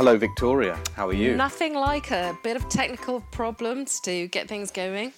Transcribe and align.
Hello, 0.00 0.16
Victoria. 0.16 0.80
How 0.94 1.10
are 1.10 1.12
you? 1.12 1.36
Nothing 1.36 1.74
like 1.74 2.10
a 2.10 2.34
bit 2.42 2.56
of 2.56 2.66
technical 2.70 3.20
problems 3.32 4.00
to 4.00 4.28
get 4.28 4.48
things 4.48 4.70
going. 4.70 5.12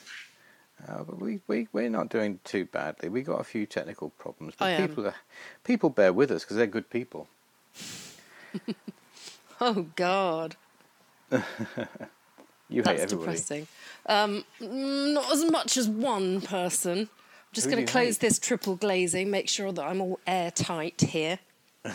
Uh, 0.88 1.04
but 1.04 1.20
we, 1.20 1.38
we, 1.46 1.68
we're 1.72 1.88
not 1.88 2.08
doing 2.08 2.40
too 2.42 2.64
badly. 2.64 3.08
we 3.08 3.22
got 3.22 3.40
a 3.40 3.44
few 3.44 3.64
technical 3.64 4.10
problems. 4.10 4.54
But 4.58 4.76
people, 4.76 5.06
are, 5.06 5.14
people 5.62 5.88
bear 5.88 6.12
with 6.12 6.32
us 6.32 6.42
because 6.42 6.56
they're 6.56 6.66
good 6.66 6.90
people. 6.90 7.28
Oh 9.60 9.86
God, 9.94 10.56
You 11.30 11.42
hate 11.42 12.84
that's 12.84 13.02
everybody. 13.02 13.08
depressing. 13.08 13.68
Um, 14.06 14.44
mm, 14.60 15.14
not 15.14 15.30
as 15.32 15.48
much 15.48 15.76
as 15.76 15.88
one 15.88 16.40
person. 16.40 16.98
I'm 16.98 17.08
just 17.52 17.70
going 17.70 17.86
to 17.86 17.92
close 17.92 18.16
hate? 18.16 18.20
this 18.20 18.40
triple 18.40 18.74
glazing, 18.74 19.30
make 19.30 19.48
sure 19.48 19.70
that 19.70 19.84
I'm 19.84 20.00
all 20.00 20.18
airtight 20.26 21.02
here. 21.02 21.38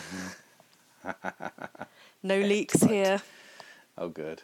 no 2.22 2.38
leaks 2.40 2.82
here. 2.82 3.22
Oh, 3.96 4.08
good. 4.08 4.42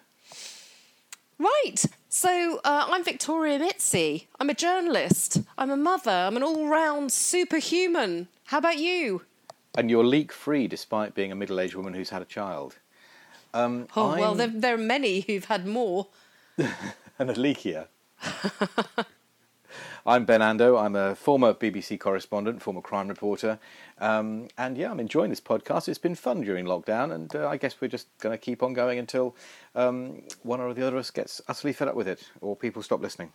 Right. 1.38 1.84
So 2.08 2.60
uh, 2.64 2.86
I'm 2.88 3.04
Victoria 3.04 3.58
Mitzi. 3.58 4.28
I'm 4.40 4.48
a 4.50 4.54
journalist. 4.54 5.42
I'm 5.58 5.70
a 5.70 5.76
mother. 5.76 6.10
I'm 6.10 6.36
an 6.36 6.42
all-round 6.42 7.12
superhuman. 7.12 8.28
How 8.46 8.58
about 8.58 8.78
you? 8.78 9.22
And 9.76 9.90
you're 9.90 10.04
leak 10.04 10.32
free 10.32 10.68
despite 10.68 11.14
being 11.14 11.32
a 11.32 11.34
middle 11.34 11.58
aged 11.58 11.74
woman 11.74 11.94
who's 11.94 12.10
had 12.10 12.22
a 12.22 12.26
child. 12.26 12.76
Um, 13.52 13.88
Oh 13.96 14.10
well, 14.16 14.24
I'm- 14.30 14.36
there, 14.38 14.48
there 14.48 14.74
are 14.74 14.78
many 14.78 15.20
who've 15.20 15.44
had 15.46 15.66
more. 15.66 16.08
and 16.58 17.30
a 17.30 17.34
leakier. 17.34 17.88
I'm 20.06 20.26
Ben 20.26 20.40
Ando. 20.40 20.78
I'm 20.78 20.96
a 20.96 21.14
former 21.14 21.54
BBC 21.54 21.98
correspondent, 21.98 22.60
former 22.60 22.82
crime 22.82 23.08
reporter. 23.08 23.58
Um, 23.98 24.48
and 24.58 24.76
yeah, 24.76 24.90
I'm 24.90 25.00
enjoying 25.00 25.30
this 25.30 25.40
podcast. 25.40 25.88
It's 25.88 25.98
been 25.98 26.14
fun 26.14 26.42
during 26.42 26.66
lockdown, 26.66 27.14
and 27.14 27.34
uh, 27.34 27.48
I 27.48 27.56
guess 27.56 27.80
we're 27.80 27.88
just 27.88 28.08
going 28.18 28.34
to 28.34 28.38
keep 28.38 28.62
on 28.62 28.74
going 28.74 28.98
until 28.98 29.34
um, 29.74 30.22
one 30.42 30.60
or 30.60 30.74
the 30.74 30.86
other 30.86 30.96
of 30.96 31.00
us 31.00 31.10
gets 31.10 31.40
utterly 31.48 31.72
fed 31.72 31.88
up 31.88 31.94
with 31.94 32.06
it, 32.06 32.28
or 32.42 32.54
people 32.54 32.82
stop 32.82 33.00
listening. 33.00 33.32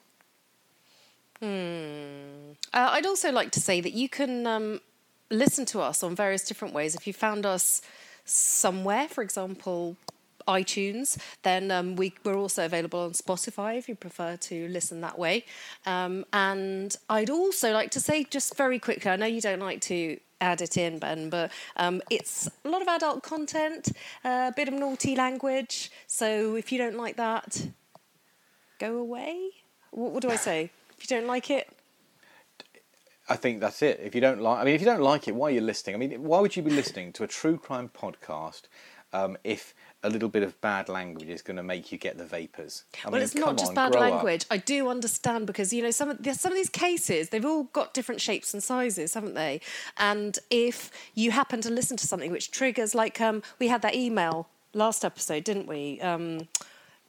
Uh, 1.41 2.89
I'd 2.91 3.05
also 3.07 3.31
like 3.31 3.49
to 3.51 3.59
say 3.59 3.81
that 3.81 3.93
you 3.93 4.07
can 4.07 4.45
um, 4.45 4.81
listen 5.31 5.65
to 5.67 5.79
us 5.79 6.03
on 6.03 6.15
various 6.15 6.43
different 6.43 6.75
ways. 6.75 6.93
If 6.93 7.07
you 7.07 7.13
found 7.13 7.47
us 7.47 7.81
somewhere, 8.25 9.07
for 9.07 9.23
example, 9.23 9.97
iTunes, 10.49 11.17
then 11.43 11.71
um, 11.71 11.95
we, 11.95 12.13
we're 12.23 12.37
also 12.45 12.65
available 12.65 13.01
on 13.01 13.11
Spotify 13.11 13.77
if 13.77 13.87
you 13.87 13.95
prefer 13.95 14.35
to 14.49 14.67
listen 14.69 15.01
that 15.01 15.17
way. 15.17 15.45
Um, 15.85 16.25
and 16.33 16.95
I'd 17.09 17.29
also 17.29 17.71
like 17.71 17.91
to 17.91 17.99
say, 17.99 18.23
just 18.23 18.55
very 18.55 18.79
quickly, 18.79 19.11
I 19.11 19.15
know 19.15 19.25
you 19.25 19.41
don't 19.41 19.59
like 19.69 19.81
to 19.81 20.19
add 20.41 20.61
it 20.61 20.77
in, 20.77 20.99
Ben, 20.99 21.29
but 21.29 21.51
um, 21.75 22.01
it's 22.09 22.49
a 22.65 22.69
lot 22.69 22.81
of 22.81 22.87
adult 22.87 23.23
content, 23.23 23.91
a 24.23 24.53
bit 24.55 24.67
of 24.67 24.73
naughty 24.73 25.15
language. 25.15 25.91
So 26.07 26.55
if 26.55 26.71
you 26.71 26.77
don't 26.77 26.95
like 26.95 27.17
that, 27.17 27.67
go 28.79 28.97
away. 28.97 29.35
What, 29.91 30.11
what 30.13 30.21
do 30.21 30.29
I 30.29 30.37
say? 30.37 30.71
If 30.97 31.09
you 31.09 31.17
don't 31.17 31.27
like 31.27 31.49
it, 31.49 31.69
I 33.31 33.35
think 33.35 33.59
that's 33.59 33.83
it. 33.83 33.99
If 34.03 34.15
you 34.15 34.21
don't 34.21 34.41
like, 34.41 34.59
I 34.59 34.63
mean, 34.65 34.73
if 34.73 34.81
you 34.81 34.85
don't 34.85 35.03
like 35.03 35.27
it, 35.27 35.35
why 35.35 35.49
are 35.49 35.51
you 35.51 35.61
listening? 35.61 35.95
I 35.95 35.99
mean, 35.99 36.23
why 36.23 36.39
would 36.39 36.55
you 36.55 36.63
be 36.63 36.71
listening 36.71 37.13
to 37.13 37.23
a 37.23 37.27
true 37.27 37.57
crime 37.59 37.89
podcast 37.93 38.63
um, 39.13 39.37
if 39.43 39.75
a 40.03 40.09
little 40.09 40.29
bit 40.29 40.43
of 40.43 40.59
bad 40.61 40.87
language 40.87 41.27
is 41.29 41.41
going 41.41 41.57
to 41.57 41.63
make 41.63 41.91
you 41.91 41.97
get 41.97 42.17
the 42.17 42.25
vapors? 42.25 42.83
I 43.03 43.09
well, 43.09 43.13
mean, 43.15 43.23
it's 43.23 43.35
not 43.35 43.57
just 43.57 43.69
on, 43.69 43.75
bad 43.75 43.91
grow 43.91 44.01
up. 44.01 44.11
language. 44.11 44.45
I 44.49 44.57
do 44.57 44.87
understand 44.89 45.45
because 45.47 45.73
you 45.73 45.81
know 45.83 45.91
some 45.91 46.09
of 46.09 46.17
some 46.33 46.51
of 46.51 46.57
these 46.57 46.69
cases 46.69 47.29
they've 47.29 47.45
all 47.45 47.63
got 47.63 47.93
different 47.93 48.21
shapes 48.21 48.53
and 48.53 48.63
sizes, 48.63 49.13
haven't 49.13 49.33
they? 49.35 49.61
And 49.97 50.37
if 50.49 50.89
you 51.15 51.31
happen 51.31 51.61
to 51.61 51.69
listen 51.69 51.97
to 51.97 52.07
something 52.07 52.31
which 52.31 52.51
triggers, 52.51 52.95
like 52.95 53.19
um, 53.19 53.43
we 53.59 53.67
had 53.67 53.81
that 53.81 53.95
email 53.95 54.47
last 54.73 55.03
episode, 55.03 55.43
didn't 55.43 55.67
we? 55.67 55.99
Um, 56.01 56.47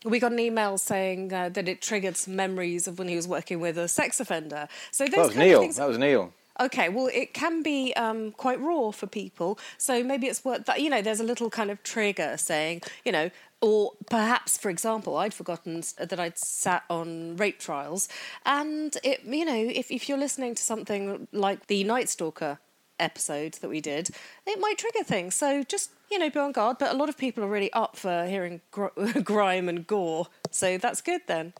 we 0.04 0.18
got 0.18 0.32
an 0.32 0.38
email 0.38 0.78
saying 0.78 1.30
uh, 1.32 1.50
that 1.50 1.68
it 1.68 1.82
triggered 1.82 2.16
some 2.16 2.34
memories 2.34 2.88
of 2.88 2.98
when 2.98 3.06
he 3.06 3.16
was 3.16 3.28
working 3.28 3.60
with 3.60 3.76
a 3.76 3.86
sex 3.86 4.18
offender. 4.18 4.66
So 4.90 5.04
those 5.04 5.10
That 5.10 5.18
was 5.18 5.28
kind 5.28 5.42
of 5.42 5.46
Neil. 5.46 5.60
things- 5.60 5.76
That 5.76 5.88
was 5.88 5.98
Neil. 5.98 6.32
Okay, 6.58 6.88
well, 6.88 7.08
it 7.12 7.32
can 7.32 7.62
be 7.62 7.92
um, 7.94 8.32
quite 8.32 8.60
raw 8.60 8.90
for 8.90 9.06
people. 9.06 9.58
So 9.78 10.02
maybe 10.02 10.26
it's 10.26 10.44
worth 10.44 10.66
that, 10.66 10.80
you 10.80 10.90
know, 10.90 11.00
there's 11.00 11.20
a 11.20 11.24
little 11.24 11.48
kind 11.48 11.70
of 11.70 11.82
trigger 11.82 12.36
saying, 12.36 12.82
you 13.04 13.12
know, 13.12 13.30
or 13.60 13.92
perhaps, 14.08 14.56
for 14.56 14.70
example, 14.70 15.16
I'd 15.16 15.34
forgotten 15.34 15.82
that 15.98 16.18
I'd 16.18 16.38
sat 16.38 16.82
on 16.90 17.36
rape 17.36 17.58
trials. 17.58 18.08
And, 18.44 18.96
it, 19.04 19.22
you 19.24 19.44
know, 19.44 19.54
if, 19.54 19.90
if 19.90 20.08
you're 20.08 20.18
listening 20.18 20.54
to 20.54 20.62
something 20.62 21.28
like 21.32 21.66
the 21.66 21.84
Night 21.84 22.08
Stalker 22.08 22.58
episode 22.98 23.54
that 23.54 23.68
we 23.68 23.80
did, 23.80 24.10
it 24.46 24.60
might 24.60 24.78
trigger 24.78 25.04
things. 25.04 25.34
So 25.34 25.62
just, 25.62 25.90
you 26.10 26.18
know, 26.18 26.30
be 26.30 26.38
on 26.38 26.52
guard. 26.52 26.78
But 26.78 26.92
a 26.92 26.96
lot 26.96 27.08
of 27.08 27.16
people 27.16 27.44
are 27.44 27.48
really 27.48 27.72
up 27.72 27.96
for 27.96 28.26
hearing 28.26 28.60
gr- 28.70 28.88
grime 29.24 29.68
and 29.68 29.86
gore. 29.86 30.28
So 30.50 30.78
that's 30.78 31.00
good 31.00 31.22
then. 31.26 31.54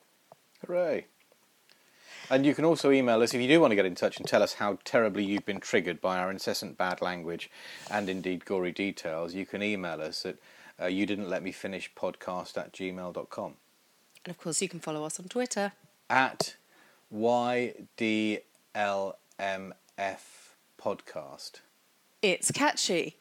Hooray. 0.67 1.07
And 2.31 2.47
you 2.47 2.55
can 2.55 2.65
also 2.65 2.93
email 2.93 3.21
us 3.23 3.35
if 3.35 3.41
you 3.41 3.49
do 3.49 3.61
want 3.61 3.73
to 3.73 3.77
get 3.77 3.87
in 3.87 3.97
touch 3.97 4.19
and 4.19 4.27
tell 4.27 4.43
us 4.43 4.55
how 4.55 4.79
terribly 4.85 5.25
you've 5.25 5.45
been 5.45 5.59
triggered 5.59 6.01
by 6.01 6.19
our 6.19 6.31
incessant 6.31 6.79
bad 6.79 7.03
language 7.03 7.51
and 7.91 8.09
indeed 8.09 8.45
gory 8.45 8.71
details. 8.71 9.35
You 9.35 9.45
can 9.45 9.65
email 9.65 10.01
us 10.01 10.25
at 10.25 10.37
uh, 10.81 10.87
you 10.87 11.07
didn't 11.07 11.29
let 11.29 11.43
me 11.43 11.51
finish 11.53 11.93
podcast 11.95 12.57
at 12.57 12.73
gmail.com. 12.73 13.55
And 14.25 14.31
of 14.31 14.39
course, 14.39 14.63
you 14.63 14.69
can 14.69 14.81
follow 14.81 15.05
us 15.05 15.19
on 15.19 15.27
Twitter. 15.27 15.73
At 16.09 16.57
YDLMF 17.13 18.45
podcast. 20.81 21.53
It's 22.23 22.51
catchy. 22.51 23.17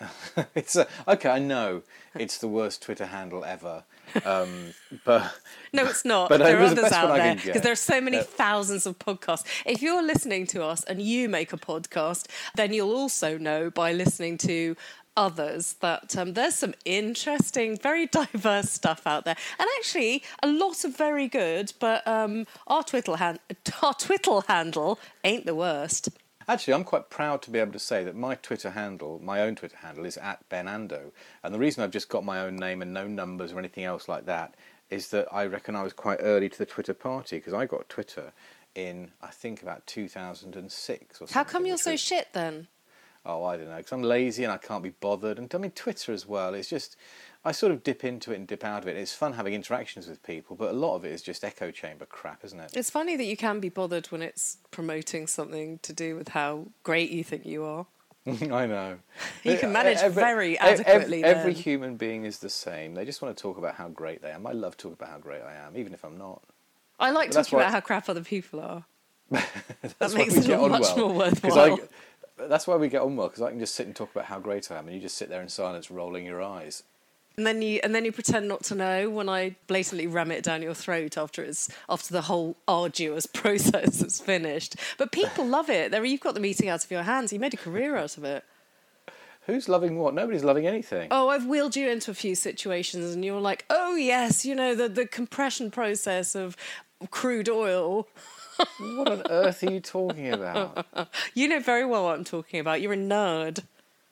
it's 0.54 0.74
a, 0.76 0.86
okay, 1.06 1.28
I 1.28 1.38
know 1.38 1.82
it's 2.14 2.38
the 2.38 2.48
worst 2.48 2.82
Twitter 2.82 3.06
handle 3.06 3.44
ever, 3.44 3.84
um, 4.24 4.72
but 5.04 5.32
No, 5.72 5.86
it's 5.86 6.04
not. 6.04 6.28
But 6.28 6.38
there 6.38 6.58
are 6.58 6.62
was 6.62 6.74
the 6.74 6.80
others 6.82 6.92
out 6.92 7.16
there 7.16 7.34
because 7.36 7.62
there 7.62 7.72
are 7.72 7.76
so 7.76 8.00
many 8.00 8.18
Yeah. 8.18 8.22
thousands 8.24 8.86
of 8.86 8.98
podcasts. 8.98 9.44
If 9.66 9.82
you're 9.82 10.02
listening 10.02 10.46
to 10.48 10.62
us 10.64 10.84
and 10.84 11.00
you 11.02 11.28
make 11.28 11.52
a 11.52 11.56
podcast, 11.56 12.26
then 12.54 12.72
you'll 12.72 12.94
also 12.94 13.38
know 13.38 13.70
by 13.70 13.92
listening 13.92 14.38
to 14.38 14.76
others 15.16 15.74
that 15.74 16.16
um, 16.18 16.32
there's 16.32 16.56
some 16.56 16.74
interesting, 16.84 17.76
very 17.78 18.06
diverse 18.20 18.70
stuff 18.70 19.06
out 19.06 19.24
there, 19.24 19.36
and 19.58 19.68
actually 19.78 20.22
a 20.42 20.48
lot 20.48 20.84
of 20.84 20.96
very 20.96 21.28
good. 21.28 21.72
But 21.78 22.06
um, 22.06 22.46
our 22.66 22.82
Twitter 22.82 23.16
han- 23.16 23.38
our 23.82 23.94
Twitter 23.94 24.40
handle 24.48 24.98
ain't 25.22 25.46
the 25.46 25.54
worst. 25.54 26.08
Actually, 26.46 26.74
I'm 26.74 26.84
quite 26.84 27.10
proud 27.10 27.42
to 27.42 27.50
be 27.50 27.58
able 27.58 27.72
to 27.72 27.78
say 27.78 28.04
that 28.04 28.14
my 28.14 28.34
Twitter 28.34 28.70
handle, 28.70 29.20
my 29.22 29.40
own 29.40 29.54
Twitter 29.54 29.76
handle, 29.78 30.04
is 30.04 30.16
at 30.18 30.48
Benando. 30.48 31.12
And 31.42 31.54
the 31.54 31.58
reason 31.58 31.82
I've 31.82 31.90
just 31.90 32.08
got 32.08 32.24
my 32.24 32.40
own 32.40 32.56
name 32.56 32.82
and 32.82 32.92
no 32.92 33.06
numbers 33.06 33.52
or 33.52 33.58
anything 33.58 33.84
else 33.84 34.08
like 34.08 34.26
that 34.26 34.54
is 34.90 35.08
that 35.08 35.26
I 35.32 35.46
reckon 35.46 35.74
I 35.74 35.82
was 35.82 35.92
quite 35.92 36.18
early 36.20 36.48
to 36.48 36.58
the 36.58 36.66
Twitter 36.66 36.94
party 36.94 37.36
because 37.36 37.54
I 37.54 37.66
got 37.66 37.88
Twitter 37.88 38.32
in, 38.74 39.12
I 39.22 39.28
think, 39.28 39.62
about 39.62 39.86
2006 39.86 41.16
or 41.16 41.18
something. 41.18 41.34
How 41.34 41.44
come 41.44 41.66
you're 41.66 41.78
so 41.78 41.96
shit 41.96 42.28
then? 42.32 42.68
Oh, 43.26 43.44
I 43.44 43.56
don't 43.56 43.68
know, 43.68 43.76
because 43.76 43.92
I'm 43.92 44.02
lazy 44.02 44.44
and 44.44 44.52
I 44.52 44.58
can't 44.58 44.82
be 44.82 44.90
bothered. 44.90 45.38
And 45.38 45.52
I 45.54 45.58
mean, 45.58 45.70
Twitter 45.70 46.12
as 46.12 46.26
well. 46.26 46.52
It's 46.52 46.68
just, 46.68 46.96
I 47.44 47.52
sort 47.52 47.72
of 47.72 47.82
dip 47.82 48.04
into 48.04 48.32
it 48.32 48.36
and 48.36 48.46
dip 48.46 48.64
out 48.64 48.82
of 48.82 48.88
it. 48.88 48.96
It's 48.96 49.12
fun 49.14 49.34
having 49.34 49.52
interactions 49.52 50.08
with 50.08 50.22
people, 50.22 50.56
but 50.56 50.70
a 50.70 50.72
lot 50.72 50.96
of 50.96 51.04
it 51.04 51.12
is 51.12 51.20
just 51.20 51.44
echo 51.44 51.70
chamber 51.70 52.06
crap, 52.06 52.44
isn't 52.44 52.58
it? 52.58 52.72
It's 52.74 52.88
funny 52.90 53.16
that 53.16 53.24
you 53.24 53.36
can 53.36 53.60
be 53.60 53.68
bothered 53.68 54.06
when 54.06 54.22
it's 54.22 54.58
promoting 54.70 55.26
something 55.26 55.78
to 55.80 55.92
do 55.92 56.16
with 56.16 56.28
how 56.28 56.68
great 56.82 57.10
you 57.10 57.22
think 57.22 57.44
you 57.44 57.64
are. 57.64 57.86
I 58.26 58.66
know. 58.66 58.98
You 59.42 59.58
can 59.58 59.68
uh, 59.68 59.72
manage 59.72 60.00
very 60.12 60.58
ev- 60.58 60.80
ev- 60.80 60.86
adequately 60.86 61.22
Every 61.22 61.52
then. 61.52 61.62
human 61.62 61.96
being 61.96 62.24
is 62.24 62.38
the 62.38 62.48
same. 62.48 62.94
They 62.94 63.04
just 63.04 63.20
want 63.20 63.36
to 63.36 63.42
talk 63.42 63.58
about 63.58 63.74
how 63.74 63.88
great 63.88 64.22
they 64.22 64.30
are. 64.32 64.40
I 64.46 64.52
love 64.52 64.78
talking 64.78 64.94
about 64.98 65.10
how 65.10 65.18
great 65.18 65.42
I 65.42 65.54
am, 65.54 65.76
even 65.76 65.92
if 65.92 66.02
I'm 66.04 66.16
not. 66.16 66.42
I 66.98 67.10
like 67.10 67.30
But 67.32 67.42
talking 67.42 67.58
about 67.58 67.72
how 67.72 67.80
crap 67.80 68.08
other 68.08 68.24
people 68.24 68.60
are. 68.60 68.84
that 69.30 70.14
makes 70.14 70.34
it 70.36 70.46
get 70.46 70.58
all 70.58 70.66
on 70.66 70.70
much 70.70 70.82
well. 70.96 71.08
more 71.08 71.18
worthwhile. 71.18 71.74
I, 72.38 72.46
that's 72.48 72.66
why 72.66 72.76
we 72.76 72.88
get 72.88 73.02
on 73.02 73.16
well 73.16 73.28
because 73.28 73.42
I 73.42 73.50
can 73.50 73.58
just 73.58 73.74
sit 73.74 73.86
and 73.86 73.94
talk 73.94 74.10
about 74.12 74.26
how 74.26 74.38
great 74.38 74.70
I 74.70 74.78
am, 74.78 74.86
and 74.86 74.94
you 74.94 75.02
just 75.02 75.18
sit 75.18 75.28
there 75.28 75.42
in 75.42 75.48
silence, 75.48 75.90
rolling 75.90 76.24
your 76.24 76.42
eyes. 76.42 76.82
And 77.36 77.46
then 77.46 77.62
you 77.62 77.80
and 77.82 77.94
then 77.94 78.04
you 78.04 78.12
pretend 78.12 78.46
not 78.46 78.62
to 78.64 78.74
know 78.74 79.10
when 79.10 79.28
I 79.28 79.56
blatantly 79.66 80.06
ram 80.06 80.30
it 80.30 80.44
down 80.44 80.62
your 80.62 80.74
throat 80.74 81.18
after 81.18 81.42
it's 81.42 81.68
after 81.88 82.12
the 82.12 82.22
whole 82.22 82.56
arduous 82.68 83.26
process 83.32 84.00
is 84.00 84.20
finished. 84.20 84.76
But 84.98 85.10
people 85.10 85.44
love 85.44 85.68
it. 85.68 85.90
There 85.90 86.04
you've 86.04 86.20
got 86.20 86.34
the 86.34 86.40
meeting 86.40 86.68
out 86.68 86.84
of 86.84 86.90
your 86.90 87.02
hands. 87.02 87.32
You 87.32 87.40
made 87.40 87.54
a 87.54 87.58
career 87.58 87.96
out 87.96 88.16
of 88.16 88.24
it. 88.24 88.44
Who's 89.46 89.68
loving 89.68 89.98
what? 89.98 90.14
Nobody's 90.14 90.44
loving 90.44 90.66
anything. 90.66 91.08
Oh, 91.10 91.28
I've 91.28 91.44
wheeled 91.44 91.76
you 91.76 91.90
into 91.90 92.10
a 92.10 92.14
few 92.14 92.34
situations 92.34 93.14
and 93.14 93.22
you're 93.24 93.40
like, 93.40 93.66
oh 93.68 93.94
yes, 93.94 94.46
you 94.46 94.54
know, 94.54 94.74
the, 94.74 94.88
the 94.88 95.06
compression 95.06 95.70
process 95.70 96.34
of 96.34 96.56
crude 97.10 97.50
oil. 97.50 98.08
What 98.78 99.10
on 99.10 99.22
earth 99.28 99.62
are 99.64 99.70
you 99.70 99.80
talking 99.80 100.32
about? 100.32 100.86
You 101.34 101.48
know 101.48 101.58
very 101.58 101.84
well 101.84 102.04
what 102.04 102.16
I'm 102.16 102.24
talking 102.24 102.60
about. 102.60 102.80
You're 102.80 102.92
a 102.92 102.96
nerd. 102.96 103.64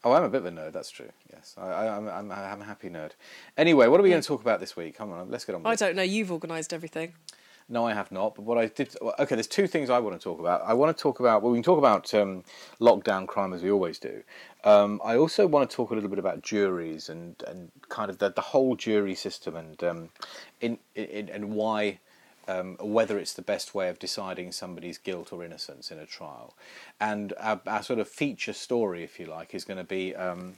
Oh, 0.04 0.12
I'm 0.12 0.24
a 0.24 0.28
bit 0.28 0.44
of 0.44 0.46
a 0.46 0.50
nerd. 0.50 0.72
That's 0.72 0.90
true. 0.90 1.10
Yes, 1.32 1.54
I, 1.56 1.66
I, 1.66 1.96
I'm, 1.96 2.08
I'm, 2.08 2.32
I'm 2.32 2.60
a 2.60 2.64
happy 2.64 2.90
nerd. 2.90 3.12
Anyway, 3.56 3.86
what 3.86 4.00
are 4.00 4.02
we 4.02 4.10
going 4.10 4.22
to 4.22 4.26
talk 4.26 4.40
about 4.40 4.58
this 4.58 4.76
week? 4.76 4.96
Come 4.96 5.12
on, 5.12 5.30
let's 5.30 5.44
get 5.44 5.54
on 5.54 5.62
with 5.62 5.66
it. 5.66 5.70
I 5.70 5.72
it. 5.72 5.88
don't 5.88 5.96
know. 5.96 6.02
You've 6.02 6.32
organised 6.32 6.72
everything. 6.72 7.14
No, 7.68 7.86
I 7.86 7.94
have 7.94 8.10
not. 8.10 8.34
But 8.34 8.42
what 8.42 8.58
I 8.58 8.66
did, 8.66 8.94
okay, 9.00 9.34
there's 9.34 9.46
two 9.46 9.66
things 9.66 9.88
I 9.88 9.98
want 10.00 10.18
to 10.18 10.22
talk 10.22 10.40
about. 10.40 10.62
I 10.66 10.74
want 10.74 10.94
to 10.96 11.00
talk 11.00 11.20
about, 11.20 11.42
well, 11.42 11.52
we 11.52 11.58
can 11.58 11.62
talk 11.62 11.78
about 11.78 12.12
um, 12.14 12.42
lockdown 12.80 13.26
crime 13.26 13.52
as 13.52 13.62
we 13.62 13.70
always 13.70 13.98
do. 13.98 14.22
Um, 14.64 15.00
I 15.04 15.16
also 15.16 15.46
want 15.46 15.70
to 15.70 15.74
talk 15.74 15.90
a 15.90 15.94
little 15.94 16.10
bit 16.10 16.18
about 16.18 16.42
juries 16.42 17.08
and, 17.08 17.42
and 17.46 17.70
kind 17.88 18.10
of 18.10 18.18
the, 18.18 18.30
the 18.30 18.40
whole 18.40 18.74
jury 18.74 19.14
system 19.14 19.56
and 19.56 19.82
um, 19.84 20.08
in, 20.60 20.78
in, 20.94 21.28
and 21.28 21.54
why, 21.54 22.00
um, 22.48 22.76
whether 22.80 23.18
it's 23.18 23.32
the 23.32 23.42
best 23.42 23.74
way 23.74 23.88
of 23.88 23.98
deciding 23.98 24.52
somebody's 24.52 24.98
guilt 24.98 25.32
or 25.32 25.44
innocence 25.44 25.90
in 25.90 25.98
a 25.98 26.06
trial. 26.06 26.54
And 27.00 27.32
our, 27.38 27.60
our 27.66 27.82
sort 27.82 27.98
of 27.98 28.08
feature 28.08 28.52
story, 28.52 29.02
if 29.02 29.18
you 29.20 29.26
like, 29.26 29.54
is 29.54 29.64
going 29.64 29.78
to 29.78 29.84
be 29.84 30.14
um, 30.14 30.54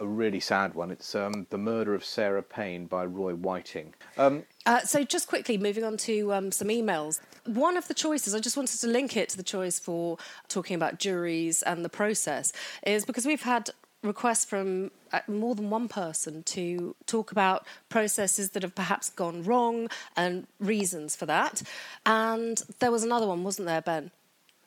a 0.00 0.06
really 0.06 0.40
sad 0.40 0.74
one. 0.74 0.90
It's 0.90 1.14
um, 1.14 1.46
The 1.50 1.58
Murder 1.58 1.94
of 1.94 2.04
Sarah 2.04 2.42
Payne 2.42 2.86
by 2.86 3.04
Roy 3.04 3.34
Whiting. 3.34 3.94
Um, 4.16 4.44
Uh, 4.66 4.80
so, 4.80 5.02
just 5.02 5.28
quickly 5.28 5.58
moving 5.58 5.84
on 5.84 5.96
to 5.96 6.32
um, 6.32 6.52
some 6.52 6.68
emails. 6.68 7.20
One 7.44 7.76
of 7.76 7.88
the 7.88 7.94
choices, 7.94 8.34
I 8.34 8.40
just 8.40 8.56
wanted 8.56 8.78
to 8.80 8.86
link 8.86 9.16
it 9.16 9.30
to 9.30 9.36
the 9.36 9.42
choice 9.42 9.78
for 9.78 10.18
talking 10.48 10.76
about 10.76 10.98
juries 10.98 11.62
and 11.62 11.84
the 11.84 11.88
process, 11.88 12.52
is 12.86 13.04
because 13.04 13.26
we've 13.26 13.42
had 13.42 13.70
requests 14.02 14.44
from 14.44 14.90
uh, 15.12 15.20
more 15.26 15.54
than 15.54 15.70
one 15.70 15.88
person 15.88 16.42
to 16.44 16.94
talk 17.06 17.32
about 17.32 17.66
processes 17.88 18.50
that 18.50 18.62
have 18.62 18.74
perhaps 18.74 19.10
gone 19.10 19.42
wrong 19.42 19.88
and 20.16 20.46
reasons 20.60 21.16
for 21.16 21.26
that. 21.26 21.62
And 22.06 22.62
there 22.78 22.90
was 22.92 23.02
another 23.02 23.26
one, 23.26 23.42
wasn't 23.44 23.66
there, 23.66 23.82
Ben? 23.82 24.10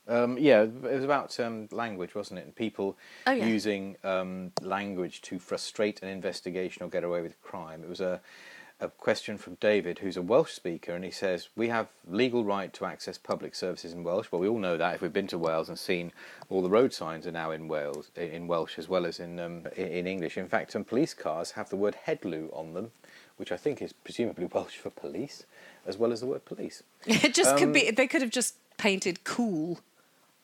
Um, 0.08 0.38
yeah, 0.38 0.64
it 0.64 0.82
was 0.82 1.04
about 1.04 1.40
um, 1.40 1.70
language, 1.72 2.16
wasn't 2.16 2.40
it? 2.40 2.46
And 2.46 2.56
people 2.56 2.98
Oh, 3.28 3.32
yeah. 3.32 3.46
using 3.46 3.96
um, 4.04 4.52
language 4.62 5.22
to 5.24 5.40
frustrate 5.40 6.02
an 6.02 6.10
investigation 6.10 6.84
or 6.84 6.90
get 6.90 7.04
away 7.04 7.22
with 7.22 7.42
crime. 7.42 7.84
It 7.84 7.90
was 7.90 8.02
a, 8.02 8.20
a 8.82 8.90
question 8.90 9.38
from 9.38 9.56
David, 9.56 10.00
who's 10.00 10.18
a 10.18 10.22
Welsh 10.24 10.52
speaker, 10.52 10.94
and 10.94 11.06
he 11.06 11.12
says, 11.12 11.50
We 11.56 11.70
have 11.70 11.88
legal 12.08 12.44
right 12.44 12.74
to 12.74 12.86
access 12.86 13.18
public 13.18 13.54
services 13.54 13.94
in 13.94 14.04
Welsh. 14.04 14.28
Well, 14.32 14.42
we 14.42 14.48
all 14.48 14.58
know 14.58 14.76
that 14.76 14.96
if 14.96 15.02
we've 15.02 15.14
been 15.14 15.28
to 15.28 15.38
Wales 15.38 15.70
and 15.70 15.78
seen 15.78 16.12
all 16.50 16.64
the 16.64 16.70
road 16.70 16.92
signs 16.92 17.28
are 17.28 17.32
now 17.32 17.52
in 17.52 17.68
Wales, 17.68 18.10
in 18.16 18.48
Welsh 18.48 18.80
as 18.80 18.90
well 18.90 19.06
as 19.06 19.20
in, 19.20 19.40
um, 19.40 19.68
in, 19.78 20.08
English. 20.08 20.36
In 20.36 20.48
fact, 20.48 20.72
some 20.72 20.84
police 20.84 21.14
cars 21.14 21.52
have 21.52 21.70
the 21.70 21.76
word 21.76 21.96
heddlu 22.08 22.50
on 22.58 22.74
them, 22.74 22.92
which 23.38 23.52
I 23.52 23.58
think 23.58 23.82
is 23.84 23.94
presumably 23.94 24.46
Welsh 24.54 24.78
for 24.78 24.90
police, 24.90 25.46
as 25.86 25.98
well 25.98 26.12
as 26.12 26.22
the 26.22 26.26
word 26.26 26.44
police. 26.46 26.82
It 27.06 27.36
just 27.36 27.52
Um, 27.52 27.60
could 27.60 27.74
be, 27.74 27.92
they 27.92 28.08
could 28.08 28.22
have 28.22 28.32
just 28.32 28.56
painted 28.78 29.24
cool 29.24 29.80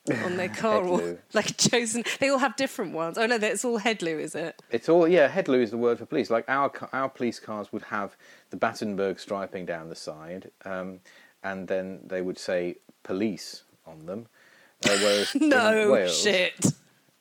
on 0.09 0.37
their 0.37 0.49
car 0.63 0.83
or 0.83 1.19
like 1.33 1.57
chosen. 1.57 2.03
They 2.19 2.29
all 2.29 2.39
have 2.39 2.55
different 2.55 2.93
ones. 2.93 3.17
Oh 3.17 3.25
no, 3.25 3.35
it's 3.35 3.65
all 3.65 3.79
heddlu, 3.79 4.19
is 4.19 4.35
it? 4.35 4.61
It's 4.71 4.89
all 4.89 5.07
yeah. 5.07 5.29
Heddlu 5.29 5.61
is 5.61 5.71
the 5.71 5.77
word 5.77 5.99
for 5.99 6.05
police. 6.05 6.29
Like 6.29 6.45
our 6.47 6.71
our 6.93 7.09
police 7.09 7.39
cars 7.39 7.71
would 7.71 7.83
have 7.83 8.15
the 8.49 8.57
Battenberg 8.57 9.19
striping 9.19 9.65
down 9.65 9.89
the 9.89 9.95
side, 9.95 10.51
um, 10.65 10.99
and 11.43 11.67
then 11.67 11.99
they 12.05 12.21
would 12.21 12.37
say 12.37 12.75
police 13.03 13.63
on 13.85 14.05
them. 14.05 14.27
Uh, 14.85 14.97
whereas 15.01 15.35
No 15.39 15.91
Wales, 15.91 16.17
shit. 16.17 16.65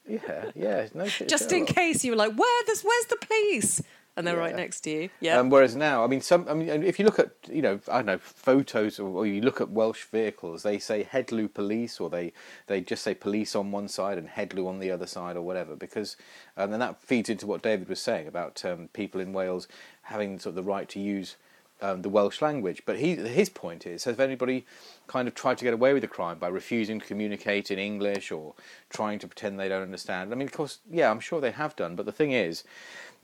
Yeah, 0.09 0.51
yeah, 0.55 0.87
no 0.95 1.09
shit. 1.09 1.29
Just 1.29 1.51
in 1.51 1.67
case 1.67 2.05
you 2.05 2.13
were 2.13 2.17
like, 2.17 2.35
where 2.37 2.65
this? 2.67 2.85
Where's 2.85 3.07
the 3.07 3.17
police? 3.17 3.83
And 4.17 4.27
they're 4.27 4.37
right 4.37 4.57
next 4.57 4.81
to 4.81 4.91
you. 4.91 5.11
Yeah. 5.21 5.39
Um, 5.39 5.51
whereas 5.51 5.77
now, 5.77 6.03
I 6.03 6.07
mean, 6.07 6.23
some. 6.23 6.49
I 6.49 6.55
mean, 6.55 6.83
if 6.83 6.99
you 6.99 7.05
look 7.05 7.19
at, 7.19 7.33
you 7.51 7.61
know, 7.61 7.81
I 7.91 7.97
don't 7.97 8.07
know, 8.07 8.19
photos, 8.19 8.99
or, 8.99 9.11
or 9.11 9.27
you 9.27 9.43
look 9.43 9.61
at 9.61 9.71
Welsh 9.71 10.05
vehicles, 10.05 10.63
they 10.63 10.79
say 10.79 11.05
Heddlu 11.05 11.53
Police, 11.53 12.01
or 12.01 12.09
they 12.09 12.33
they 12.67 12.81
just 12.81 13.03
say 13.03 13.15
police 13.15 13.55
on 13.55 13.73
one 13.73 13.89
side 13.89 14.17
and 14.17 14.29
Heddlu 14.29 14.67
on 14.67 14.79
the 14.79 14.91
other 14.91 15.07
side, 15.07 15.37
or 15.37 15.43
whatever. 15.43 15.77
Because, 15.77 16.17
and 16.57 16.73
then 16.73 16.81
that 16.81 17.01
feeds 17.03 17.29
into 17.29 17.47
what 17.47 17.63
David 17.63 17.91
was 17.91 18.01
saying 18.01 18.27
about 18.27 18.65
um, 18.65 18.89
people 18.95 19.21
in 19.21 19.35
Wales 19.35 19.69
having 20.03 20.39
sort 20.39 20.53
of 20.53 20.57
the 20.57 20.63
right 20.63 20.89
to 20.89 20.99
use 20.99 21.37
um, 21.83 22.03
the 22.03 22.09
Welsh 22.09 22.41
language. 22.41 22.83
But 22.87 22.99
he, 22.99 23.17
his 23.17 23.49
point 23.49 23.87
is, 23.87 24.05
has 24.05 24.19
anybody 24.19 24.65
kind 25.07 25.29
of 25.29 25.35
tried 25.35 25.59
to 25.59 25.65
get 25.65 25.75
away 25.75 25.93
with 25.93 26.03
the 26.03 26.09
crime 26.09 26.39
by 26.39 26.49
refusing 26.49 27.01
to 27.01 27.07
communicate 27.07 27.71
in 27.71 27.79
English 27.79 28.33
or 28.33 28.55
trying 28.89 29.19
to 29.21 29.27
pretend 29.27 29.59
they 29.59 29.69
don't 29.69 29.83
understand? 29.83 30.33
I 30.33 30.37
mean, 30.37 30.49
of 30.49 30.53
course, 30.53 30.79
yeah, 30.91 31.11
I'm 31.11 31.21
sure 31.21 31.41
they 31.41 31.51
have 31.51 31.77
done. 31.77 31.97
But 31.97 32.07
the 32.07 32.13
thing 32.13 32.33
is, 32.33 32.65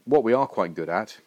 what 0.05 0.25
we 0.25 0.33
are 0.33 0.47
quite 0.47 0.75
good 0.75 0.89
at 0.89 1.19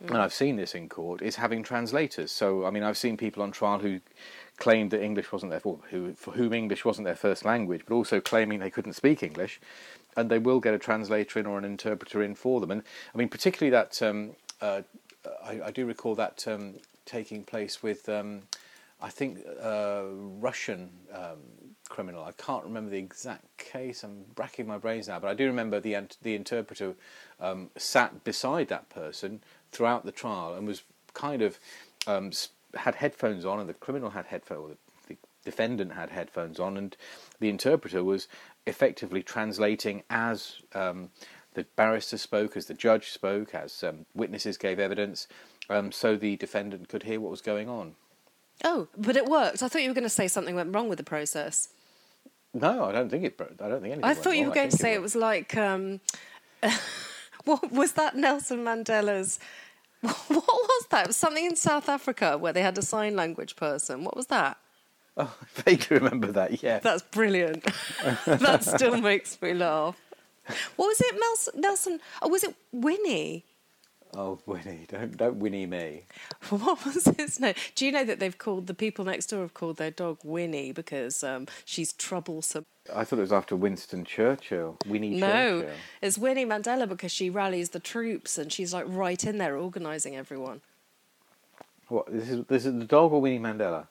and 0.00 0.16
I've 0.16 0.32
seen 0.32 0.56
this 0.56 0.74
in 0.74 0.88
court, 0.88 1.20
is 1.20 1.36
having 1.36 1.62
translators. 1.62 2.32
So, 2.32 2.64
I 2.64 2.70
mean, 2.70 2.82
I've 2.82 2.96
seen 2.96 3.16
people 3.16 3.42
on 3.42 3.50
trial 3.52 3.80
who 3.80 4.00
claimed 4.56 4.90
that 4.92 5.02
English 5.02 5.30
wasn't 5.30 5.50
their, 5.50 5.60
who, 5.60 6.14
for 6.14 6.32
whom 6.32 6.52
English 6.52 6.84
wasn't 6.84 7.04
their 7.04 7.16
first 7.16 7.44
language, 7.44 7.82
but 7.86 7.94
also 7.94 8.20
claiming 8.20 8.60
they 8.60 8.70
couldn't 8.70 8.94
speak 8.94 9.22
English, 9.22 9.60
and 10.16 10.30
they 10.30 10.38
will 10.38 10.60
get 10.60 10.74
a 10.74 10.78
translator 10.78 11.38
in 11.38 11.46
or 11.46 11.58
an 11.58 11.64
interpreter 11.64 12.22
in 12.22 12.34
for 12.34 12.60
them. 12.60 12.70
And 12.70 12.82
I 13.14 13.18
mean, 13.18 13.28
particularly 13.28 13.70
that 13.70 14.00
um, 14.02 14.30
uh, 14.60 14.82
I, 15.44 15.60
I 15.66 15.70
do 15.70 15.84
recall 15.86 16.14
that 16.14 16.46
um, 16.48 16.76
taking 17.04 17.44
place 17.44 17.82
with, 17.82 18.08
um, 18.08 18.42
I 19.02 19.10
think, 19.10 19.40
uh, 19.62 20.04
Russian 20.40 20.90
um, 21.12 21.38
criminal. 21.90 22.24
I 22.24 22.32
can't 22.32 22.64
remember 22.64 22.90
the 22.90 22.98
exact 22.98 23.44
case. 23.58 24.02
I'm 24.02 24.24
racking 24.36 24.66
my 24.66 24.78
brains 24.78 25.08
now, 25.08 25.18
but 25.18 25.28
I 25.28 25.34
do 25.34 25.46
remember 25.46 25.78
the 25.80 25.96
the 26.22 26.34
interpreter 26.34 26.94
um, 27.38 27.68
sat 27.76 28.24
beside 28.24 28.68
that 28.68 28.88
person 28.88 29.42
throughout 29.72 30.06
the 30.06 30.12
trial 30.12 30.54
and 30.54 30.66
was 30.66 30.82
kind 31.12 31.42
of 31.42 31.58
um, 32.06 32.30
had 32.74 32.94
headphones 32.94 33.44
on, 33.44 33.60
and 33.60 33.68
the 33.68 33.74
criminal 33.74 34.10
had 34.10 34.26
headphones, 34.26 34.60
or 34.60 34.68
the, 34.68 34.76
the 35.14 35.16
defendant 35.44 35.92
had 35.92 36.10
headphones 36.10 36.58
on, 36.58 36.76
and 36.78 36.96
the 37.40 37.50
interpreter 37.50 38.02
was 38.02 38.28
effectively 38.66 39.22
translating 39.22 40.02
as 40.08 40.56
um, 40.74 41.10
the 41.54 41.66
barrister 41.76 42.16
spoke, 42.16 42.56
as 42.56 42.66
the 42.66 42.74
judge 42.74 43.10
spoke, 43.10 43.54
as 43.54 43.82
um, 43.82 44.06
witnesses 44.14 44.56
gave 44.56 44.78
evidence, 44.78 45.26
um, 45.68 45.90
so 45.92 46.16
the 46.16 46.36
defendant 46.36 46.88
could 46.88 47.02
hear 47.02 47.20
what 47.20 47.30
was 47.30 47.40
going 47.40 47.68
on. 47.68 47.94
oh, 48.64 48.88
but 48.96 49.16
it 49.16 49.26
worked. 49.26 49.62
I 49.62 49.68
thought 49.68 49.82
you 49.82 49.90
were 49.90 49.94
going 49.94 50.04
to 50.04 50.08
say 50.08 50.28
something 50.28 50.54
went 50.54 50.74
wrong 50.74 50.88
with 50.88 50.98
the 50.98 51.04
process. 51.04 51.68
No, 52.52 52.84
I 52.84 52.92
don't 52.92 53.08
think 53.08 53.24
it. 53.24 53.40
I 53.40 53.68
don't 53.68 53.80
think 53.80 53.92
anything. 53.92 54.04
I 54.04 54.14
thought 54.14 54.36
you 54.36 54.46
were 54.48 54.54
going 54.54 54.70
to 54.70 54.76
say 54.76 54.94
it 54.94 55.02
was 55.02 55.14
like, 55.14 55.56
um, 55.56 56.00
what 57.44 57.70
was 57.70 57.92
that 57.92 58.16
Nelson 58.16 58.64
Mandela's? 58.64 59.38
What 60.02 60.46
was 60.46 60.86
that? 60.90 61.02
It 61.02 61.06
was 61.08 61.16
something 61.18 61.44
in 61.44 61.56
South 61.56 61.88
Africa 61.88 62.38
where 62.38 62.54
they 62.54 62.62
had 62.62 62.78
a 62.78 62.82
sign 62.82 63.16
language 63.16 63.54
person. 63.54 64.02
What 64.02 64.16
was 64.16 64.28
that? 64.28 64.56
Oh, 65.16 65.36
I 65.58 65.60
vaguely 65.62 65.98
remember 65.98 66.32
that. 66.32 66.62
Yeah. 66.62 66.78
That's 66.78 67.02
brilliant. 67.02 67.66
that 68.24 68.64
still 68.64 68.96
makes 68.98 69.40
me 69.42 69.52
laugh. 69.52 70.00
What 70.76 70.86
was 70.86 71.00
it, 71.02 71.14
Nelson? 71.20 71.60
Nelson? 71.60 72.00
Oh, 72.22 72.28
was 72.28 72.44
it 72.44 72.54
Winnie? 72.72 73.44
Oh, 74.14 74.40
Winnie, 74.46 74.86
don't 74.88 75.16
don't 75.16 75.36
Winnie 75.36 75.66
me. 75.66 76.02
What 76.50 76.84
was 76.84 77.04
his 77.16 77.38
name? 77.38 77.54
Do 77.76 77.86
you 77.86 77.92
know 77.92 78.04
that 78.04 78.18
they've 78.18 78.36
called 78.36 78.66
the 78.66 78.74
people 78.74 79.04
next 79.04 79.26
door 79.26 79.40
have 79.42 79.54
called 79.54 79.76
their 79.76 79.90
dog 79.92 80.18
Winnie 80.24 80.72
because 80.72 81.22
um, 81.22 81.46
she's 81.64 81.92
troublesome? 81.92 82.66
I 82.94 83.04
thought 83.04 83.18
it 83.18 83.22
was 83.22 83.32
after 83.32 83.54
Winston 83.54 84.04
Churchill. 84.04 84.76
Winnie 84.86 85.10
No, 85.20 85.60
Churchill. 85.62 85.76
it's 86.02 86.18
Winnie 86.18 86.44
Mandela 86.46 86.88
because 86.88 87.12
she 87.12 87.30
rallies 87.30 87.70
the 87.70 87.78
troops 87.78 88.36
and 88.36 88.52
she's 88.52 88.72
like 88.74 88.86
right 88.88 89.22
in 89.24 89.38
there 89.38 89.56
organising 89.56 90.16
everyone. 90.16 90.60
What? 91.88 92.12
This 92.12 92.28
is 92.30 92.44
this 92.46 92.66
is 92.66 92.74
the 92.78 92.84
dog 92.84 93.12
or 93.12 93.20
Winnie 93.20 93.38
Mandela? 93.38 93.86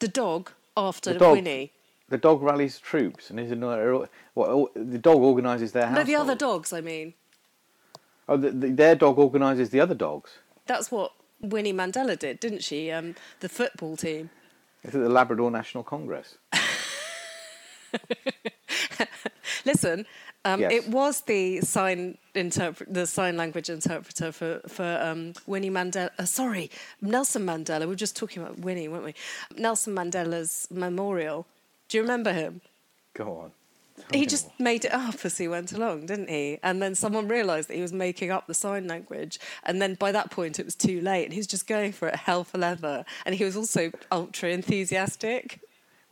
The 0.00 0.08
dog 0.08 0.50
after 0.76 1.12
The 1.14 1.18
dog. 1.18 1.36
Winnie. 1.36 1.72
The 2.08 2.18
dog 2.18 2.42
rallies 2.42 2.78
troops, 2.78 3.30
and 3.30 3.40
is 3.40 3.50
another. 3.52 4.06
What? 4.34 4.74
The 4.74 4.98
dog 4.98 5.18
organises 5.18 5.72
their 5.72 5.84
No, 5.84 5.88
household. 5.88 6.06
the 6.08 6.16
other 6.16 6.34
dogs. 6.34 6.72
I 6.74 6.82
mean, 6.82 7.14
Oh, 8.32 8.36
the, 8.38 8.50
the, 8.50 8.68
their 8.70 8.94
dog 8.94 9.18
organises 9.18 9.70
the 9.70 9.80
other 9.80 9.94
dogs. 9.94 10.30
that's 10.66 10.90
what 10.90 11.12
Winnie 11.40 11.72
Mandela 11.72 12.18
did, 12.18 12.40
didn't 12.40 12.62
she? 12.62 12.90
Um, 12.90 13.14
the 13.40 13.48
football 13.48 13.96
team. 13.96 14.30
Is 14.84 14.94
it 14.94 14.98
the 14.98 15.08
Labrador 15.08 15.50
National 15.50 15.84
Congress? 15.84 16.36
Listen, 19.64 20.06
um, 20.44 20.60
Yes. 20.60 20.72
it 20.72 20.88
was 20.88 21.20
the 21.22 21.60
sign 21.60 22.18
interpret 22.34 22.92
the 22.92 23.06
sign 23.06 23.36
language 23.36 23.68
interpreter 23.70 24.32
for 24.32 24.60
for 24.66 24.98
um, 25.02 25.34
Winnie 25.46 25.70
Mandela. 25.70 26.10
Uh, 26.18 26.24
sorry, 26.24 26.70
Nelson 27.00 27.44
Mandela. 27.46 27.80
We 27.80 27.86
were 27.86 27.94
just 27.94 28.16
talking 28.16 28.42
about 28.42 28.58
Winnie, 28.60 28.88
weren't 28.88 29.04
we? 29.04 29.14
Nelson 29.56 29.94
Mandela's 29.94 30.66
memorial. 30.70 31.46
Do 31.88 31.96
you 31.98 32.02
remember 32.02 32.32
him? 32.32 32.60
Go 33.14 33.26
on. 33.42 33.52
He 34.12 34.26
just 34.26 34.48
made 34.58 34.84
it 34.84 34.92
up 34.92 35.24
as 35.24 35.38
he 35.38 35.48
went 35.48 35.72
along, 35.72 36.06
didn't 36.06 36.28
he? 36.28 36.58
And 36.62 36.82
then 36.82 36.94
someone 36.94 37.28
realised 37.28 37.68
that 37.68 37.76
he 37.76 37.82
was 37.82 37.92
making 37.92 38.30
up 38.30 38.46
the 38.46 38.54
sign 38.54 38.86
language. 38.86 39.38
And 39.62 39.80
then 39.80 39.94
by 39.94 40.12
that 40.12 40.30
point, 40.30 40.58
it 40.58 40.64
was 40.64 40.74
too 40.74 41.00
late. 41.00 41.24
And 41.24 41.32
he 41.32 41.38
was 41.38 41.46
just 41.46 41.66
going 41.66 41.92
for 41.92 42.08
it 42.08 42.16
hell 42.16 42.44
for 42.44 42.58
leather. 42.58 43.04
And 43.24 43.34
he 43.34 43.44
was 43.44 43.56
also 43.56 43.92
ultra 44.10 44.50
enthusiastic. 44.50 45.60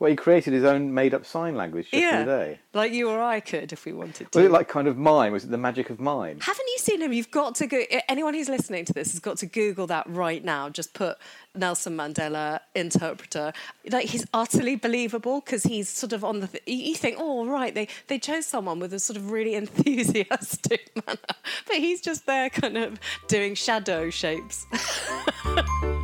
Well, 0.01 0.09
he 0.09 0.15
created 0.15 0.53
his 0.53 0.63
own 0.63 0.95
made-up 0.95 1.27
sign 1.27 1.53
language 1.53 1.91
just 1.91 2.01
yeah. 2.01 2.23
for 2.23 2.25
the 2.25 2.37
day. 2.37 2.59
Like 2.73 2.91
you 2.91 3.07
or 3.07 3.21
I 3.21 3.39
could 3.39 3.71
if 3.71 3.85
we 3.85 3.93
wanted 3.93 4.31
to. 4.31 4.39
Was 4.39 4.47
it 4.47 4.51
like 4.51 4.67
kind 4.67 4.87
of 4.87 4.97
mime? 4.97 5.31
Was 5.31 5.43
it 5.43 5.51
the 5.51 5.59
magic 5.59 5.91
of 5.91 5.99
mime? 5.99 6.39
Haven't 6.39 6.65
you 6.65 6.77
seen 6.79 7.03
him? 7.03 7.13
You've 7.13 7.29
got 7.29 7.53
to 7.55 7.67
go. 7.67 7.83
Anyone 8.09 8.33
who's 8.33 8.49
listening 8.49 8.83
to 8.85 8.93
this 8.93 9.11
has 9.11 9.19
got 9.19 9.37
to 9.37 9.45
Google 9.45 9.85
that 9.87 10.09
right 10.09 10.43
now. 10.43 10.69
Just 10.69 10.95
put 10.95 11.19
Nelson 11.53 11.95
Mandela 11.95 12.61
interpreter. 12.73 13.53
Like 13.91 14.07
he's 14.07 14.25
utterly 14.33 14.75
believable 14.75 15.39
because 15.39 15.61
he's 15.61 15.87
sort 15.87 16.13
of 16.13 16.23
on 16.23 16.39
the. 16.39 16.47
Th- 16.47 16.63
you 16.65 16.77
you 16.77 16.95
think, 16.95 17.17
oh 17.19 17.45
right, 17.45 17.75
they 17.75 17.87
they 18.07 18.17
chose 18.17 18.47
someone 18.47 18.79
with 18.79 18.95
a 18.95 18.99
sort 18.99 19.17
of 19.17 19.29
really 19.29 19.53
enthusiastic 19.63 20.89
manner, 21.05 21.19
but 21.67 21.75
he's 21.75 22.01
just 22.01 22.25
there, 22.25 22.49
kind 22.49 22.75
of 22.75 22.99
doing 23.27 23.53
shadow 23.53 24.09
shapes. 24.09 24.65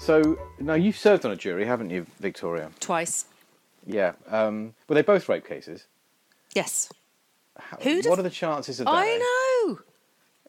So 0.00 0.38
now 0.58 0.74
you've 0.74 0.96
served 0.96 1.24
on 1.26 1.30
a 1.30 1.36
jury, 1.36 1.66
haven't 1.66 1.90
you, 1.90 2.06
Victoria? 2.18 2.70
Twice. 2.80 3.26
Yeah. 3.86 4.12
Um, 4.28 4.74
were 4.88 4.94
they 4.94 5.02
both 5.02 5.28
rape 5.28 5.46
cases? 5.46 5.86
Yes. 6.54 6.90
How, 7.58 7.76
Who'd 7.82 8.06
what 8.06 8.12
have- 8.16 8.18
are 8.20 8.22
the 8.22 8.30
chances 8.30 8.80
of 8.80 8.86
that? 8.86 8.92
I 8.92 9.16
know. 9.18 9.78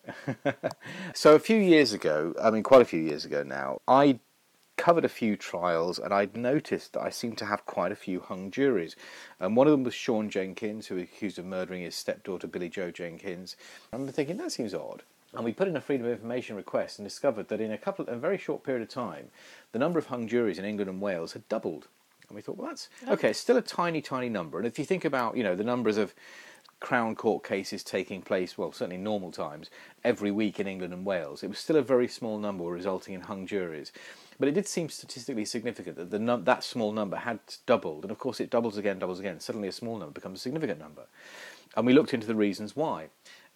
So 1.13 1.35
a 1.35 1.39
few 1.39 1.57
years 1.57 1.93
ago, 1.93 2.33
I 2.41 2.49
mean, 2.49 2.63
quite 2.63 2.81
a 2.81 2.85
few 2.85 2.99
years 3.01 3.23
ago 3.25 3.43
now, 3.43 3.81
I 3.87 4.19
covered 4.77 5.05
a 5.05 5.09
few 5.09 5.35
trials, 5.35 5.99
and 5.99 6.11
I'd 6.11 6.35
noticed 6.35 6.93
that 6.93 7.01
I 7.01 7.09
seemed 7.11 7.37
to 7.39 7.45
have 7.45 7.65
quite 7.67 7.91
a 7.91 7.95
few 7.95 8.19
hung 8.21 8.49
juries. 8.49 8.95
And 9.39 9.55
one 9.55 9.67
of 9.67 9.71
them 9.71 9.83
was 9.83 9.93
Siôn 9.93 10.29
Jenkins, 10.29 10.87
who 10.87 10.95
was 10.95 11.03
accused 11.03 11.37
of 11.37 11.45
murdering 11.45 11.83
his 11.83 11.93
stepdaughter 11.95 12.47
Billie-Jo 12.47 12.89
Jenkins. 12.89 13.55
I'm 13.93 14.07
thinking 14.07 14.37
that 14.37 14.51
seems 14.53 14.73
odd. 14.73 15.03
And 15.33 15.45
we 15.45 15.53
put 15.53 15.67
in 15.67 15.77
a 15.77 15.81
freedom 15.81 16.05
of 16.05 16.11
information 16.11 16.55
request 16.55 16.99
and 16.99 17.05
discovered 17.05 17.47
that 17.47 17.61
in 17.61 17.71
a 17.71 17.77
couple, 17.77 18.05
a 18.07 18.17
very 18.17 18.37
short 18.37 18.63
period 18.63 18.83
of 18.83 18.89
time, 18.89 19.29
the 19.71 19.79
number 19.79 19.97
of 19.97 20.07
hung 20.07 20.27
juries 20.27 20.59
in 20.59 20.65
England 20.65 20.89
and 20.89 21.01
Wales 21.01 21.33
had 21.33 21.47
doubled. 21.47 21.87
And 22.27 22.35
we 22.35 22.41
thought, 22.41 22.57
well, 22.57 22.69
that's 22.69 22.89
okay. 23.07 23.29
It's 23.29 23.39
still 23.39 23.57
a 23.57 23.61
tiny, 23.61 24.01
tiny 24.01 24.29
number. 24.29 24.57
And 24.57 24.67
if 24.67 24.77
you 24.77 24.85
think 24.85 25.05
about, 25.05 25.37
you 25.37 25.43
know, 25.43 25.55
the 25.55 25.63
numbers 25.63 25.97
of 25.97 26.13
Crown 26.81 27.15
Court 27.15 27.43
cases 27.43 27.83
taking 27.83 28.21
place, 28.21 28.57
well, 28.57 28.71
certainly 28.71 28.97
normal 28.97 29.31
times, 29.31 29.69
every 30.03 30.31
week 30.31 30.59
in 30.59 30.67
England 30.67 30.93
and 30.93 31.05
Wales, 31.05 31.43
it 31.43 31.49
was 31.49 31.59
still 31.59 31.75
a 31.75 31.81
very 31.81 32.07
small 32.07 32.37
number 32.37 32.63
resulting 32.63 33.13
in 33.13 33.21
hung 33.21 33.45
juries. 33.45 33.91
But 34.39 34.49
it 34.49 34.53
did 34.53 34.67
seem 34.67 34.89
statistically 34.89 35.45
significant 35.45 35.97
that 35.97 36.09
the 36.09 36.19
num- 36.19 36.45
that 36.45 36.63
small 36.63 36.91
number 36.91 37.17
had 37.17 37.39
doubled, 37.67 38.03
and 38.03 38.11
of 38.11 38.17
course 38.17 38.39
it 38.39 38.49
doubles 38.49 38.77
again, 38.77 38.97
doubles 38.97 39.19
again. 39.19 39.39
Suddenly, 39.39 39.67
a 39.67 39.71
small 39.71 39.97
number 39.97 40.13
becomes 40.13 40.39
a 40.39 40.41
significant 40.41 40.79
number, 40.79 41.03
and 41.77 41.85
we 41.85 41.93
looked 41.93 42.13
into 42.13 42.25
the 42.25 42.35
reasons 42.35 42.75
why. 42.75 43.09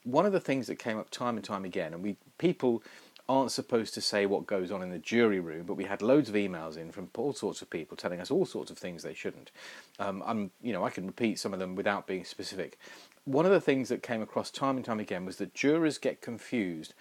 One 0.06 0.26
of 0.26 0.32
the 0.32 0.40
things 0.40 0.68
that 0.68 0.78
came 0.78 0.98
up 0.98 1.10
time 1.10 1.36
and 1.36 1.44
time 1.44 1.66
again, 1.66 1.94
and 1.94 2.02
we 2.02 2.16
people 2.38 2.82
aren't 3.28 3.52
supposed 3.52 3.94
to 3.96 4.02
say 4.02 4.26
what 4.26 4.46
goes 4.46 4.72
on 4.72 4.84
in 4.84 4.92
the 4.92 5.00
jury 5.00 5.40
room, 5.40 5.66
but 5.66 5.74
we 5.74 5.86
had 5.86 6.02
loads 6.02 6.30
of 6.30 6.36
emails 6.36 6.78
in 6.78 6.92
from 6.92 7.10
all 7.18 7.34
sorts 7.34 7.62
of 7.62 7.70
people 7.70 7.98
telling 7.98 8.22
us 8.22 8.30
all 8.30 8.46
sorts 8.46 8.70
of 8.70 8.78
things 8.78 9.02
they 9.02 9.16
shouldn't. 9.16 9.52
Um, 10.00 10.24
I'm, 10.26 10.52
you 10.62 10.72
know, 10.72 10.86
I 10.86 10.92
can 10.92 11.08
repeat 11.08 11.40
some 11.40 11.52
of 11.52 11.60
them 11.60 11.76
without 11.76 12.06
being 12.06 12.24
specific. 12.24 12.78
One 13.24 13.46
of 13.46 13.52
the 13.52 13.62
things 13.62 13.90
that 13.90 14.04
came 14.04 14.22
across 14.22 14.52
time 14.52 14.76
and 14.76 14.86
time 14.86 15.00
again 15.00 15.26
was 15.26 15.38
that 15.38 15.56
jurors 15.56 15.98
get 15.98 16.22
confused 16.22 16.94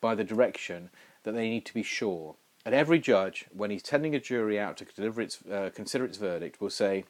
by 0.00 0.14
the 0.14 0.24
direction 0.24 0.88
that 1.24 1.32
they 1.32 1.50
need 1.50 1.66
to 1.66 1.74
be 1.74 1.82
sure. 1.82 2.36
And 2.64 2.74
every 2.74 2.98
judge, 2.98 3.46
when 3.52 3.70
he's 3.70 3.86
sending 3.86 4.14
a 4.14 4.20
jury 4.20 4.58
out 4.58 4.78
to 4.78 4.86
deliver 4.86 5.20
its, 5.20 5.44
uh, 5.46 5.70
consider 5.74 6.04
its 6.04 6.18
verdict, 6.18 6.60
will 6.60 6.70
say, 6.70 7.04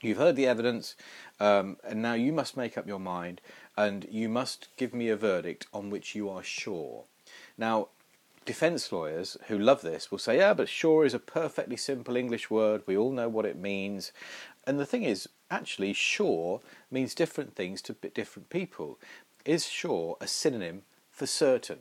You've 0.00 0.18
heard 0.18 0.36
the 0.36 0.46
evidence, 0.46 0.96
um, 1.40 1.76
and 1.86 2.02
now 2.02 2.14
you 2.14 2.32
must 2.32 2.56
make 2.56 2.76
up 2.76 2.86
your 2.86 2.98
mind, 2.98 3.40
and 3.76 4.06
you 4.10 4.28
must 4.28 4.68
give 4.76 4.94
me 4.94 5.08
a 5.08 5.16
verdict 5.16 5.66
on 5.72 5.90
which 5.90 6.14
you 6.14 6.28
are 6.28 6.42
sure. 6.42 7.04
Now, 7.58 7.88
defence 8.44 8.92
lawyers 8.92 9.36
who 9.48 9.58
love 9.58 9.82
this 9.82 10.10
will 10.10 10.18
say, 10.18 10.38
yeah, 10.38 10.54
but 10.54 10.68
sure 10.68 11.04
is 11.04 11.14
a 11.14 11.18
perfectly 11.18 11.76
simple 11.76 12.16
English 12.16 12.50
word. 12.50 12.82
We 12.86 12.96
all 12.96 13.10
know 13.10 13.28
what 13.28 13.46
it 13.46 13.56
means. 13.56 14.12
And 14.66 14.78
the 14.78 14.86
thing 14.86 15.02
is, 15.02 15.28
actually, 15.50 15.92
sure 15.92 16.60
means 16.90 17.14
different 17.14 17.54
things 17.54 17.82
to 17.82 17.92
different 17.92 18.50
people. 18.50 18.98
Is 19.44 19.66
sure 19.66 20.16
a 20.20 20.26
synonym 20.26 20.82
for 21.10 21.26
certain? 21.26 21.80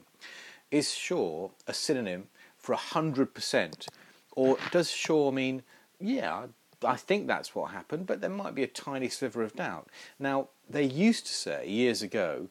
Is 0.72 0.94
sure 0.94 1.52
a 1.68 1.74
synonym 1.74 2.28
for 2.58 2.76
100%? 2.76 3.88
Or 4.36 4.58
does 4.72 4.90
sure 4.90 5.32
mean, 5.32 5.64
yeah, 6.00 6.48
I 6.84 6.96
think 6.96 7.28
that's 7.28 7.56
what 7.56 7.72
happened, 7.72 8.08
but 8.08 8.20
there 8.22 8.30
might 8.30 8.56
be 8.56 8.64
a 8.64 8.68
tiny 8.68 9.10
sliver 9.10 9.44
of 9.44 9.56
doubt? 9.56 9.90
Now, 10.20 10.50
they 10.74 10.84
used 10.84 11.26
to 11.28 11.34
say 11.34 11.68
years 11.68 12.02
ago, 12.02 12.50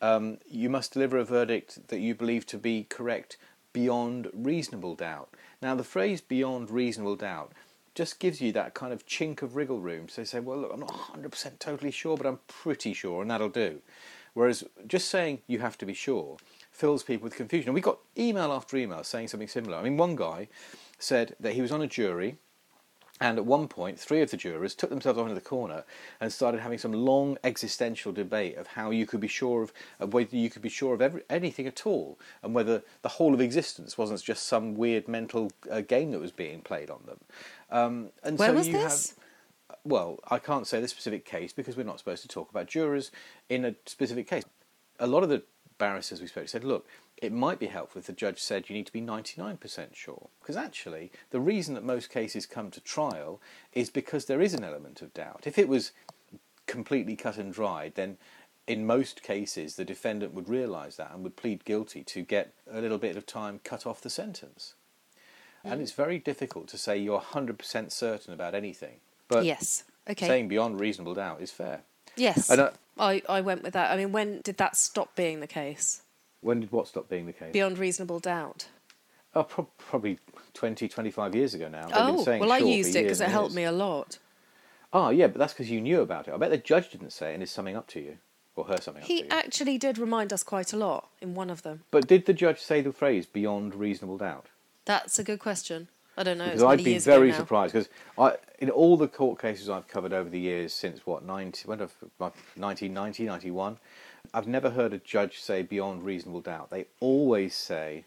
um, 0.00 0.38
you 0.48 0.70
must 0.70 0.92
deliver 0.92 1.18
a 1.18 1.24
verdict 1.24 1.88
that 1.88 2.00
you 2.00 2.14
believe 2.14 2.46
to 2.46 2.58
be 2.58 2.86
correct 2.88 3.36
beyond 3.72 4.28
reasonable 4.32 4.94
doubt. 4.94 5.28
Now, 5.60 5.74
the 5.74 5.84
phrase 5.84 6.20
beyond 6.20 6.70
reasonable 6.70 7.16
doubt 7.16 7.52
just 7.94 8.18
gives 8.20 8.40
you 8.40 8.52
that 8.52 8.74
kind 8.74 8.92
of 8.92 9.06
chink 9.06 9.42
of 9.42 9.54
wriggle 9.54 9.80
room. 9.80 10.08
So 10.08 10.22
they 10.22 10.24
say, 10.24 10.40
well, 10.40 10.58
look, 10.58 10.70
I'm 10.72 10.80
not 10.80 10.90
100% 10.90 11.58
totally 11.58 11.90
sure, 11.90 12.16
but 12.16 12.26
I'm 12.26 12.38
pretty 12.46 12.94
sure, 12.94 13.20
and 13.22 13.30
that'll 13.30 13.48
do. 13.48 13.80
Whereas 14.34 14.64
just 14.86 15.08
saying 15.08 15.40
you 15.46 15.58
have 15.58 15.76
to 15.78 15.86
be 15.86 15.94
sure 15.94 16.38
fills 16.70 17.02
people 17.02 17.24
with 17.24 17.34
confusion. 17.34 17.68
And 17.68 17.74
we 17.74 17.80
got 17.80 17.98
email 18.16 18.52
after 18.52 18.76
email 18.76 19.02
saying 19.04 19.28
something 19.28 19.48
similar. 19.48 19.76
I 19.76 19.82
mean, 19.82 19.96
one 19.96 20.16
guy 20.16 20.48
said 20.98 21.34
that 21.40 21.54
he 21.54 21.60
was 21.60 21.72
on 21.72 21.82
a 21.82 21.88
jury 21.88 22.38
and 23.20 23.38
at 23.38 23.44
one 23.44 23.68
point, 23.68 23.98
three 23.98 24.20
of 24.20 24.30
the 24.30 24.36
jurors 24.36 24.74
took 24.74 24.90
themselves 24.90 25.18
off 25.18 25.24
into 25.24 25.34
the 25.34 25.40
corner 25.40 25.84
and 26.20 26.32
started 26.32 26.60
having 26.60 26.78
some 26.78 26.92
long 26.92 27.36
existential 27.42 28.12
debate 28.12 28.56
of 28.56 28.68
how 28.68 28.90
you 28.90 29.06
could 29.06 29.20
be 29.20 29.28
sure 29.28 29.62
of, 29.62 29.72
of 29.98 30.12
whether 30.12 30.36
you 30.36 30.48
could 30.50 30.62
be 30.62 30.68
sure 30.68 30.94
of 30.94 31.02
every, 31.02 31.22
anything 31.28 31.66
at 31.66 31.86
all, 31.86 32.18
and 32.42 32.54
whether 32.54 32.82
the 33.02 33.08
whole 33.08 33.34
of 33.34 33.40
existence 33.40 33.98
wasn't 33.98 34.22
just 34.22 34.46
some 34.46 34.74
weird 34.74 35.08
mental 35.08 35.50
uh, 35.70 35.80
game 35.80 36.12
that 36.12 36.20
was 36.20 36.32
being 36.32 36.60
played 36.60 36.90
on 36.90 37.00
them. 37.06 37.18
Um, 37.70 38.10
and 38.22 38.38
Where 38.38 38.50
so 38.50 38.54
was 38.54 38.66
you 38.68 38.74
this? 38.74 39.14
have, 39.68 39.78
well, 39.84 40.20
I 40.30 40.38
can't 40.38 40.66
say 40.66 40.80
the 40.80 40.88
specific 40.88 41.24
case 41.24 41.52
because 41.52 41.76
we're 41.76 41.82
not 41.84 41.98
supposed 41.98 42.22
to 42.22 42.28
talk 42.28 42.50
about 42.50 42.66
jurors 42.66 43.10
in 43.48 43.64
a 43.64 43.74
specific 43.86 44.28
case. 44.28 44.44
A 45.00 45.06
lot 45.06 45.22
of 45.22 45.28
the 45.28 45.42
barristers 45.78 46.20
we 46.20 46.26
spoke 46.26 46.44
to 46.44 46.48
said, 46.50 46.64
look, 46.64 46.86
it 47.20 47.32
might 47.32 47.58
be 47.58 47.66
helpful 47.66 47.98
if 47.98 48.06
the 48.06 48.12
judge 48.12 48.38
said 48.38 48.68
you 48.68 48.76
need 48.76 48.86
to 48.86 48.92
be 48.92 49.00
99% 49.00 49.94
sure. 49.94 50.28
Because 50.40 50.56
actually, 50.56 51.10
the 51.30 51.40
reason 51.40 51.74
that 51.74 51.84
most 51.84 52.10
cases 52.10 52.46
come 52.46 52.70
to 52.70 52.80
trial 52.80 53.40
is 53.72 53.90
because 53.90 54.26
there 54.26 54.40
is 54.40 54.54
an 54.54 54.64
element 54.64 55.02
of 55.02 55.12
doubt. 55.14 55.42
If 55.44 55.58
it 55.58 55.68
was 55.68 55.92
completely 56.66 57.16
cut 57.16 57.36
and 57.36 57.52
dried, 57.52 57.94
then 57.96 58.18
in 58.66 58.86
most 58.86 59.22
cases 59.22 59.76
the 59.76 59.84
defendant 59.84 60.34
would 60.34 60.48
realise 60.48 60.96
that 60.96 61.10
and 61.12 61.22
would 61.24 61.36
plead 61.36 61.64
guilty 61.64 62.04
to 62.04 62.22
get 62.22 62.52
a 62.70 62.80
little 62.80 62.98
bit 62.98 63.16
of 63.16 63.26
time 63.26 63.60
cut 63.64 63.86
off 63.86 64.00
the 64.00 64.10
sentence. 64.10 64.74
And 65.64 65.82
it's 65.82 65.92
very 65.92 66.18
difficult 66.18 66.68
to 66.68 66.78
say 66.78 66.96
you're 66.96 67.20
100% 67.20 67.92
certain 67.92 68.32
about 68.32 68.54
anything. 68.54 69.00
But 69.26 69.44
yes. 69.44 69.84
Okay. 70.08 70.26
saying 70.26 70.48
beyond 70.48 70.80
reasonable 70.80 71.14
doubt 71.14 71.42
is 71.42 71.50
fair. 71.50 71.82
yes. 72.16 72.48
And, 72.48 72.70
I, 72.98 73.22
I 73.28 73.42
went 73.42 73.62
with 73.62 73.74
that. 73.74 73.92
I 73.92 73.96
mean, 73.96 74.12
when 74.12 74.40
did 74.40 74.56
that 74.56 74.76
stop 74.76 75.14
being 75.14 75.40
the 75.40 75.46
case? 75.46 76.02
When 76.40 76.60
did 76.60 76.72
what 76.72 76.86
stop 76.86 77.08
being 77.08 77.26
the 77.26 77.32
case? 77.32 77.52
Beyond 77.52 77.78
reasonable 77.78 78.20
doubt. 78.20 78.68
Oh, 79.34 79.42
pro- 79.42 79.68
probably 79.76 80.18
20, 80.54 80.88
25 80.88 81.34
years 81.34 81.54
ago 81.54 81.68
now. 81.68 81.82
They've 81.82 81.94
been 81.94 82.14
oh, 82.16 82.24
saying 82.24 82.40
well, 82.40 82.52
I 82.52 82.58
used 82.58 82.96
it 82.96 83.02
because 83.02 83.20
it 83.20 83.28
helped 83.28 83.50
years. 83.50 83.56
me 83.56 83.64
a 83.64 83.72
lot. 83.72 84.18
Oh, 84.92 85.10
yeah, 85.10 85.26
but 85.26 85.38
that's 85.38 85.52
because 85.52 85.70
you 85.70 85.80
knew 85.80 86.00
about 86.00 86.28
it. 86.28 86.34
I 86.34 86.36
bet 86.38 86.50
the 86.50 86.56
judge 86.58 86.90
didn't 86.90 87.12
say 87.12 87.32
it 87.32 87.34
and 87.34 87.42
is 87.42 87.50
summing 87.50 87.76
up 87.76 87.86
to 87.88 88.00
you. 88.00 88.18
Or 88.56 88.64
her 88.64 88.78
summing 88.80 89.02
up 89.02 89.08
He 89.08 89.18
to 89.18 89.24
you. 89.24 89.30
actually 89.30 89.78
did 89.78 89.98
remind 89.98 90.32
us 90.32 90.42
quite 90.42 90.72
a 90.72 90.76
lot 90.76 91.08
in 91.20 91.34
one 91.34 91.50
of 91.50 91.62
them. 91.62 91.84
But 91.90 92.08
did 92.08 92.26
the 92.26 92.32
judge 92.32 92.58
say 92.58 92.80
the 92.80 92.92
phrase 92.92 93.26
beyond 93.26 93.74
reasonable 93.74 94.18
doubt? 94.18 94.46
That's 94.84 95.18
a 95.18 95.24
good 95.24 95.38
question. 95.38 95.88
I 96.16 96.24
don't 96.24 96.38
know. 96.38 96.46
Because 96.46 96.64
I'd 96.64 96.82
be 96.82 96.98
very 96.98 97.32
surprised 97.32 97.74
because 97.74 97.88
in 98.58 98.70
all 98.70 98.96
the 98.96 99.06
court 99.06 99.40
cases 99.40 99.70
I've 99.70 99.86
covered 99.86 100.12
over 100.12 100.28
the 100.28 100.40
years 100.40 100.72
since 100.72 101.06
what 101.06 101.24
90, 101.24 101.68
when 101.68 101.78
have, 101.78 101.92
1990, 102.18 103.24
91, 103.24 103.78
I've 104.34 104.46
never 104.46 104.70
heard 104.70 104.92
a 104.92 104.98
judge 104.98 105.40
say 105.40 105.62
beyond 105.62 106.04
reasonable 106.04 106.40
doubt. 106.40 106.70
They 106.70 106.86
always 107.00 107.54
say 107.54 108.04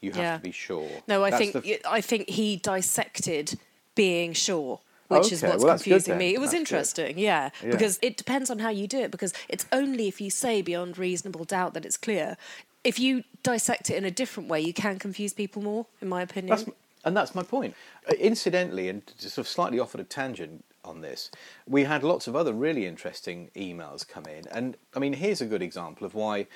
you 0.00 0.10
have 0.12 0.20
Yeah. 0.20 0.36
to 0.36 0.42
be 0.42 0.52
sure. 0.52 0.88
No, 1.06 1.24
I 1.24 1.30
That's 1.30 1.50
think 1.50 1.82
I 1.86 2.00
think 2.00 2.28
he 2.30 2.56
dissected 2.56 3.58
being 3.94 4.32
sure, 4.32 4.80
which 5.08 5.32
is 5.32 5.42
what's 5.42 5.62
well, 5.64 5.74
confusing 5.74 6.16
me. 6.18 6.34
It 6.34 6.40
was 6.40 6.50
That's 6.50 6.60
interesting, 6.60 7.18
yeah, 7.18 7.50
Yeah. 7.62 7.70
because 7.72 7.98
it 8.00 8.16
depends 8.16 8.48
on 8.50 8.60
how 8.60 8.70
you 8.70 8.86
do 8.86 9.00
it. 9.00 9.10
Because 9.10 9.32
it's 9.48 9.66
only 9.72 10.08
if 10.08 10.20
you 10.20 10.30
say 10.30 10.62
beyond 10.62 10.98
reasonable 10.98 11.44
doubt 11.44 11.74
that 11.74 11.84
it's 11.84 11.96
clear. 11.96 12.36
If 12.84 12.98
you 12.98 13.24
dissect 13.42 13.90
it 13.90 13.96
in 13.96 14.04
a 14.04 14.10
different 14.10 14.48
way, 14.48 14.60
you 14.60 14.72
can 14.72 14.98
confuse 14.98 15.32
people 15.34 15.62
more, 15.62 15.86
in 16.00 16.08
my 16.08 16.22
opinion. 16.22 16.56
That's, 16.56 16.70
and 17.04 17.16
that's 17.16 17.34
my 17.34 17.42
point. 17.42 17.74
Incidentally, 18.18 18.88
and 18.88 19.02
sort 19.18 19.38
of 19.38 19.48
slightly 19.48 19.80
off 19.80 19.94
at 19.94 20.00
a 20.00 20.04
tangent 20.04 20.64
on 20.88 21.00
this, 21.00 21.30
we 21.66 21.84
had 21.84 22.02
lots 22.02 22.26
of 22.26 22.34
other 22.34 22.52
really 22.52 22.86
interesting 22.86 23.50
emails 23.54 24.06
come 24.06 24.24
in. 24.26 24.48
And 24.50 24.76
I 24.94 24.98
mean, 24.98 25.12
here's 25.12 25.40
a 25.40 25.46
good 25.46 25.62
example 25.62 26.06
of 26.06 26.14
why 26.14 26.46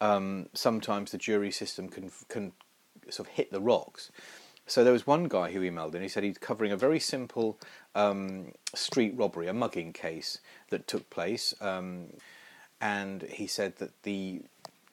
um, 0.00 0.48
sometimes 0.54 1.10
the 1.10 1.18
jury 1.18 1.50
system 1.50 1.88
can 1.88 2.10
can 2.28 2.52
sort 3.10 3.28
of 3.28 3.34
hit 3.34 3.52
the 3.52 3.60
rocks. 3.60 4.10
So 4.66 4.82
there 4.82 4.94
was 4.94 5.06
one 5.06 5.24
guy 5.28 5.52
who 5.52 5.60
emailed 5.60 5.94
in. 5.94 6.02
He 6.02 6.08
said 6.08 6.24
he's 6.24 6.38
covering 6.38 6.72
a 6.72 6.76
very 6.76 6.98
simple 6.98 7.58
um, 7.94 8.52
street 8.74 9.14
robbery, 9.14 9.46
a 9.46 9.52
mugging 9.52 9.92
case 9.92 10.38
that 10.70 10.86
took 10.86 11.10
place, 11.10 11.54
um, 11.60 12.06
and 12.80 13.22
he 13.24 13.46
said 13.46 13.76
that 13.76 13.90
the 14.04 14.42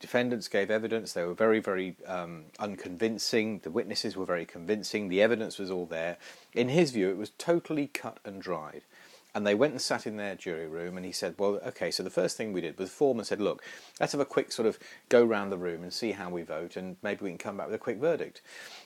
defendants 0.01 0.47
gave 0.47 0.69
evidence. 0.69 1.13
They 1.13 1.23
were 1.23 1.33
very, 1.33 1.59
very 1.59 1.95
um, 2.05 2.45
unconvincing. 2.59 3.59
The 3.59 3.71
witnesses 3.71 4.17
were 4.17 4.25
very 4.25 4.45
convincing. 4.45 5.07
The 5.07 5.21
evidence 5.21 5.57
was 5.57 5.71
all 5.71 5.85
there. 5.85 6.17
In 6.53 6.69
his 6.69 6.91
view, 6.91 7.09
it 7.09 7.17
was 7.17 7.29
totally 7.29 7.87
cut 7.87 8.19
and 8.25 8.41
dried. 8.41 8.81
And 9.33 9.47
they 9.47 9.55
went 9.55 9.71
and 9.71 9.81
sat 9.81 10.05
in 10.05 10.17
their 10.17 10.35
jury 10.35 10.67
room, 10.67 10.97
and 10.97 11.05
he 11.05 11.13
said, 11.13 11.35
"Well, 11.37 11.61
okay. 11.65 11.89
So 11.89 12.03
the 12.03 12.09
first 12.09 12.35
thing 12.35 12.51
we 12.51 12.59
did 12.59 12.77
was 12.77 12.89
the 12.89 12.95
foreman 12.95 13.23
said, 13.23 13.39
look, 13.39 13.63
let's 13.97 14.11
have 14.11 14.19
a 14.19 14.25
quick 14.25 14.51
sort 14.51 14.67
of 14.67 14.77
go 15.07 15.23
round 15.23 15.53
the 15.53 15.57
room 15.57 15.83
and 15.83 15.93
see 15.93 16.11
how 16.11 16.29
we 16.29 16.41
vote, 16.41 16.75
and 16.75 16.97
maybe 17.01 17.23
we 17.23 17.29
can 17.29 17.37
come 17.37 17.55
back 17.55 17.67
with 17.67 17.75
a 17.75 17.79
quick 17.79 17.97
verdict." 17.97 18.41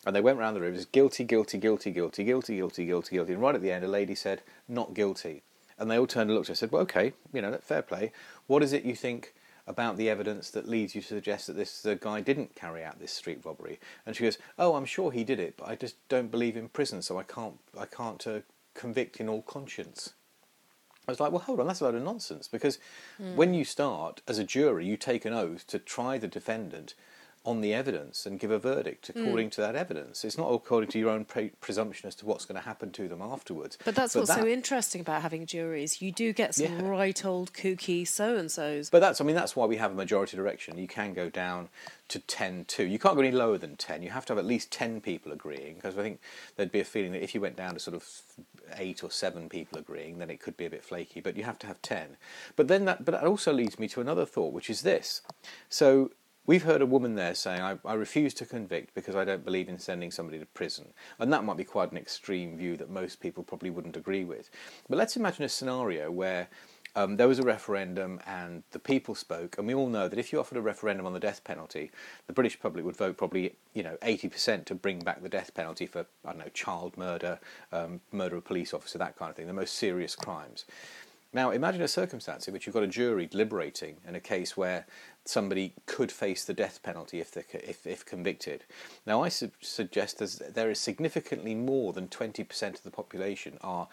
And 0.05 0.15
they 0.15 0.21
went 0.21 0.37
round 0.37 0.55
the 0.55 0.61
room. 0.61 0.73
It 0.73 0.77
was 0.77 0.85
guilty, 0.85 1.23
guilty, 1.23 1.57
guilty, 1.57 1.91
guilty, 1.91 2.23
guilty, 2.23 2.55
guilty, 2.57 2.85
guilty, 2.85 3.15
guilty. 3.15 3.33
And 3.33 3.41
right 3.41 3.55
at 3.55 3.63
the 3.63 3.71
end, 3.71 3.83
a 3.83 3.87
lady 3.87 4.13
said, 4.13 4.43
"Not 4.67 4.93
guilty." 4.93 5.41
And 5.79 5.89
they 5.89 5.97
all 5.97 6.07
turned 6.07 6.29
and 6.29 6.35
looked 6.35 6.45
at 6.45 6.49
her 6.49 6.51
and 6.53 6.57
said, 6.57 6.71
Well, 6.71 6.83
okay, 6.83 7.13
you 7.33 7.41
know, 7.41 7.57
fair 7.61 7.81
play. 7.81 8.11
What 8.47 8.63
is 8.63 8.71
it 8.71 8.85
you 8.85 8.95
think 8.95 9.33
about 9.67 9.97
the 9.97 10.09
evidence 10.09 10.49
that 10.51 10.67
leads 10.67 10.95
you 10.95 11.01
to 11.01 11.07
suggest 11.07 11.47
that 11.47 11.55
this 11.55 11.85
uh, 11.85 11.95
guy 11.99 12.21
didn't 12.21 12.55
carry 12.55 12.83
out 12.83 12.99
this 12.99 13.11
street 13.11 13.41
robbery? 13.43 13.79
And 14.05 14.15
she 14.15 14.23
goes, 14.23 14.37
"Oh, 14.57 14.75
I'm 14.75 14.85
sure 14.85 15.11
he 15.11 15.23
did 15.23 15.39
it, 15.39 15.55
but 15.57 15.67
I 15.67 15.75
just 15.75 15.95
don't 16.09 16.31
believe 16.31 16.57
in 16.57 16.69
prison, 16.69 17.01
so 17.01 17.17
I 17.17 17.23
can't 17.23 17.59
I 17.77 17.85
can't 17.85 18.25
uh, 18.27 18.39
convict 18.73 19.19
in 19.19 19.29
all 19.29 19.41
conscience." 19.41 20.13
I 21.07 21.11
was 21.11 21.19
like, 21.19 21.31
well, 21.31 21.41
hold 21.41 21.59
on, 21.59 21.67
that's 21.67 21.81
a 21.81 21.83
load 21.83 21.95
of 21.95 22.01
nonsense. 22.01 22.47
Because 22.47 22.79
when 23.35 23.53
you 23.53 23.63
start 23.63 24.21
as 24.27 24.39
a 24.39 24.43
jury, 24.43 24.87
you 24.87 24.97
take 24.97 25.23
an 25.23 25.33
oath 25.33 25.67
to 25.67 25.77
try 25.77 26.17
the 26.17 26.27
defendant 26.27 26.95
on 27.45 27.61
the 27.61 27.73
evidence 27.73 28.25
and 28.25 28.39
give 28.39 28.49
a 28.49 28.57
verdict 28.57 29.11
hmm. 29.13 29.19
according 29.21 29.51
to 29.51 29.61
that 29.61 29.75
evidence. 29.75 30.25
It's 30.25 30.37
not 30.37 30.49
according 30.51 30.89
to 30.89 30.99
your 30.99 31.09
own 31.09 31.25
pre- 31.25 31.51
presumption 31.61 32.07
as 32.07 32.15
to 32.15 32.25
what's 32.25 32.45
going 32.45 32.59
to 32.59 32.65
happen 32.65 32.91
to 32.93 33.07
them 33.07 33.21
afterwards. 33.21 33.77
But 33.85 33.95
that's 33.95 34.15
what's 34.15 34.33
so 34.33 34.47
interesting 34.47 35.01
about 35.01 35.21
having 35.21 35.45
juries. 35.45 36.01
You 36.01 36.11
do 36.11 36.33
get 36.33 36.55
some 36.55 36.79
Yeah. 36.79 36.87
right 36.87 37.23
old 37.23 37.53
kooky 37.53 38.07
so 38.07 38.35
and 38.35 38.51
so's. 38.51 38.89
But 38.89 38.99
that's, 38.99 39.21
I 39.21 39.23
mean, 39.23 39.35
that's 39.35 39.55
why 39.55 39.65
we 39.65 39.77
have 39.77 39.91
a 39.91 39.95
majority 39.95 40.35
direction. 40.35 40.77
You 40.77 40.87
can 40.87 41.13
go 41.13 41.29
down 41.29 41.69
to 42.07 42.19
10 42.19 42.65
2. 42.65 42.85
You 42.85 42.99
can't 42.99 43.15
go 43.15 43.21
any 43.21 43.31
lower 43.31 43.57
than 43.57 43.75
10. 43.75 44.01
You 44.03 44.09
have 44.09 44.25
to 44.25 44.33
have 44.33 44.39
at 44.39 44.45
least 44.45 44.71
10 44.71 45.01
people 45.01 45.31
agreeing, 45.31 45.75
because 45.75 45.97
I 45.97 46.01
think 46.01 46.19
there'd 46.55 46.71
be 46.71 46.79
a 46.79 46.85
feeling 46.85 47.11
that 47.11 47.23
if 47.23 47.35
you 47.35 47.41
went 47.41 47.55
down 47.55 47.73
to 47.75 47.79
sort 47.79 47.95
of 47.95 48.07
8 48.75 49.03
or 49.03 49.11
7 49.11 49.49
people 49.49 49.77
agreeing, 49.77 50.17
then 50.17 50.29
it 50.29 50.39
could 50.39 50.57
be 50.57 50.65
a 50.65 50.69
bit 50.69 50.83
flaky. 50.83 51.21
But 51.21 51.37
you 51.37 51.43
have 51.43 51.59
to 51.59 51.67
have 51.67 51.81
10. 51.81 52.17
But 52.55 52.67
then 52.67 52.85
that, 52.85 53.05
but 53.05 53.11
that 53.11 53.23
also 53.23 53.53
leads 53.53 53.79
me 53.79 53.87
to 53.89 54.01
another 54.01 54.25
thought, 54.25 54.53
which 54.53 54.69
is 54.69 54.81
this. 54.81 55.21
So 55.69 56.11
we've 56.45 56.63
heard 56.63 56.81
a 56.81 56.85
woman 56.85 57.15
there 57.15 57.35
saying, 57.35 57.61
I, 57.61 57.77
I 57.85 57.93
refuse 57.93 58.33
to 58.35 58.45
convict 58.45 58.93
because 58.93 59.15
I 59.15 59.25
don't 59.25 59.45
believe 59.45 59.69
in 59.69 59.79
sending 59.79 60.11
somebody 60.11 60.39
to 60.39 60.45
prison. 60.45 60.93
And 61.19 61.31
that 61.33 61.43
might 61.43 61.57
be 61.57 61.63
quite 61.63 61.91
an 61.91 61.97
extreme 61.97 62.57
view 62.57 62.77
that 62.77 62.89
most 62.89 63.19
people 63.19 63.43
probably 63.43 63.69
wouldn't 63.69 63.97
agree 63.97 64.23
with. 64.23 64.49
But 64.89 64.97
let's 64.97 65.15
imagine 65.15 65.45
a 65.45 65.49
scenario 65.49 66.11
where 66.11 66.47
um, 66.95 67.17
there 67.17 67.27
was 67.27 67.39
a 67.39 67.43
referendum 67.43 68.21
and 68.25 68.63
the 68.71 68.79
people 68.79 69.15
spoke, 69.15 69.57
and 69.57 69.67
we 69.67 69.73
all 69.73 69.89
know 69.89 70.07
that 70.07 70.17
if 70.17 70.31
you 70.31 70.39
offered 70.39 70.57
a 70.57 70.61
referendum 70.61 71.05
on 71.05 71.13
the 71.13 71.19
death 71.19 71.43
penalty, 71.43 71.91
the 72.27 72.33
British 72.33 72.59
public 72.59 72.85
would 72.85 72.95
vote 72.95 73.17
probably 73.17 73.55
you 73.73 73.83
know 73.83 73.97
80% 74.01 74.65
to 74.65 74.75
bring 74.75 74.99
back 74.99 75.21
the 75.21 75.29
death 75.29 75.53
penalty 75.53 75.87
for 75.87 76.05
I 76.23 76.29
don't 76.29 76.37
know 76.37 76.49
child 76.53 76.97
murder, 76.97 77.39
um, 77.73 77.99
murder 78.13 78.37
of 78.37 78.43
a 78.43 78.47
police 78.47 78.73
officer, 78.73 78.97
that 78.97 79.17
kind 79.17 79.29
of 79.29 79.35
thing, 79.35 79.47
the 79.47 79.53
most 79.53 79.75
serious 79.75 80.15
crimes. 80.15 80.65
Now, 81.35 81.51
imagine 81.51 81.81
a 81.81 81.87
circumstance 81.89 82.47
in 82.47 82.53
which 82.53 82.65
you've 82.65 82.73
got 82.73 82.83
a 82.83 82.87
jury 82.87 83.25
deliberating 83.25 83.97
in 84.07 84.15
a 84.15 84.21
case 84.21 84.55
where 84.55 84.85
somebody 85.25 85.73
could 85.85 86.09
face 86.09 86.45
the 86.45 86.53
death 86.53 86.81
penalty 86.81 87.19
if, 87.19 87.35
if, 87.35 87.85
if 87.85 88.05
convicted. 88.05 88.63
Now, 89.05 89.21
I 89.21 89.27
su- 89.27 89.51
suggest 89.59 90.19
there's, 90.19 90.37
there 90.37 90.71
is 90.71 90.79
significantly 90.79 91.53
more 91.53 91.91
than 91.91 92.07
20% 92.07 92.75
of 92.75 92.83
the 92.83 92.89
population 92.89 93.57
are 93.59 93.89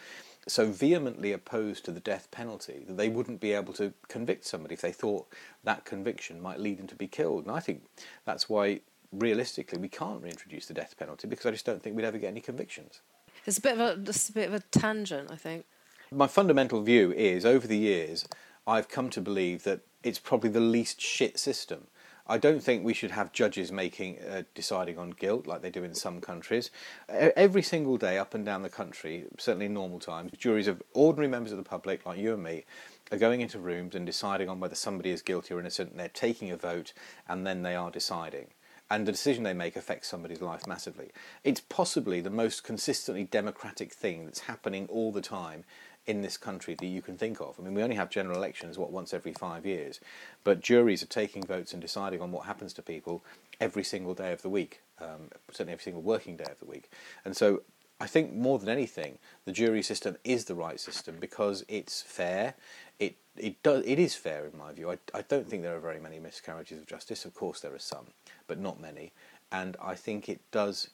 so 0.47 0.71
vehemently 0.71 1.33
opposed 1.33 1.85
to 1.87 1.91
the 1.91 1.99
death 1.99 2.31
penalty 2.31 2.85
that 2.87 2.97
they 2.97 3.09
wouldn't 3.09 3.41
be 3.41 3.55
able 3.55 3.73
to 3.73 3.93
convict 4.07 4.45
somebody 4.45 4.75
if 4.75 4.81
they 4.81 4.93
thought 4.93 5.27
that 5.65 5.85
conviction 5.85 6.41
might 6.41 6.61
lead 6.61 6.79
them 6.79 6.87
to 6.87 6.95
be 6.95 7.09
killed. 7.09 7.45
And 7.45 7.57
I 7.57 7.59
think 7.59 7.83
that's 8.25 8.49
why, 8.49 8.83
realistically, 9.11 9.79
we 9.79 9.89
can't 9.89 10.23
reintroduce 10.23 10.67
the 10.67 10.75
death 10.75 10.95
penalty 10.97 11.27
because 11.27 11.47
I 11.47 11.51
just 11.51 11.67
don't 11.67 11.83
think 11.83 11.97
we'd 11.97 12.05
ever 12.05 12.19
get 12.19 12.29
any 12.29 12.41
convictions. 12.41 13.01
It's 13.47 13.59
a 13.59 13.61
bit 13.61 13.73
of 13.73 13.81
a, 13.81 14.01
just 14.01 14.31
a 14.31 14.33
bit 14.33 14.47
of 14.47 14.55
a 14.55 14.61
tangent, 14.61 15.29
I 15.33 15.37
think. 15.37 15.65
My 16.12 16.26
fundamental 16.26 16.83
view 16.83 17.11
is 17.12 17.47
over 17.47 17.66
the 17.66 17.78
years, 17.78 18.26
I've 18.66 18.90
come 18.90 19.09
to 19.11 19.21
believe 19.21 19.64
that 19.64 19.81
it's 20.02 20.19
probably 20.19 20.50
the 20.50 20.61
least 20.61 21.00
shit 21.00 21.38
system. 21.38 21.87
I 22.26 22.37
don't 22.37 22.62
think 22.62 22.85
we 22.85 22.92
should 22.92 23.12
have 23.12 23.33
judges 23.33 23.73
making 23.73 24.19
uh, 24.19 24.42
deciding 24.54 24.99
on 24.99 25.12
guilt 25.12 25.47
like 25.47 25.62
they 25.62 25.71
do 25.71 25.85
in 25.85 25.95
some 25.95 26.21
countries. 26.21 26.71
Every 27.09 27.62
single 27.62 27.97
day, 27.97 28.19
up 28.19 28.35
and 28.35 28.45
down 28.45 28.61
the 28.61 28.69
country, 28.69 29.25
certainly 29.38 29.66
in 29.66 29.75
normal 29.75 30.00
times, 30.00 30.33
juries 30.37 30.69
of 30.69 30.83
ordinary 30.92 31.28
members 31.28 31.50
of 31.52 31.57
the 31.57 31.64
public, 31.64 32.04
like 32.04 32.19
you 32.19 32.35
and 32.35 32.42
me, 32.42 32.66
are 33.11 33.19
going 33.19 33.40
into 33.40 33.59
rooms 33.59 33.95
and 33.95 34.04
deciding 34.04 34.50
on 34.50 34.61
whether 34.61 34.75
somebody 34.75 35.11
is 35.11 35.23
guilty 35.23 35.54
or 35.54 35.61
innocent. 35.61 35.92
And 35.92 36.00
they're 36.00 36.09
taking 36.09 36.50
a 36.50 36.59
vote, 36.59 36.92
and 37.26 37.47
then 37.47 37.62
they 37.62 37.75
are 37.75 37.90
deciding 37.90 38.49
and 38.92 39.09
the 39.09 39.12
decision 39.12 39.42
they 39.42 39.54
make 39.54 39.75
affects 39.75 40.07
somebody's 40.07 40.42
life 40.42 40.66
massively. 40.66 41.11
It's 41.45 41.62
possibly 41.62 42.21
the 42.21 42.28
most 42.28 42.62
consistently 42.62 43.25
democratic 43.25 43.90
thing 43.90 44.26
that's 44.26 44.40
happening 44.40 44.87
all 44.90 45.12
the 45.12 45.23
time 45.23 45.64
in 46.07 46.23
this 46.23 46.37
country 46.37 46.75
that 46.75 46.87
you 46.87 47.01
can 47.01 47.17
think 47.17 47.41
of. 47.41 47.55
I 47.59 47.62
mean, 47.62 47.75
we 47.75 47.83
only 47.83 47.97
have 47.97 48.11
general 48.11 48.37
elections, 48.37 48.77
what, 48.77 48.91
once 48.91 49.15
every 49.15 49.33
five 49.33 49.65
years, 49.65 50.01
but 50.43 50.61
juries 50.61 51.03
are 51.03 51.07
taking 51.07 51.45
votes 51.45 51.73
and 51.73 51.81
deciding 51.81 52.21
on 52.21 52.33
what 52.33 52.47
happens 52.47 52.73
to 52.75 52.83
people 52.83 53.23
every 53.61 53.85
single 53.85 54.15
day 54.15 54.33
of 54.33 54.43
the 54.43 54.49
week, 54.49 54.81
um, 55.01 55.31
certainly 55.51 55.73
every 55.73 55.85
single 55.85 56.03
working 56.03 56.37
day 56.37 56.51
of 56.51 56.59
the 56.59 56.67
week. 56.67 56.91
And 57.25 57.37
so 57.37 57.62
I 58.01 58.07
think 58.07 58.35
more 58.35 58.59
than 58.59 58.69
anything, 58.69 59.19
the 59.45 59.53
jury 59.53 59.81
system 59.81 60.17
is 60.25 60.47
the 60.47 60.57
right 60.57 60.81
system 60.81 61.19
because 61.21 61.65
it's 61.69 62.03
fair. 62.03 62.55
It 62.99 63.15
it 63.37 63.62
does 63.62 63.85
it 63.87 64.01
is 64.01 64.17
fair 64.17 64.45
in 64.47 64.59
my 64.59 64.73
view. 64.73 64.91
I, 64.91 64.99
I 65.15 65.23
don't 65.23 65.49
think 65.49 65.62
there 65.62 65.77
are 65.77 65.81
very 65.81 66.01
many 66.01 66.19
miscarriages 66.19 66.79
of 66.79 66.87
justice. 66.87 67.25
Of 67.25 67.35
course, 67.35 67.61
there 67.61 67.73
are 67.73 67.79
some, 67.79 68.07
but 68.49 68.59
not 68.59 68.81
many. 68.81 69.12
And 69.53 69.77
I 69.81 69.95
think 69.95 70.29
it 70.29 70.41
does 70.51 70.88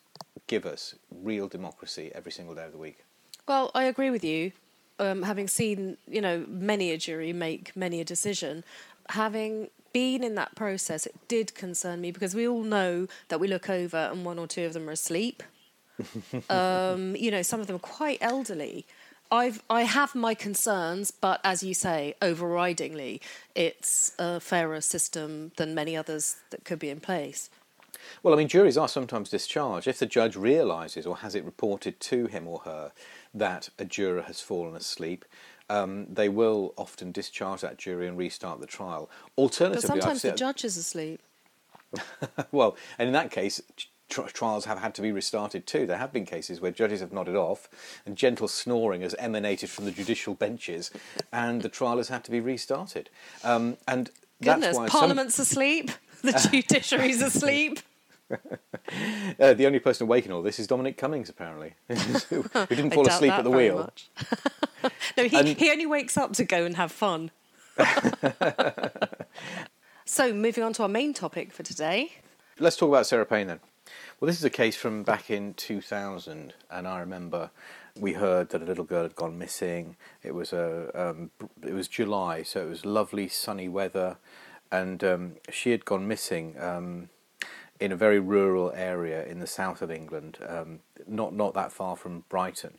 give 0.49 0.67
us 0.67 0.97
real 1.11 1.49
democracy 1.49 2.11
every 2.15 2.33
single 2.33 2.55
day 2.55 2.65
of 2.65 2.73
the 2.73 2.79
week. 2.79 3.05
Well, 3.47 3.71
I 3.75 3.85
agree 3.85 4.11
with 4.11 4.23
you. 4.23 4.53
Um, 5.01 5.23
having 5.23 5.47
seen, 5.47 5.97
you 6.09 6.21
know, 6.21 6.45
many 6.49 6.91
a 6.91 6.99
jury 6.99 7.33
make 7.33 7.77
many 7.77 8.01
a 8.01 8.05
decision, 8.05 8.65
having 9.11 9.69
been 9.93 10.23
in 10.23 10.35
that 10.35 10.55
process, 10.55 11.07
it 11.07 11.15
did 11.29 11.55
concern 11.55 12.01
me 12.01 12.11
because 12.11 12.35
we 12.35 12.47
all 12.47 12.63
know 12.63 13.07
that 13.29 13.41
we 13.41 13.49
look 13.49 13.71
over 13.71 13.97
and 13.97 14.25
one 14.25 14.39
or 14.39 14.47
two 14.47 14.65
of 14.65 14.73
them 14.73 14.89
are 14.89 14.93
asleep. 14.93 15.43
um, 16.51 17.17
you 17.17 17.31
know, 17.31 17.43
some 17.43 17.61
of 17.61 17.67
them 17.67 17.77
are 17.77 17.81
quite 17.81 18.19
elderly. 18.21 18.87
I've 19.31 19.63
I 19.69 19.83
have 19.83 20.15
my 20.15 20.35
concerns, 20.35 21.11
but 21.11 21.41
as 21.45 21.63
you 21.63 21.75
say, 21.75 22.15
overridingly, 22.23 23.21
it's 23.55 24.13
a 24.19 24.41
fairer 24.41 24.81
system 24.81 25.53
than 25.57 25.75
many 25.75 25.97
others 25.97 26.37
that 26.51 26.65
could 26.65 26.79
be 26.79 26.89
in 26.89 27.01
place. 27.01 27.51
Well, 28.23 28.33
I 28.33 28.37
mean, 28.37 28.49
juries 28.49 28.79
are 28.79 28.89
sometimes 28.89 29.29
discharged 29.31 29.87
if 29.87 29.99
the 29.99 30.07
judge 30.07 30.37
realises 30.37 31.07
or 31.07 31.19
has 31.19 31.35
it 31.35 31.45
reported 31.45 32.01
to 32.01 32.27
him 32.27 32.47
or 32.47 32.61
her 32.61 32.93
that 33.35 33.69
a 33.79 33.85
juror 33.85 34.23
has 34.23 34.41
fallen 34.41 34.75
asleep. 34.75 35.25
Um, 35.71 36.07
they 36.09 36.29
will 36.29 36.73
often 36.77 37.13
discharge 37.13 37.61
that 37.61 37.77
jury 37.77 38.09
and 38.09 38.17
restart 38.17 38.61
the 38.61 38.67
trial. 38.67 39.11
Alternatively, 39.37 39.91
I've 39.91 40.03
sometimes 40.03 40.23
the 40.23 40.33
judge 40.33 40.65
is 40.65 40.77
asleep. 40.77 41.21
well, 42.53 42.77
and 42.99 43.07
in 43.07 43.13
that 43.13 43.31
case, 43.31 43.61
tr- 44.09 44.23
trials 44.23 44.65
have 44.65 44.79
had 44.79 44.95
to 44.95 45.03
be 45.03 45.13
restarted 45.13 45.67
too. 45.67 45.87
There 45.87 45.99
have 45.99 46.13
been 46.13 46.25
cases 46.25 46.61
where 46.61 46.71
judges 46.71 47.01
have 47.01 47.13
nodded 47.13 47.37
off 47.37 47.69
and 48.07 48.17
gentle 48.17 48.49
snoring 48.49 49.03
has 49.03 49.15
emanated 49.19 49.71
from 49.71 49.85
the 49.85 49.91
judicial 49.91 50.35
benches, 50.35 50.91
and 51.33 51.63
the 51.63 51.69
trial 51.69 51.99
has 51.99 52.09
had 52.09 52.25
to 52.25 52.31
be 52.31 52.41
restarted. 52.41 53.11
Um, 53.45 53.77
and 53.87 54.11
Goodness, 54.43 54.67
that's 54.67 54.77
why 54.79 54.89
some- 54.89 55.01
Parliament's 55.01 55.39
asleep, 55.39 55.91
the 56.23 56.33
judiciary's 56.51 57.23
asleep. 57.31 57.81
uh, 59.41 59.55
the 59.55 59.67
only 59.67 59.79
person 59.79 60.05
awake 60.07 60.27
in 60.27 60.33
all 60.33 60.43
this 60.43 60.59
is 60.59 60.67
Dominic 60.67 60.97
Cummings, 60.97 61.29
apparently, 61.29 61.75
who 62.29 62.43
didn't 62.67 62.91
fall 62.95 63.07
asleep 63.07 63.33
at 63.33 63.45
the 63.45 63.51
wheel. 63.51 63.91
no, 65.17 65.25
he, 65.25 65.37
And- 65.37 65.49
he 65.49 65.71
only 65.71 65.87
wakes 65.87 66.17
up 66.17 66.33
to 66.35 66.45
go 66.45 66.65
and 66.65 66.77
have 66.77 66.93
fun. 66.93 67.31
so, 70.05 70.33
moving 70.33 70.65
on 70.65 70.73
to 70.75 70.83
our 70.83 70.89
main 70.89 71.15
topic 71.15 71.53
for 71.53 71.63
today. 71.63 72.13
Let's 72.59 72.77
talk 72.77 72.89
about 72.89 73.07
Sarah 73.07 73.27
Payne 73.27 73.47
then. 73.47 73.61
Well, 74.21 74.27
this 74.27 74.37
is 74.39 74.45
a 74.45 74.51
case 74.51 74.77
from 74.77 75.03
back 75.05 75.31
in 75.31 75.55
2000, 75.55 76.53
and 76.71 76.89
I 76.89 76.99
remember 77.01 77.51
we 77.99 78.15
heard 78.15 78.51
that 78.51 78.63
a 78.63 78.65
little 78.65 78.85
girl 78.85 79.03
had 79.05 79.15
gone 79.15 79.39
missing. 79.39 79.97
It 80.23 80.35
was 80.35 80.53
a 80.53 80.91
um, 80.95 81.31
it 81.65 81.73
was 81.73 81.89
July, 81.89 82.43
so 82.43 82.63
it 82.63 82.69
was 82.69 82.85
lovely 82.85 83.29
sunny 83.29 83.69
weather, 83.69 84.17
and 84.73 85.03
um, 85.05 85.33
she 85.51 85.71
had 85.71 85.85
gone 85.85 86.09
missing 86.09 86.57
um, 86.61 87.11
in 87.81 87.93
a 87.93 87.97
very 87.97 88.21
rural 88.21 88.73
area 88.75 89.25
in 89.25 89.39
the 89.39 89.47
south 89.47 89.83
of 89.83 89.91
England, 89.91 90.39
um, 90.47 90.81
not 91.07 91.35
not 91.35 91.55
that 91.55 91.73
far 91.73 91.97
from 91.97 92.25
Brighton. 92.29 92.79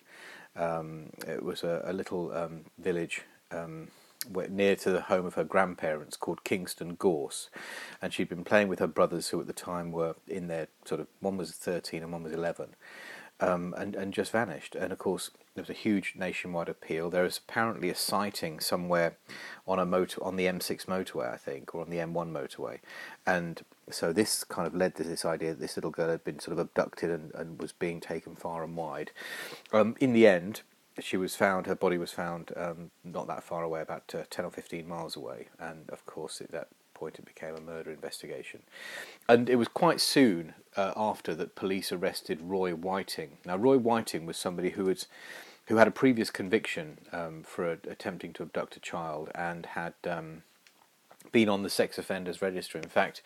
Um, 0.56 1.12
it 1.28 1.44
was 1.44 1.64
a, 1.64 1.82
a 1.86 1.94
little 1.94 2.34
um, 2.34 2.66
village 2.78 3.22
um, 3.52 3.88
near 4.50 4.76
to 4.76 4.92
the 4.92 5.02
home 5.02 5.26
of 5.26 5.36
her 5.36 5.44
grandparents 5.46 6.18
called 6.18 6.44
Kingston 6.44 6.96
Gorse, 6.96 7.50
and 8.02 8.14
she'd 8.14 8.30
been 8.30 8.44
playing 8.44 8.68
with 8.68 8.80
her 8.80 8.88
brothers, 8.88 9.30
who 9.30 9.40
at 9.40 9.48
the 9.48 9.54
time 9.54 9.92
were 9.92 10.16
in 10.28 10.48
their 10.48 10.68
sort 10.86 11.00
of 11.02 11.08
one 11.22 11.38
was 11.38 11.52
thirteen 11.52 12.04
and 12.04 12.12
one 12.12 12.24
was 12.24 12.34
eleven, 12.34 12.76
um, 13.40 13.74
and 13.78 13.96
and 13.96 14.14
just 14.14 14.32
vanished. 14.32 14.76
And 14.76 14.92
of 14.92 14.98
course, 14.98 15.32
there 15.56 15.62
was 15.62 15.70
a 15.70 15.74
huge 15.74 16.14
nationwide 16.16 16.70
appeal. 16.70 17.10
There 17.10 17.26
is 17.26 17.38
apparently 17.38 17.90
a 17.90 17.96
sighting 17.96 18.60
somewhere 18.60 19.18
on 19.68 19.80
a 19.80 19.86
motor 19.86 20.24
on 20.24 20.36
the 20.36 20.46
M6 20.46 20.86
motorway, 20.86 21.34
I 21.34 21.38
think, 21.38 21.74
or 21.74 21.82
on 21.82 21.90
the 21.90 21.98
M1 21.98 22.32
motorway, 22.32 22.80
and 23.26 23.64
so 23.92 24.14
this 24.14 24.44
kind 24.44 24.68
of 24.68 24.76
led 24.76 24.96
to 24.96 25.04
this 25.04 25.26
idea 25.26 25.52
that 25.52 25.60
this 25.60 25.76
little 25.78 25.92
girl 25.92 26.10
had 26.10 26.24
been 26.24 26.40
sort 26.40 26.54
of 26.54 26.60
abducted 26.60 27.10
and, 27.10 27.34
and 27.34 27.60
was 27.60 27.72
being 27.72 28.00
taken 28.00 28.36
far 28.36 28.64
and 28.64 28.76
wide. 28.76 29.12
Um, 29.74 29.96
in 30.00 30.14
the 30.14 30.28
end, 30.28 30.62
she 31.00 31.18
was 31.18 31.36
found. 31.36 31.66
Her 31.66 31.76
body 31.76 31.98
was 31.98 32.12
found 32.12 32.52
um, 32.56 32.92
not 33.04 33.28
that 33.28 33.44
far 33.44 33.64
away, 33.64 33.82
about 33.82 34.14
uh, 34.14 34.24
ten 34.30 34.46
or 34.46 34.52
fifteen 34.52 34.88
miles 34.88 35.16
away, 35.16 35.48
and 35.60 35.90
of 35.90 36.06
course 36.06 36.42
at 36.42 36.52
that 36.52 36.68
point 37.00 37.18
it 37.18 37.26
became 37.26 37.56
a 37.56 37.62
murder 37.62 37.92
investigation. 37.92 38.62
And 39.28 39.50
it 39.50 39.56
was 39.56 39.68
quite 39.68 40.02
soon 40.02 40.54
uh, 40.76 40.94
after 40.96 41.34
that 41.36 41.56
police 41.56 41.92
arrested 41.92 42.40
Roy 42.42 42.72
Whiting. 42.76 43.38
Now 43.46 43.56
Roy 43.56 43.78
Whiting 43.78 44.26
was 44.26 44.38
somebody 44.38 44.72
who 44.72 44.94
who 45.68 45.78
had 45.78 45.88
a 45.88 45.92
previous 45.92 46.32
conviction 46.32 46.98
um, 47.12 47.44
for 47.44 47.72
a, 47.72 47.78
attempting 47.88 48.34
to 48.34 48.44
abduct 48.44 48.76
a 48.76 48.80
child 48.80 49.32
and 49.34 49.66
had. 49.66 49.94
Um, 50.06 50.44
been 51.32 51.50
on 51.50 51.62
the 51.62 51.70
sex 51.70 52.00
offenders 52.00 52.42
register. 52.42 52.80
In 52.80 52.90
fact, 52.90 53.22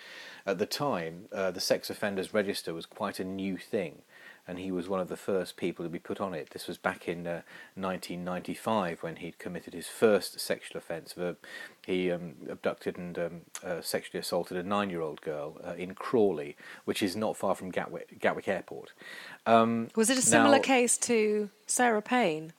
at 0.45 0.57
the 0.57 0.65
time, 0.65 1.25
uh, 1.31 1.51
the 1.51 1.61
sex 1.61 1.89
offenders 1.89 2.33
register 2.33 2.73
was 2.73 2.85
quite 2.85 3.17
a 3.17 3.23
new 3.23 3.55
thing, 3.55 4.01
and 4.47 4.59
he 4.59 4.71
was 4.71 4.89
one 4.89 4.99
of 4.99 5.07
the 5.07 5.17
first 5.17 5.55
people 5.55 5.85
to 5.85 5.89
be 5.89 5.99
put 5.99 6.19
on 6.19 6.33
it. 6.33 6.49
This 6.51 6.67
was 6.67 6.77
back 6.77 7.07
in 7.07 7.25
uh, 7.25 7.41
1995 7.75 9.01
when 9.01 9.17
he'd 9.17 9.39
committed 9.39 9.73
his 9.73 9.87
first 9.87 10.39
sexual 10.39 10.77
offence. 10.77 11.15
He 11.85 12.11
um, 12.11 12.33
abducted 12.49 12.97
and 12.97 13.17
um, 13.17 13.41
uh, 13.63 13.81
sexually 13.81 14.19
assaulted 14.19 14.57
a 14.57 14.63
nine-year-old 14.63 15.21
girl 15.21 15.59
uh, 15.65 15.73
in 15.73 15.95
Crawley, 15.95 16.57
which 16.85 17.01
is 17.01 17.15
not 17.15 17.37
far 17.37 17.55
from 17.55 17.71
Gatwick, 17.71 18.19
Gatwick 18.19 18.47
Airport. 18.47 18.91
Um, 19.45 19.89
was 19.95 20.09
it 20.09 20.17
a 20.17 20.21
similar 20.21 20.57
now, 20.57 20.63
case 20.63 20.97
to 20.99 21.49
Sarah 21.65 22.01
Payne? 22.01 22.51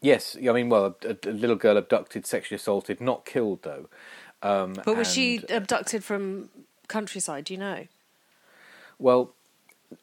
Yes, 0.00 0.36
I 0.36 0.52
mean, 0.52 0.68
well, 0.68 0.96
a, 1.04 1.16
a, 1.26 1.30
little 1.30 1.56
girl 1.56 1.76
abducted, 1.76 2.26
sexually 2.26 2.56
assaulted, 2.56 3.00
not 3.00 3.24
killed 3.24 3.62
though. 3.62 3.88
Um, 4.42 4.74
but 4.84 4.96
was 4.96 5.10
she 5.10 5.40
abducted 5.48 6.04
from 6.04 6.50
countryside? 6.88 7.44
Do 7.44 7.54
you 7.54 7.58
know? 7.58 7.86
Well, 8.98 9.32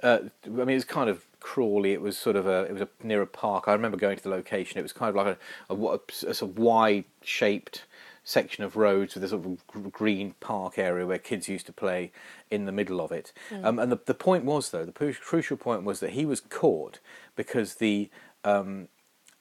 uh, 0.02 0.20
I 0.46 0.50
mean, 0.50 0.70
it 0.70 0.74
was 0.76 0.86
kind 0.86 1.10
of 1.10 1.26
Crawley. 1.40 1.92
It 1.94 2.02
was 2.02 2.18
sort 2.18 2.36
of 2.36 2.48
a, 2.48 2.64
it 2.64 2.74
was 2.74 2.82
a, 2.82 2.90
near 3.04 3.22
a 3.22 3.28
park. 3.28 3.66
I 3.68 3.74
remember 3.74 3.98
going 3.98 4.18
to 4.18 4.24
the 4.24 4.30
location. 4.30 4.80
It 4.80 4.84
was 4.84 4.94
kind 4.94 5.10
of 5.10 5.16
like 5.16 5.38
a, 5.70 5.74
a, 5.74 5.96
a 6.30 6.34
sort 6.34 6.52
of 6.52 6.58
wide-shaped 6.58 7.86
section 8.24 8.64
of 8.64 8.76
roads 8.76 9.16
with 9.16 9.24
a 9.24 9.28
sort 9.28 9.46
of 9.46 9.92
green 9.92 10.36
park 10.40 10.78
area 10.78 11.06
where 11.06 11.18
kids 11.18 11.50
used 11.50 11.66
to 11.66 11.74
play 11.74 12.12
in 12.50 12.66
the 12.66 12.72
middle 12.72 13.02
of 13.02 13.12
it. 13.12 13.34
Mm. 13.50 13.66
Um, 13.66 13.80
and 13.80 13.92
the, 13.92 14.00
the 14.06 14.14
point 14.14 14.46
was, 14.46 14.70
though, 14.70 14.86
the 14.86 14.92
crucial 14.92 15.58
point 15.58 15.84
was 15.84 16.00
that 16.00 16.12
he 16.12 16.26
was 16.26 16.40
caught 16.40 17.00
because 17.36 17.76
the 17.76 18.10
um, 18.44 18.88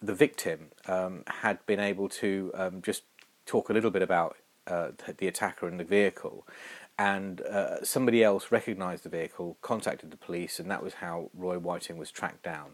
the 0.03 0.15
victim 0.15 0.71
um, 0.87 1.25
had 1.27 1.65
been 1.67 1.81
able 1.81 2.09
to 2.09 2.51
um, 2.55 2.83
just 2.83 3.03
talk 3.47 3.69
a 3.69 3.73
little 3.73 3.91
bit 3.91 4.03
about 4.03 4.37
uh, 4.67 4.91
the 5.19 5.27
attacker 5.27 5.69
and 5.69 5.79
the 5.79 5.85
vehicle, 5.85 6.47
and 7.01 7.41
uh, 7.41 7.83
somebody 7.83 8.23
else 8.23 8.53
recognised 8.53 9.05
the 9.05 9.09
vehicle, 9.09 9.57
contacted 9.63 10.11
the 10.11 10.19
police, 10.19 10.61
and 10.61 10.71
that 10.71 10.83
was 10.83 10.95
how 10.95 11.31
Roy 11.33 11.59
Whiting 11.59 11.97
was 11.97 12.11
tracked 12.11 12.43
down. 12.43 12.73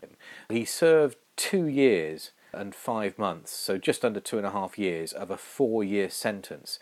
He 0.50 0.64
served 0.64 1.16
two 1.36 1.68
years 1.68 2.32
and 2.52 2.74
five 2.74 3.20
months, 3.20 3.52
so 3.52 3.78
just 3.78 4.04
under 4.04 4.18
two 4.18 4.36
and 4.36 4.44
a 4.44 4.50
half 4.50 4.80
years, 4.80 5.12
of 5.12 5.30
a 5.30 5.36
four 5.36 5.84
year 5.84 6.10
sentence. 6.10 6.80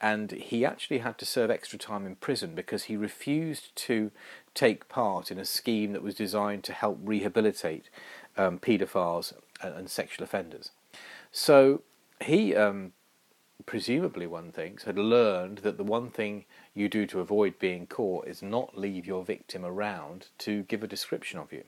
And 0.00 0.30
he 0.30 0.64
actually 0.64 0.98
had 0.98 1.18
to 1.18 1.26
serve 1.26 1.50
extra 1.50 1.78
time 1.78 2.06
in 2.06 2.16
prison 2.16 2.54
because 2.54 2.84
he 2.84 2.96
refused 2.96 3.76
to 3.76 4.10
take 4.54 4.88
part 4.88 5.30
in 5.30 5.38
a 5.38 5.44
scheme 5.44 5.92
that 5.92 6.02
was 6.02 6.14
designed 6.14 6.64
to 6.64 6.72
help 6.72 6.98
rehabilitate 7.02 7.90
um, 8.38 8.58
paedophiles 8.58 9.34
and, 9.62 9.74
and, 9.74 9.90
sexual 9.90 10.24
offenders. 10.24 10.70
So 11.30 11.82
he 12.22 12.54
um, 12.54 12.92
presumably 13.66 14.26
one 14.26 14.52
thinks, 14.52 14.84
had 14.84 14.96
learned 14.96 15.58
that 15.58 15.76
the 15.76 15.84
one 15.84 16.10
thing 16.10 16.44
you 16.76 16.88
do 16.88 17.06
to 17.06 17.20
avoid 17.20 17.58
being 17.58 17.86
caught 17.86 18.28
is 18.28 18.42
not 18.42 18.78
leave 18.78 19.06
your 19.06 19.24
victim 19.24 19.64
around 19.64 20.26
to 20.38 20.62
give 20.64 20.82
a 20.82 20.86
description 20.86 21.38
of 21.38 21.52
you. 21.52 21.64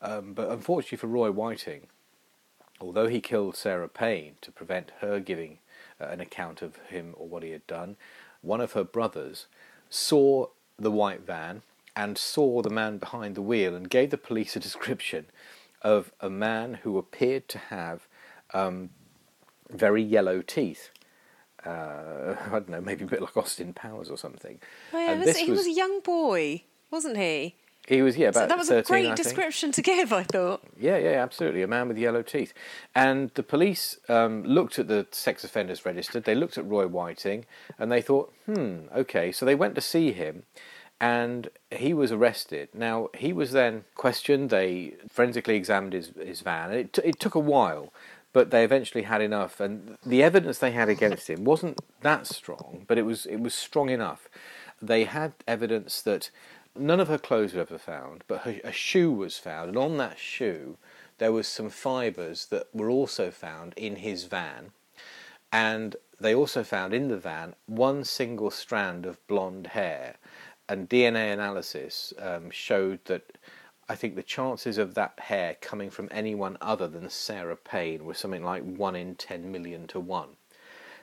Um, 0.00 0.32
but 0.32 0.48
unfortunately 0.48 0.96
for 0.98 1.08
Roy 1.08 1.30
Whiting, 1.30 1.88
although 2.80 3.06
he 3.06 3.20
killed 3.20 3.54
Sarah 3.54 3.88
Payne 3.88 4.36
to 4.40 4.50
prevent 4.50 4.92
her 5.00 5.20
giving 5.20 5.58
uh, 6.00 6.06
an 6.06 6.20
account 6.20 6.62
of 6.62 6.76
him 6.88 7.14
or 7.18 7.28
what 7.28 7.42
he 7.42 7.50
had 7.50 7.66
done, 7.66 7.96
one 8.40 8.62
of 8.62 8.72
her 8.72 8.82
brothers 8.82 9.46
saw 9.90 10.46
the 10.78 10.90
white 10.90 11.20
van 11.20 11.60
and 11.94 12.16
saw 12.16 12.62
the 12.62 12.70
man 12.70 12.96
behind 12.96 13.34
the 13.34 13.42
wheel 13.42 13.74
and 13.74 13.90
gave 13.90 14.08
the 14.08 14.16
police 14.16 14.56
a 14.56 14.60
description 14.60 15.26
of 15.82 16.12
a 16.20 16.30
man 16.30 16.80
who 16.82 16.96
appeared 16.96 17.46
to 17.48 17.58
have 17.58 18.06
um, 18.54 18.88
very 19.68 20.02
yellow 20.02 20.40
teeth 20.40 20.90
uh, 21.64 22.34
I 22.46 22.50
don't 22.50 22.68
know, 22.68 22.80
maybe 22.80 23.04
a 23.04 23.08
bit 23.08 23.20
like 23.20 23.36
Austin 23.36 23.72
Powers 23.72 24.10
or 24.10 24.16
something. 24.16 24.58
Oh 24.92 24.98
yeah, 24.98 25.18
was, 25.18 25.36
he 25.36 25.50
was, 25.50 25.58
was, 25.58 25.66
a 25.66 25.72
young 25.72 26.00
boy, 26.00 26.64
wasn't 26.90 27.16
he? 27.16 27.56
He 27.86 28.02
was, 28.02 28.16
yeah, 28.16 28.28
about 28.28 28.42
so 28.42 28.46
that 28.46 28.58
was 28.58 28.68
13, 28.68 28.82
a 28.82 28.88
great 28.88 29.16
description 29.16 29.72
to 29.72 29.82
give, 29.82 30.12
I 30.12 30.22
thought. 30.22 30.62
Yeah, 30.78 30.98
yeah, 30.98 31.22
absolutely. 31.22 31.62
A 31.62 31.66
man 31.66 31.88
with 31.88 31.98
yellow 31.98 32.22
teeth. 32.22 32.52
And 32.94 33.30
the 33.34 33.42
police 33.42 33.98
um, 34.08 34.44
looked 34.44 34.78
at 34.78 34.86
the 34.86 35.08
sex 35.10 35.42
offenders 35.42 35.84
registered, 35.84 36.24
they 36.24 36.34
looked 36.34 36.56
at 36.56 36.64
Roy 36.66 36.86
Whiting, 36.86 37.46
and 37.78 37.90
they 37.90 38.00
thought, 38.00 38.32
hmm, 38.46 38.82
okay. 38.94 39.32
So 39.32 39.44
they 39.44 39.56
went 39.56 39.74
to 39.74 39.80
see 39.80 40.12
him, 40.12 40.44
and 41.00 41.48
he 41.70 41.92
was 41.92 42.12
arrested. 42.12 42.68
Now, 42.74 43.08
he 43.14 43.32
was 43.32 43.52
then 43.52 43.84
questioned, 43.94 44.50
they 44.50 44.94
forensically 45.08 45.56
examined 45.56 45.94
his, 45.94 46.12
his 46.22 46.42
van, 46.42 46.70
and 46.70 46.78
it, 46.78 46.92
t- 46.92 47.02
it 47.02 47.18
took 47.18 47.34
a 47.34 47.40
while 47.40 47.92
but 48.32 48.50
they 48.50 48.64
eventually 48.64 49.04
had 49.04 49.20
enough, 49.20 49.60
and 49.60 49.96
the 50.04 50.22
evidence 50.22 50.58
they 50.58 50.70
had 50.70 50.88
against 50.88 51.28
him 51.28 51.44
wasn't 51.44 51.80
that 52.02 52.26
strong, 52.26 52.84
but 52.86 52.98
it 52.98 53.02
was 53.02 53.26
it 53.26 53.40
was 53.40 53.54
strong 53.54 53.90
enough. 53.90 54.28
They 54.80 55.04
had 55.04 55.32
evidence 55.46 56.00
that 56.02 56.30
none 56.76 57.00
of 57.00 57.08
her 57.08 57.18
clothes 57.18 57.54
were 57.54 57.60
ever 57.60 57.78
found, 57.78 58.24
but 58.28 58.42
her, 58.42 58.60
a 58.62 58.72
shoe 58.72 59.10
was 59.12 59.38
found, 59.38 59.68
and 59.68 59.78
on 59.78 59.96
that 59.98 60.18
shoe 60.18 60.78
there 61.18 61.32
was 61.32 61.46
some 61.46 61.68
fibres 61.68 62.46
that 62.46 62.66
were 62.72 62.88
also 62.88 63.30
found 63.30 63.74
in 63.76 63.96
his 63.96 64.24
van, 64.24 64.72
and 65.52 65.96
they 66.18 66.34
also 66.34 66.62
found 66.62 66.94
in 66.94 67.08
the 67.08 67.18
van 67.18 67.54
one 67.66 68.04
single 68.04 68.50
strand 68.50 69.04
of 69.06 69.26
blonde 69.26 69.68
hair, 69.68 70.16
and 70.68 70.88
DNA 70.88 71.32
analysis 71.32 72.14
um, 72.18 72.50
showed 72.50 73.04
that 73.06 73.36
I 73.90 73.96
think 73.96 74.14
the 74.14 74.22
chances 74.22 74.78
of 74.78 74.94
that 74.94 75.18
hair 75.18 75.56
coming 75.60 75.90
from 75.90 76.08
anyone 76.12 76.56
other 76.60 76.86
than 76.86 77.10
Sarah 77.10 77.56
Payne 77.56 78.04
was 78.04 78.18
something 78.18 78.44
like 78.44 78.62
1 78.62 78.94
in 78.94 79.16
10 79.16 79.50
million 79.50 79.88
to 79.88 79.98
1. 79.98 80.28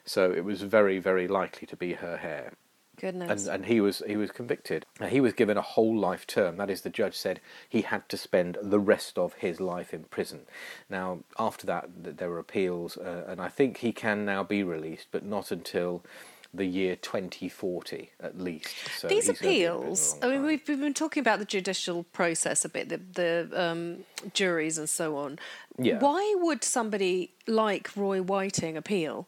So 0.05 0.31
it 0.31 0.45
was 0.45 0.61
very, 0.61 0.97
very 0.97 1.27
likely 1.27 1.67
to 1.67 1.75
be 1.75 1.95
her 1.95 2.15
hair. 2.15 2.53
Goodness. 2.95 3.45
And, 3.45 3.55
and 3.55 3.65
he 3.65 3.81
was 3.81 4.01
he 4.07 4.15
was 4.15 4.31
convicted. 4.31 4.85
Now, 5.01 5.07
he 5.07 5.19
was 5.19 5.33
given 5.33 5.57
a 5.57 5.61
whole 5.61 5.95
life 5.95 6.25
term. 6.25 6.55
That 6.55 6.69
is, 6.69 6.81
the 6.81 6.89
judge 6.89 7.15
said 7.15 7.41
he 7.67 7.81
had 7.81 8.07
to 8.07 8.15
spend 8.15 8.57
the 8.61 8.79
rest 8.79 9.17
of 9.17 9.33
his 9.33 9.59
life 9.59 9.93
in 9.93 10.05
prison. 10.05 10.47
Now, 10.89 11.19
after 11.37 11.67
that, 11.67 11.89
there 12.17 12.29
were 12.29 12.39
appeals, 12.39 12.95
uh, 12.95 13.25
and 13.27 13.41
I 13.41 13.49
think 13.49 13.77
he 13.77 13.91
can 13.91 14.23
now 14.23 14.43
be 14.43 14.63
released, 14.63 15.09
but 15.11 15.25
not 15.25 15.51
until 15.51 16.03
the 16.53 16.65
year 16.65 16.95
2040 16.95 18.11
at 18.19 18.39
least. 18.39 18.69
So 18.97 19.07
These 19.07 19.29
appeals, 19.29 20.15
I 20.21 20.29
mean, 20.29 20.43
we've, 20.43 20.61
we've 20.67 20.79
been 20.79 20.93
talking 20.93 21.21
about 21.21 21.39
the 21.39 21.45
judicial 21.45 22.03
process 22.03 22.65
a 22.65 22.69
bit, 22.69 22.89
the, 22.89 22.97
the 22.97 23.49
um, 23.53 24.05
juries 24.33 24.77
and 24.77 24.89
so 24.89 25.17
on. 25.17 25.39
Yeah. 25.77 25.99
Why 25.99 26.35
would 26.39 26.63
somebody 26.63 27.33
like 27.47 27.95
Roy 27.95 28.21
Whiting 28.21 28.77
appeal? 28.77 29.27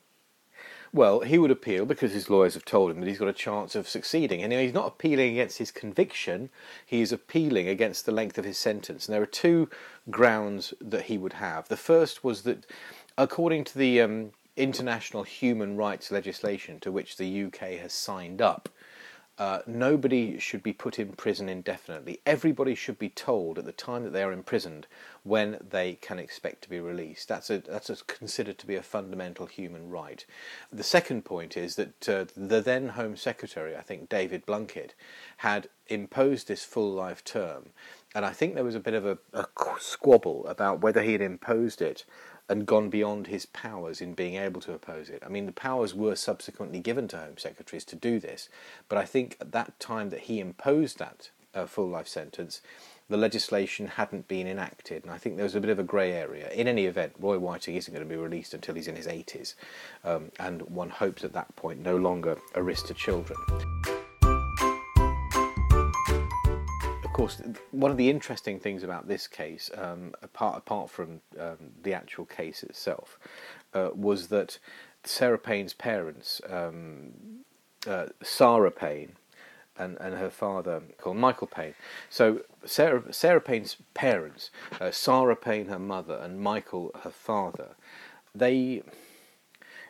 Well, 0.91 1.19
he 1.19 1.37
would 1.37 1.51
appeal 1.51 1.85
because 1.85 2.13
his 2.13 2.29
lawyers 2.29 2.55
have 2.55 2.65
told 2.65 2.89
him 2.89 2.99
that 2.99 3.07
he's 3.07 3.19
got 3.19 3.27
a 3.27 3.33
chance 3.33 3.75
of 3.75 3.87
succeeding. 3.87 4.41
And 4.41 4.51
he's 4.51 4.73
not 4.73 4.87
appealing 4.87 5.33
against 5.33 5.59
his 5.59 5.71
conviction, 5.71 6.49
he's 6.85 7.11
appealing 7.11 7.67
against 7.67 8.05
the 8.05 8.11
length 8.11 8.37
of 8.37 8.45
his 8.45 8.57
sentence. 8.57 9.07
And 9.07 9.13
there 9.13 9.21
are 9.21 9.27
two 9.27 9.69
grounds 10.09 10.73
that 10.81 11.03
he 11.03 11.17
would 11.17 11.33
have. 11.33 11.67
The 11.67 11.77
first 11.77 12.23
was 12.23 12.41
that, 12.43 12.65
according 13.17 13.65
to 13.65 13.77
the 13.77 14.01
um, 14.01 14.31
international 14.59 15.23
human 15.23 15.77
rights 15.77 16.11
legislation 16.11 16.79
to 16.81 16.91
which 16.91 17.17
the 17.17 17.45
UK 17.45 17.79
has 17.79 17.93
signed 17.93 18.41
up, 18.41 18.69
uh, 19.39 19.61
nobody 19.65 20.37
should 20.37 20.61
be 20.61 20.73
put 20.73 20.99
in 20.99 21.13
prison 21.13 21.47
indefinitely. 21.47 22.19
Everybody 22.25 22.75
should 22.75 22.99
be 22.99 23.07
told 23.07 23.57
at 23.57 23.63
the 23.63 23.71
time 23.71 24.03
that 24.03 24.11
they 24.11 24.21
are 24.21 24.33
imprisoned 24.33 24.85
when 25.23 25.57
they 25.69 25.93
can 25.93 26.19
expect 26.19 26.61
to 26.63 26.69
be 26.69 26.81
released. 26.81 27.29
That's 27.29 27.49
a, 27.49 27.59
that's 27.59 27.89
a 27.89 27.95
considered 28.03 28.57
to 28.57 28.67
be 28.67 28.75
a 28.75 28.83
fundamental 28.83 29.45
human 29.45 29.89
right. 29.89 30.25
The 30.73 30.83
second 30.83 31.23
point 31.23 31.55
is 31.55 31.77
that 31.77 32.09
uh, 32.09 32.25
the 32.35 32.59
then 32.59 32.89
Home 32.89 33.15
Secretary, 33.15 33.77
I 33.77 33.81
think 33.81 34.09
David 34.09 34.45
Blunkett, 34.45 34.89
had 35.37 35.69
imposed 35.87 36.49
this 36.49 36.65
full 36.65 36.91
life 36.91 37.23
term, 37.23 37.69
and 38.13 38.25
I 38.25 38.31
think 38.31 38.55
there 38.55 38.65
was 38.65 38.75
a 38.75 38.81
bit 38.81 38.93
of 38.93 39.05
a, 39.05 39.19
a 39.31 39.45
squabble 39.79 40.45
about 40.47 40.81
whether 40.81 41.01
he 41.01 41.13
had 41.13 41.21
imposed 41.21 41.81
it 41.81 42.03
and 42.49 42.65
gone 42.65 42.89
beyond 42.89 43.27
his 43.27 43.45
powers 43.45 44.01
in 44.01 44.13
being 44.13 44.35
able 44.35 44.59
to 44.61 44.73
oppose 44.73 45.09
it. 45.09 45.21
I 45.25 45.29
mean, 45.29 45.45
the 45.45 45.51
powers 45.51 45.93
were 45.93 46.15
subsequently 46.15 46.79
given 46.79 47.07
to 47.09 47.17
Home 47.17 47.37
Secretaries 47.37 47.85
to 47.85 47.95
do 47.95 48.19
this, 48.19 48.49
but 48.89 48.97
I 48.97 49.05
think 49.05 49.37
at 49.39 49.51
that 49.51 49.79
time 49.79 50.09
that 50.09 50.21
he 50.21 50.39
imposed 50.39 50.97
that 50.97 51.29
uh, 51.53 51.65
full 51.67 51.87
life 51.87 52.07
sentence, 52.07 52.61
the 53.09 53.17
legislation 53.17 53.87
hadn't 53.87 54.27
been 54.27 54.47
enacted, 54.47 55.03
and 55.03 55.11
I 55.11 55.17
think 55.17 55.35
there 55.35 55.43
was 55.43 55.55
a 55.55 55.61
bit 55.61 55.71
of 55.71 55.79
a 55.79 55.83
grey 55.83 56.11
area. 56.11 56.49
In 56.51 56.67
any 56.67 56.85
event, 56.85 57.13
Roy 57.19 57.39
Whiting 57.39 57.75
isn't 57.75 57.93
going 57.93 58.07
to 58.07 58.09
be 58.09 58.19
released 58.19 58.53
until 58.53 58.75
he's 58.75 58.87
in 58.87 58.95
his 58.95 59.07
80s, 59.07 59.55
um, 60.03 60.31
and 60.39 60.61
one 60.63 60.89
hopes 60.89 61.23
at 61.23 61.33
that 61.33 61.55
point 61.55 61.79
no 61.79 61.97
longer 61.97 62.37
a 62.53 62.61
risk 62.61 62.87
to 62.87 62.93
children. 62.93 63.37
Course, 67.19 67.41
one 67.71 67.91
of 67.91 67.97
the 67.97 68.09
interesting 68.09 68.59
things 68.59 68.81
about 68.81 69.07
this 69.07 69.27
case, 69.27 69.69
um, 69.77 70.13
apart 70.21 70.57
apart 70.57 70.89
from 70.89 71.19
um, 71.37 71.57
the 71.83 71.93
actual 71.93 72.25
case 72.25 72.63
itself, 72.63 73.19
uh, 73.73 73.89
was 73.93 74.27
that 74.27 74.57
Sarah 75.03 75.37
Payne's 75.37 75.73
parents, 75.73 76.41
um, 76.49 77.11
uh, 77.85 78.07
Sarah 78.23 78.71
Payne, 78.71 79.13
and, 79.77 79.97
and 79.99 80.15
her 80.15 80.29
father 80.29 80.81
called 80.97 81.17
Michael 81.17 81.47
Payne. 81.47 81.75
So 82.09 82.41
Sarah 82.65 83.11
Sarah 83.11 83.41
Payne's 83.41 83.75
parents, 83.93 84.49
uh, 84.79 84.91
Sarah 84.91 85.35
Payne, 85.35 85.67
her 85.67 85.79
mother, 85.79 86.15
and 86.15 86.39
Michael, 86.39 86.91
her 87.03 87.11
father, 87.11 87.75
they 88.33 88.81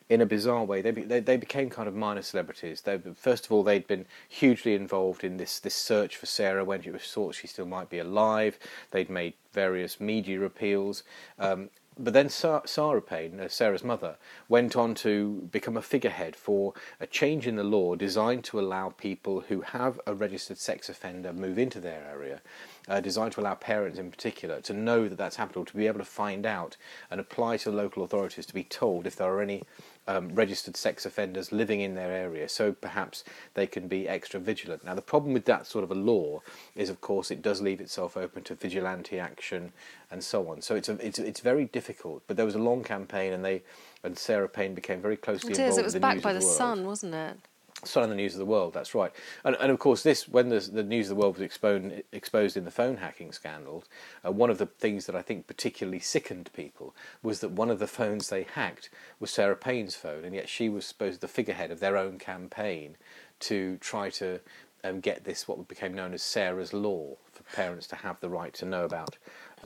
in 0.10 0.22
a 0.22 0.26
bizarre 0.26 0.64
way. 0.64 0.82
They, 0.82 0.92
be, 0.92 1.04
they 1.04 1.20
they 1.20 1.38
became 1.38 1.70
kind 1.70 1.88
of 1.88 1.96
minor 1.96 2.24
celebrities. 2.24 2.82
They 2.82 3.00
first 3.16 3.46
of 3.46 3.52
all 3.52 3.64
they'd 3.64 3.88
been 3.88 4.06
hugely 4.28 4.74
involved 4.74 5.24
in 5.24 5.38
this 5.38 5.60
this 5.60 5.76
search 5.76 6.18
for 6.18 6.26
Sarah 6.26 6.66
when 6.66 6.82
it 6.84 6.92
was 6.92 7.04
thought 7.04 7.36
she 7.36 7.48
still 7.48 7.68
might 7.68 7.90
be 7.90 8.00
alive. 8.00 8.58
They'd 8.92 9.10
made 9.10 9.36
various 9.54 10.00
media 10.00 10.42
appeals. 10.44 11.04
Um, 11.38 11.70
but 12.02 12.14
then 12.14 12.30
Sarah 12.30 13.02
Payne, 13.02 13.42
uh, 13.42 13.50
Sarah's 13.50 13.84
mother, 13.84 14.16
went 14.48 14.78
on 14.78 14.96
to 14.96 15.50
become 15.52 15.76
a 15.76 15.82
figurehead 15.82 16.34
for 16.34 16.74
a 16.98 17.06
change 17.06 17.46
in 17.46 17.58
the 17.58 17.64
law 17.64 17.96
designed 17.96 18.46
to 18.46 18.60
allow 18.60 18.90
people 18.90 19.42
who 19.42 19.62
have 19.62 20.00
a 20.08 20.14
registered 20.14 20.58
sex 20.58 20.88
offender 20.88 21.34
move 21.34 21.60
into 21.60 21.82
their 21.82 22.06
area 22.10 22.40
uh, 22.88 23.02
designed 23.02 23.34
to 23.34 23.42
allow 23.42 23.54
parents 23.54 24.00
in 24.00 24.10
particular 24.10 24.62
to 24.62 24.74
know 24.74 25.10
that 25.10 25.18
that's 25.18 25.36
happened 25.36 25.58
or 25.58 25.66
to 25.66 25.76
be 25.76 25.88
able 25.88 26.00
to 26.00 26.06
find 26.06 26.46
out 26.46 26.78
and 27.12 27.20
apply 27.20 27.58
to 27.58 27.70
local 27.70 28.02
authorities 28.02 28.46
to 28.46 28.54
be 28.54 28.64
told 28.64 29.06
if 29.06 29.18
there 29.18 29.34
are 29.34 29.42
any 29.42 29.64
um, 30.10 30.34
registered 30.34 30.76
sex 30.76 31.06
offenders 31.06 31.52
living 31.52 31.82
in 31.82 31.94
their 31.94 32.12
area, 32.12 32.50
so 32.50 32.72
perhaps 32.72 33.24
they 33.54 33.68
can 33.68 33.88
be 33.88 34.10
extra 34.10 34.40
vigilant. 34.40 34.84
Now, 34.84 34.96
the 34.96 35.04
problem 35.04 35.34
with 35.34 35.46
that 35.46 35.68
sort 35.68 35.84
of 35.84 35.92
a 35.92 35.96
law 35.96 36.42
is, 36.76 36.90
of 36.90 37.00
course, 37.00 37.30
it 37.30 37.44
does 37.44 37.62
leave 37.62 37.80
itself 37.80 38.18
open 38.18 38.42
to 38.44 38.56
vigilante 38.56 39.20
action 39.20 39.72
and 40.10 40.24
so 40.24 40.50
on. 40.50 40.64
So 40.64 40.76
it's 40.76 40.90
a, 40.90 40.94
it's 41.06 41.20
it's 41.20 41.42
very 41.42 41.66
difficult. 41.66 42.24
But 42.26 42.38
there 42.38 42.46
was 42.46 42.56
a 42.56 42.60
long 42.60 42.84
campaign, 42.84 43.34
and 43.34 43.46
they 43.46 43.62
and 44.04 44.18
Sarah 44.18 44.50
Payne 44.50 44.74
became 44.74 45.00
very 45.00 45.16
closely 45.16 45.52
it 45.52 45.60
involved. 45.60 45.70
It 45.70 45.74
is. 45.74 45.78
It 45.78 45.84
was 45.84 45.96
backed 46.02 46.24
by 46.24 46.34
the, 46.34 46.40
the 46.40 46.46
Sun, 46.46 46.88
wasn't 46.88 47.14
it? 47.14 47.38
Sun 47.84 48.04
in 48.04 48.10
the 48.10 48.16
News 48.16 48.34
of 48.34 48.40
the 48.40 48.46
World. 48.46 48.74
That's 48.74 48.94
right, 48.94 49.12
and, 49.44 49.56
and 49.60 49.72
of 49.72 49.80
course, 49.80 50.04
this 50.04 50.28
when 50.28 50.50
the, 50.50 50.60
the 50.60 50.84
News 50.84 51.10
of 51.10 51.16
the 51.16 51.22
World 51.22 51.36
was 51.36 51.44
exposed 51.44 52.04
exposed 52.12 52.58
in 52.58 52.66
the 52.66 52.72
phone 52.72 52.98
hacking 52.98 53.32
scandals, 53.32 53.86
uh, 54.26 54.32
one 54.32 54.50
of 54.50 54.58
the 54.58 54.66
things 54.66 55.06
that 55.06 55.16
I 55.16 55.22
think 55.22 55.48
particularly 55.48 56.00
sickened 56.00 56.50
people 56.54 56.96
was 57.24 57.40
that 57.40 57.52
one 57.52 57.70
of 57.70 57.80
the 57.80 57.88
phones 57.88 58.30
they 58.30 58.44
hacked 58.44 58.90
was 59.20 59.32
Sarah 59.32 59.56
Payne's 59.56 59.96
phone, 59.96 60.26
and 60.26 60.36
yet 60.36 60.50
she 60.50 60.70
was 60.70 60.86
supposed 60.86 61.22
the 61.22 61.28
figurehead 61.28 61.72
of 61.72 61.80
their 61.80 61.98
own 61.98 62.18
campaign 62.20 62.98
to 63.40 63.78
try 63.78 64.10
to 64.10 64.40
um, 64.84 65.00
get 65.00 65.24
this 65.24 65.48
what 65.48 65.68
became 65.68 65.94
known 65.94 66.14
as 66.14 66.22
Sarah's 66.22 66.74
Law 66.74 67.16
for 67.32 67.44
parents 67.56 67.88
to 67.88 67.96
have 67.96 68.20
the 68.20 68.30
right 68.30 68.54
to 68.56 68.66
know 68.66 68.86
about 68.86 69.18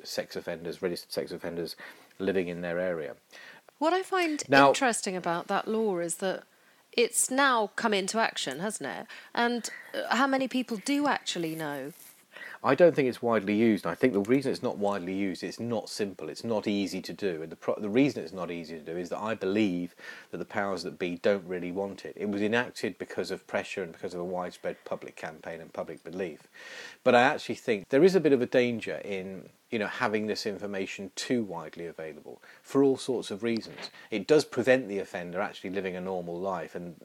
sex 0.04 0.36
offenders, 0.36 0.82
registered 0.82 1.12
sex 1.12 1.32
offenders 1.32 1.76
living 2.19 2.47
in 2.47 2.62
their 2.62 2.80
area. 2.80 3.15
What 3.80 3.93
I 3.93 4.02
find 4.02 4.43
now, 4.47 4.69
interesting 4.69 5.15
about 5.15 5.47
that 5.47 5.67
law 5.67 5.99
is 5.99 6.15
that 6.15 6.43
it's 6.97 7.29
now 7.32 7.71
come 7.75 7.93
into 7.93 8.19
action, 8.19 8.60
hasn't 8.60 8.89
it? 8.89 9.08
And 9.34 9.69
uh, 9.93 10.15
how 10.15 10.27
many 10.27 10.47
people 10.47 10.77
do 10.77 11.08
actually 11.08 11.56
know? 11.56 11.93
I 12.65 12.76
don't 12.76 12.95
think 12.95 13.10
it's 13.10 13.21
widely 13.21 13.56
used. 13.56 13.86
I 13.86 13.93
think 13.93 14.13
the 14.13 14.21
reason 14.21 14.52
it's 14.52 14.63
not 14.63 14.78
widely 14.78 15.13
used, 15.13 15.43
it's 15.43 15.60
not 15.60 15.89
simple. 15.89 16.30
It's 16.30 16.45
not 16.45 16.65
easy 16.65 17.02
to 17.02 17.12
do. 17.12 17.41
And 17.41 17.52
the 17.52 17.58
pro- 17.58 17.80
the 17.80 17.89
reason 17.89 18.23
it's 18.23 18.32
not 18.32 18.52
easy 18.52 18.76
to 18.78 18.84
do 18.84 18.97
is 18.97 19.10
that 19.10 19.19
I 19.19 19.36
believe 19.36 19.95
that 20.32 20.38
the 20.38 20.45
powers 20.45 20.84
that 20.84 20.97
be 20.97 21.17
don't 21.17 21.45
really 21.45 21.71
want 21.73 22.06
it. 22.06 22.13
It 22.15 22.30
was 22.30 22.41
enacted 22.41 22.97
because 22.97 23.32
of 23.32 23.45
pressure 23.47 23.84
and 23.84 23.91
because 23.91 24.13
of 24.13 24.21
a 24.21 24.26
widespread 24.26 24.78
public 24.86 25.17
campaign 25.17 25.60
and 25.60 25.73
public 25.73 26.04
belief. 26.06 26.47
But 27.04 27.15
I 27.15 27.21
actually 27.21 27.56
think 27.56 27.89
there 27.89 28.04
is 28.04 28.15
a 28.15 28.21
bit 28.21 28.32
of 28.32 28.41
a 28.41 28.45
danger 28.45 29.02
in 29.04 29.49
you 29.69 29.80
know 29.80 29.88
having 29.88 30.28
this 30.28 30.45
information 30.45 31.12
too 31.15 31.43
widely 31.43 31.88
available 31.88 32.41
for 32.62 32.82
all 32.82 32.95
sorts 32.95 33.30
of 33.30 33.43
reasons. 33.43 33.91
It 34.10 34.26
does 34.26 34.45
prevent 34.45 34.88
the 34.88 34.99
offender 34.99 35.41
actually 35.41 35.71
living 35.71 35.97
a 35.97 36.02
normal 36.02 36.39
life 36.39 36.76
and 36.76 36.95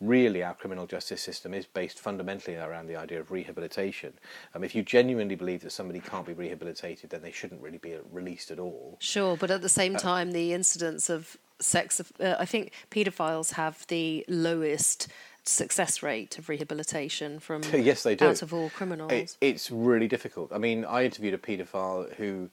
really 0.00 0.42
our 0.42 0.54
criminal 0.54 0.86
justice 0.86 1.20
system 1.20 1.52
is 1.52 1.66
based 1.66 1.98
fundamentally 1.98 2.56
around 2.56 2.86
the 2.86 2.96
idea 2.96 3.20
of 3.20 3.30
rehabilitation. 3.30 4.12
Um, 4.54 4.62
if 4.62 4.74
you 4.74 4.82
genuinely 4.82 5.34
believe 5.34 5.62
that 5.62 5.72
somebody 5.72 6.00
can't 6.00 6.26
be 6.26 6.32
rehabilitated, 6.32 7.10
then 7.10 7.22
they 7.22 7.32
shouldn't 7.32 7.60
really 7.60 7.78
be 7.78 7.96
released 8.10 8.50
at 8.50 8.58
all. 8.58 8.96
Sure, 9.00 9.36
but 9.36 9.50
at 9.50 9.62
the 9.62 9.68
same 9.68 9.96
uh, 9.96 9.98
time, 9.98 10.32
the 10.32 10.52
incidence 10.52 11.10
of 11.10 11.36
sex, 11.60 12.00
uh, 12.20 12.36
I 12.38 12.44
think 12.44 12.72
paedophiles 12.90 13.52
have 13.52 13.86
the 13.88 14.24
lowest 14.28 15.08
success 15.48 16.02
rate 16.02 16.38
of 16.38 16.48
rehabilitation 16.48 17.40
from 17.40 17.62
yes, 17.72 18.02
they 18.02 18.14
do. 18.14 18.26
out 18.26 18.42
of 18.42 18.52
all 18.52 18.70
criminals. 18.70 19.10
It, 19.12 19.36
it's 19.40 19.70
really 19.70 20.06
difficult. 20.06 20.52
I 20.52 20.58
mean, 20.58 20.84
I 20.84 21.04
interviewed 21.04 21.34
a 21.34 21.38
paedophile 21.38 22.14
who 22.14 22.50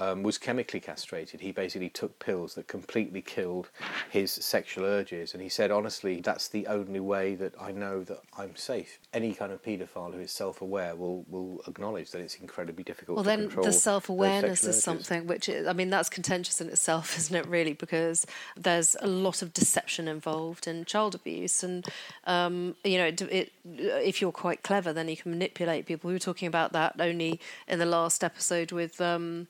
um, 0.00 0.22
was 0.22 0.38
chemically 0.38 0.80
castrated. 0.80 1.40
He 1.40 1.52
basically 1.52 1.88
took 1.88 2.18
pills 2.18 2.54
that 2.54 2.68
completely 2.68 3.20
killed 3.20 3.70
his 4.10 4.30
sexual 4.30 4.84
urges, 4.84 5.34
and 5.34 5.42
he 5.42 5.48
said, 5.48 5.70
honestly, 5.70 6.20
that's 6.20 6.48
the 6.48 6.66
only 6.66 7.00
way 7.00 7.34
that 7.34 7.54
I 7.60 7.72
know 7.72 8.04
that 8.04 8.20
I'm 8.36 8.54
safe. 8.56 8.98
Any 9.12 9.34
kind 9.34 9.52
of 9.52 9.62
paedophile 9.62 10.14
who 10.14 10.20
is 10.20 10.32
self-aware 10.32 10.94
will 10.94 11.24
will 11.28 11.62
acknowledge 11.66 12.10
that 12.12 12.20
it's 12.20 12.36
incredibly 12.36 12.84
difficult. 12.84 13.16
Well, 13.16 13.24
then 13.24 13.48
the 13.48 13.72
self-awareness 13.72 14.64
is 14.64 14.82
something 14.82 15.26
which 15.26 15.48
is, 15.48 15.66
I 15.66 15.72
mean, 15.72 15.90
that's 15.90 16.08
contentious 16.08 16.60
in 16.60 16.68
itself, 16.68 17.16
isn't 17.18 17.34
it? 17.34 17.46
Really, 17.46 17.72
because 17.72 18.26
there's 18.56 18.96
a 19.00 19.06
lot 19.06 19.42
of 19.42 19.52
deception 19.52 20.06
involved 20.08 20.66
in 20.66 20.84
child 20.84 21.14
abuse, 21.14 21.64
and 21.64 21.86
um, 22.24 22.76
you 22.84 22.98
know, 22.98 23.06
it, 23.06 23.20
it, 23.22 23.52
if 23.64 24.20
you're 24.20 24.32
quite 24.32 24.62
clever, 24.62 24.92
then 24.92 25.08
you 25.08 25.16
can 25.16 25.32
manipulate 25.32 25.86
people. 25.86 26.08
We 26.08 26.14
were 26.14 26.20
talking 26.20 26.48
about 26.48 26.72
that 26.72 26.96
only 27.00 27.40
in 27.66 27.78
the 27.78 27.86
last 27.86 28.22
episode 28.22 28.70
with. 28.70 29.00
Um, 29.00 29.48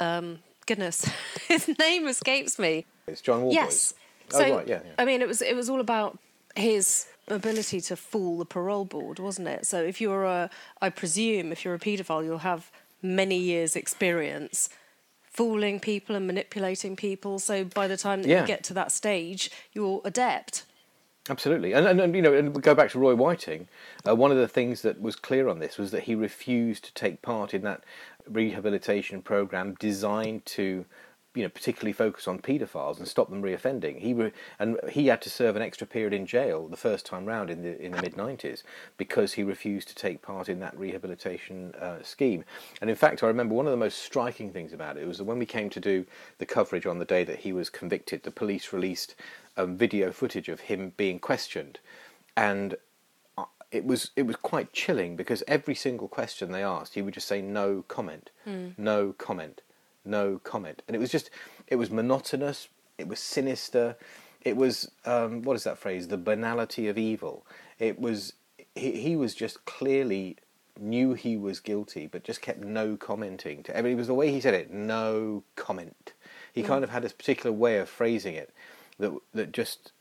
um, 0.00 0.38
goodness, 0.66 1.08
his 1.48 1.68
name 1.78 2.06
escapes 2.06 2.58
me. 2.58 2.84
It's 3.06 3.20
John 3.20 3.42
Worboys. 3.42 3.52
Yes. 3.52 3.94
Oh, 4.32 4.38
so, 4.38 4.56
right, 4.56 4.68
yeah, 4.68 4.80
yeah. 4.84 4.92
I 4.98 5.04
mean, 5.04 5.22
it 5.22 5.28
was 5.28 5.42
it 5.42 5.54
was 5.54 5.70
all 5.70 5.80
about 5.80 6.18
his 6.56 7.06
ability 7.28 7.80
to 7.80 7.96
fool 7.96 8.38
the 8.38 8.44
parole 8.44 8.84
board, 8.84 9.18
wasn't 9.18 9.48
it? 9.48 9.66
So 9.66 9.82
if 9.82 10.00
you're 10.00 10.24
a, 10.24 10.50
I 10.80 10.90
presume, 10.90 11.52
if 11.52 11.64
you're 11.64 11.74
a 11.74 11.78
paedophile, 11.78 12.24
you'll 12.24 12.38
have 12.38 12.70
many 13.02 13.36
years' 13.36 13.76
experience 13.76 14.68
fooling 15.36 15.78
people 15.78 16.16
and 16.16 16.26
manipulating 16.26 16.96
people. 16.96 17.38
So 17.38 17.64
by 17.64 17.86
the 17.86 17.96
time 17.96 18.22
that 18.22 18.28
yeah. 18.28 18.40
you 18.40 18.46
get 18.46 18.64
to 18.64 18.74
that 18.74 18.90
stage, 18.90 19.50
you're 19.74 20.00
adept. 20.04 20.64
Absolutely, 21.28 21.72
and, 21.72 21.86
and, 21.86 22.00
and, 22.00 22.14
you 22.14 22.22
know, 22.22 22.32
and 22.32 22.62
go 22.62 22.72
back 22.72 22.90
to 22.92 23.00
Roy 23.00 23.14
Whiting. 23.14 23.66
Uh, 24.06 24.14
one 24.14 24.30
of 24.30 24.36
the 24.36 24.46
things 24.46 24.82
that 24.82 25.00
was 25.00 25.16
clear 25.16 25.48
on 25.48 25.58
this 25.58 25.76
was 25.76 25.90
that 25.90 26.04
he 26.04 26.14
refused 26.14 26.84
to 26.84 26.94
take 26.94 27.20
part 27.20 27.52
in 27.52 27.62
that 27.62 27.82
rehabilitation 28.28 29.22
program 29.22 29.76
designed 29.78 30.44
to 30.46 30.84
you 31.36 31.42
know 31.42 31.48
particularly 31.50 31.92
focus 31.92 32.26
on 32.26 32.38
paedophiles 32.38 32.98
and 32.98 33.06
stop 33.06 33.28
them 33.28 33.42
reoffending. 33.42 34.00
He 34.00 34.14
re- 34.14 34.32
and 34.58 34.78
he 34.88 35.08
had 35.08 35.20
to 35.22 35.30
serve 35.30 35.54
an 35.54 35.62
extra 35.62 35.86
period 35.86 36.14
in 36.14 36.26
jail 36.26 36.66
the 36.66 36.78
first 36.78 37.04
time 37.04 37.26
round 37.26 37.50
in 37.50 37.62
the 37.62 37.80
in 37.80 37.92
the 37.92 38.00
mid 38.00 38.14
'90s 38.14 38.62
because 38.96 39.34
he 39.34 39.42
refused 39.42 39.86
to 39.88 39.94
take 39.94 40.22
part 40.22 40.48
in 40.48 40.60
that 40.60 40.76
rehabilitation 40.78 41.74
uh, 41.78 42.02
scheme. 42.02 42.44
And 42.80 42.88
in 42.88 42.96
fact, 42.96 43.22
I 43.22 43.26
remember 43.26 43.54
one 43.54 43.66
of 43.66 43.70
the 43.70 43.76
most 43.76 43.98
striking 43.98 44.50
things 44.50 44.72
about 44.72 44.96
it 44.96 45.06
was 45.06 45.18
that 45.18 45.24
when 45.24 45.38
we 45.38 45.46
came 45.46 45.68
to 45.70 45.80
do 45.80 46.06
the 46.38 46.46
coverage 46.46 46.86
on 46.86 46.98
the 46.98 47.04
day 47.04 47.22
that 47.24 47.40
he 47.40 47.52
was 47.52 47.68
convicted, 47.68 48.22
the 48.22 48.30
police 48.30 48.72
released 48.72 49.14
um, 49.58 49.76
video 49.76 50.12
footage 50.12 50.48
of 50.48 50.60
him 50.60 50.94
being 50.96 51.18
questioned, 51.18 51.78
and 52.34 52.76
it 53.70 53.84
was 53.84 54.10
it 54.16 54.26
was 54.26 54.36
quite 54.36 54.72
chilling 54.72 55.16
because 55.16 55.42
every 55.48 55.74
single 55.74 56.08
question 56.08 56.52
they 56.52 56.62
asked, 56.62 56.94
he 56.94 57.02
would 57.02 57.14
just 57.14 57.28
say 57.28 57.42
no 57.42 57.84
comment, 57.88 58.30
mm. 58.46 58.72
no 58.78 59.12
comment, 59.12 59.62
no 60.04 60.40
comment, 60.42 60.82
and 60.86 60.94
it 60.94 60.98
was 60.98 61.10
just 61.10 61.30
it 61.66 61.76
was 61.76 61.90
monotonous, 61.90 62.68
it 62.98 63.08
was 63.08 63.18
sinister, 63.18 63.96
it 64.42 64.56
was 64.56 64.90
um, 65.04 65.42
what 65.42 65.56
is 65.56 65.64
that 65.64 65.78
phrase? 65.78 66.08
The 66.08 66.16
banality 66.16 66.88
of 66.88 66.96
evil. 66.96 67.44
It 67.78 67.98
was 67.98 68.34
he, 68.74 68.92
he 68.92 69.16
was 69.16 69.34
just 69.34 69.64
clearly 69.64 70.36
knew 70.78 71.14
he 71.14 71.36
was 71.36 71.58
guilty, 71.58 72.06
but 72.06 72.22
just 72.22 72.42
kept 72.42 72.60
no 72.60 72.96
commenting 72.96 73.62
to 73.64 73.76
everybody. 73.76 73.94
It 73.94 73.98
was 73.98 74.06
the 74.06 74.14
way 74.14 74.30
he 74.30 74.40
said 74.40 74.54
it, 74.54 74.70
no 74.70 75.42
comment. 75.56 76.12
He 76.52 76.62
mm. 76.62 76.66
kind 76.66 76.84
of 76.84 76.90
had 76.90 77.02
this 77.02 77.12
particular 77.12 77.50
way 77.50 77.78
of 77.78 77.88
phrasing 77.88 78.34
it 78.34 78.52
that 78.98 79.12
that 79.34 79.52
just 79.52 79.92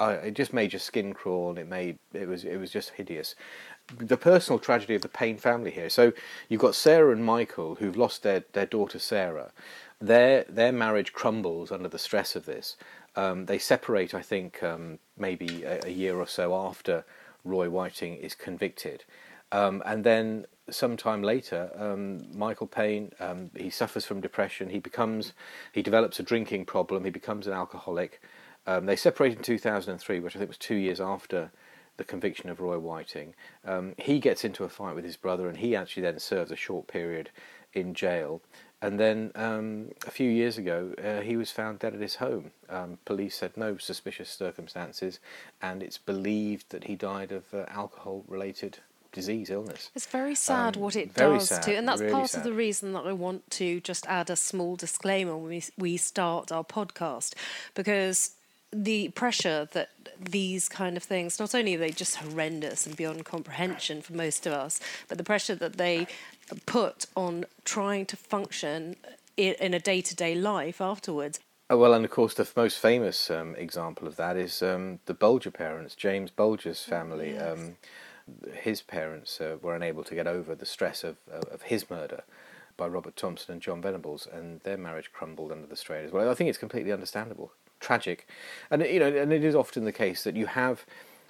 It 0.00 0.34
just 0.34 0.52
made 0.52 0.72
your 0.72 0.80
skin 0.80 1.12
crawl, 1.12 1.58
it 1.58 1.68
made 1.68 1.98
it 2.12 2.26
was 2.26 2.44
it 2.44 2.56
was 2.56 2.70
just 2.70 2.90
hideous. 2.90 3.34
The 3.98 4.16
personal 4.16 4.58
tragedy 4.58 4.94
of 4.94 5.02
the 5.02 5.08
Payne 5.08 5.36
family 5.36 5.70
here. 5.70 5.90
So 5.90 6.12
you've 6.48 6.60
got 6.60 6.74
Sarah 6.74 7.12
and 7.12 7.24
Michael 7.24 7.74
who've 7.76 7.96
lost 7.96 8.22
their, 8.22 8.44
their 8.52 8.66
daughter 8.66 8.98
Sarah. 8.98 9.52
Their 10.00 10.44
their 10.48 10.72
marriage 10.72 11.12
crumbles 11.12 11.70
under 11.70 11.88
the 11.88 11.98
stress 11.98 12.34
of 12.34 12.46
this. 12.46 12.76
Um, 13.16 13.46
they 13.46 13.58
separate, 13.58 14.14
I 14.14 14.22
think, 14.22 14.62
um, 14.62 15.00
maybe 15.18 15.64
a, 15.64 15.84
a, 15.86 15.90
year 15.90 16.16
or 16.16 16.28
so 16.28 16.54
after 16.54 17.04
Roy 17.44 17.68
Whiting 17.68 18.14
is 18.16 18.36
convicted, 18.36 19.02
um, 19.50 19.82
and 19.84 20.04
then 20.04 20.46
sometime 20.70 21.22
later, 21.22 21.70
um, 21.76 22.24
Michael 22.32 22.68
Payne 22.68 23.10
um, 23.18 23.50
he 23.56 23.68
suffers 23.68 24.06
from 24.06 24.20
depression. 24.20 24.70
He 24.70 24.78
becomes 24.78 25.32
he 25.72 25.82
develops 25.82 26.20
a 26.20 26.22
drinking 26.22 26.66
problem. 26.66 27.04
He 27.04 27.10
becomes 27.10 27.46
an 27.46 27.52
alcoholic. 27.52 28.20
Um, 28.70 28.86
they 28.86 28.94
separated 28.94 29.38
in 29.38 29.44
2003, 29.44 30.20
which 30.20 30.36
I 30.36 30.38
think 30.38 30.48
was 30.48 30.58
two 30.58 30.76
years 30.76 31.00
after 31.00 31.50
the 31.96 32.04
conviction 32.04 32.48
of 32.50 32.60
Roy 32.60 32.78
Whiting. 32.78 33.34
Um, 33.64 33.94
he 33.98 34.20
gets 34.20 34.44
into 34.44 34.62
a 34.62 34.68
fight 34.68 34.94
with 34.94 35.04
his 35.04 35.16
brother, 35.16 35.48
and 35.48 35.58
he 35.58 35.74
actually 35.74 36.02
then 36.02 36.20
serves 36.20 36.52
a 36.52 36.56
short 36.56 36.86
period 36.86 37.30
in 37.72 37.94
jail. 37.94 38.40
And 38.80 38.98
then 38.98 39.32
um, 39.34 39.88
a 40.06 40.10
few 40.10 40.30
years 40.30 40.56
ago, 40.56 40.94
uh, 41.02 41.20
he 41.20 41.36
was 41.36 41.50
found 41.50 41.80
dead 41.80 41.94
at 41.94 42.00
his 42.00 42.14
home. 42.16 42.52
Um, 42.68 42.98
police 43.04 43.36
said 43.36 43.56
no 43.56 43.76
suspicious 43.76 44.30
circumstances, 44.30 45.18
and 45.60 45.82
it's 45.82 45.98
believed 45.98 46.70
that 46.70 46.84
he 46.84 46.94
died 46.94 47.32
of 47.32 47.52
uh, 47.52 47.64
alcohol-related 47.68 48.78
disease, 49.12 49.50
illness. 49.50 49.90
It's 49.96 50.06
very 50.06 50.36
sad 50.36 50.76
um, 50.76 50.82
what 50.82 50.94
it 50.94 51.12
does 51.14 51.48
sad, 51.48 51.62
to, 51.64 51.74
and 51.74 51.88
that's 51.88 52.00
really 52.00 52.12
part 52.12 52.30
sad. 52.30 52.38
of 52.38 52.44
the 52.44 52.52
reason 52.52 52.92
that 52.92 53.04
I 53.04 53.12
want 53.12 53.50
to 53.50 53.80
just 53.80 54.06
add 54.06 54.30
a 54.30 54.36
small 54.36 54.76
disclaimer 54.76 55.36
when 55.36 55.48
we 55.48 55.64
we 55.76 55.96
start 55.96 56.52
our 56.52 56.64
podcast, 56.64 57.34
because 57.74 58.36
the 58.72 59.08
pressure 59.10 59.68
that 59.72 59.90
these 60.18 60.68
kind 60.68 60.96
of 60.96 61.02
things, 61.02 61.40
not 61.40 61.54
only 61.54 61.74
are 61.74 61.78
they 61.78 61.90
just 61.90 62.16
horrendous 62.16 62.86
and 62.86 62.96
beyond 62.96 63.24
comprehension 63.24 64.02
for 64.02 64.12
most 64.12 64.46
of 64.46 64.52
us, 64.52 64.80
but 65.08 65.18
the 65.18 65.24
pressure 65.24 65.54
that 65.54 65.76
they 65.76 66.06
put 66.66 67.06
on 67.16 67.46
trying 67.64 68.06
to 68.06 68.16
function 68.16 68.96
in 69.36 69.72
a 69.74 69.80
day 69.80 70.00
to 70.00 70.14
day 70.14 70.34
life 70.34 70.80
afterwards. 70.80 71.40
Oh, 71.70 71.78
well, 71.78 71.94
and 71.94 72.04
of 72.04 72.10
course, 72.10 72.34
the 72.34 72.42
f- 72.42 72.56
most 72.56 72.78
famous 72.78 73.30
um, 73.30 73.54
example 73.54 74.08
of 74.08 74.16
that 74.16 74.36
is 74.36 74.60
um, 74.60 74.98
the 75.06 75.14
Bulger 75.14 75.52
parents, 75.52 75.94
James 75.94 76.30
Bulger's 76.30 76.82
family. 76.82 77.34
Yes. 77.34 77.58
Um, 77.58 77.76
his 78.52 78.82
parents 78.82 79.40
uh, 79.40 79.56
were 79.62 79.74
unable 79.74 80.04
to 80.04 80.14
get 80.14 80.26
over 80.26 80.54
the 80.54 80.66
stress 80.66 81.04
of, 81.04 81.16
of 81.30 81.44
of 81.44 81.62
his 81.62 81.88
murder 81.88 82.22
by 82.76 82.86
Robert 82.86 83.16
Thompson 83.16 83.52
and 83.52 83.62
John 83.62 83.80
Venables, 83.80 84.26
and 84.32 84.60
their 84.60 84.76
marriage 84.76 85.12
crumbled 85.12 85.52
under 85.52 85.66
the 85.66 85.76
strain 85.76 86.04
as 86.04 86.12
well. 86.12 86.28
I 86.28 86.34
think 86.34 86.48
it's 86.48 86.58
completely 86.58 86.92
understandable, 86.92 87.52
tragic, 87.80 88.28
and 88.70 88.82
you 88.82 89.00
know, 89.00 89.08
and 89.08 89.32
it 89.32 89.44
is 89.44 89.54
often 89.54 89.84
the 89.84 89.92
case 89.92 90.22
that 90.24 90.36
you 90.36 90.46
have 90.46 90.84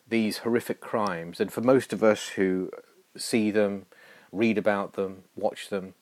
these 0.08 0.38
horrific 0.38 0.80
crimes, 0.80 1.40
and 1.40 1.52
for 1.52 1.60
most 1.60 1.92
of 1.92 2.02
us 2.02 2.28
who 2.30 2.70
see 3.16 3.50
them, 3.50 3.86
read 4.32 4.58
about 4.58 4.94
them, 4.94 5.22
watch 5.36 5.68
them, 5.68 5.94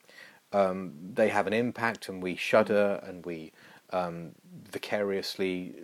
um, 0.53 0.93
they 1.15 1.29
have 1.29 1.47
an 1.47 1.53
impact, 1.53 2.09
and 2.09 2.23
we 2.23 2.35
shudder 2.35 3.01
and 3.07 3.25
we 3.25 3.53
um, 3.91 4.33
vicariously, 4.71 5.75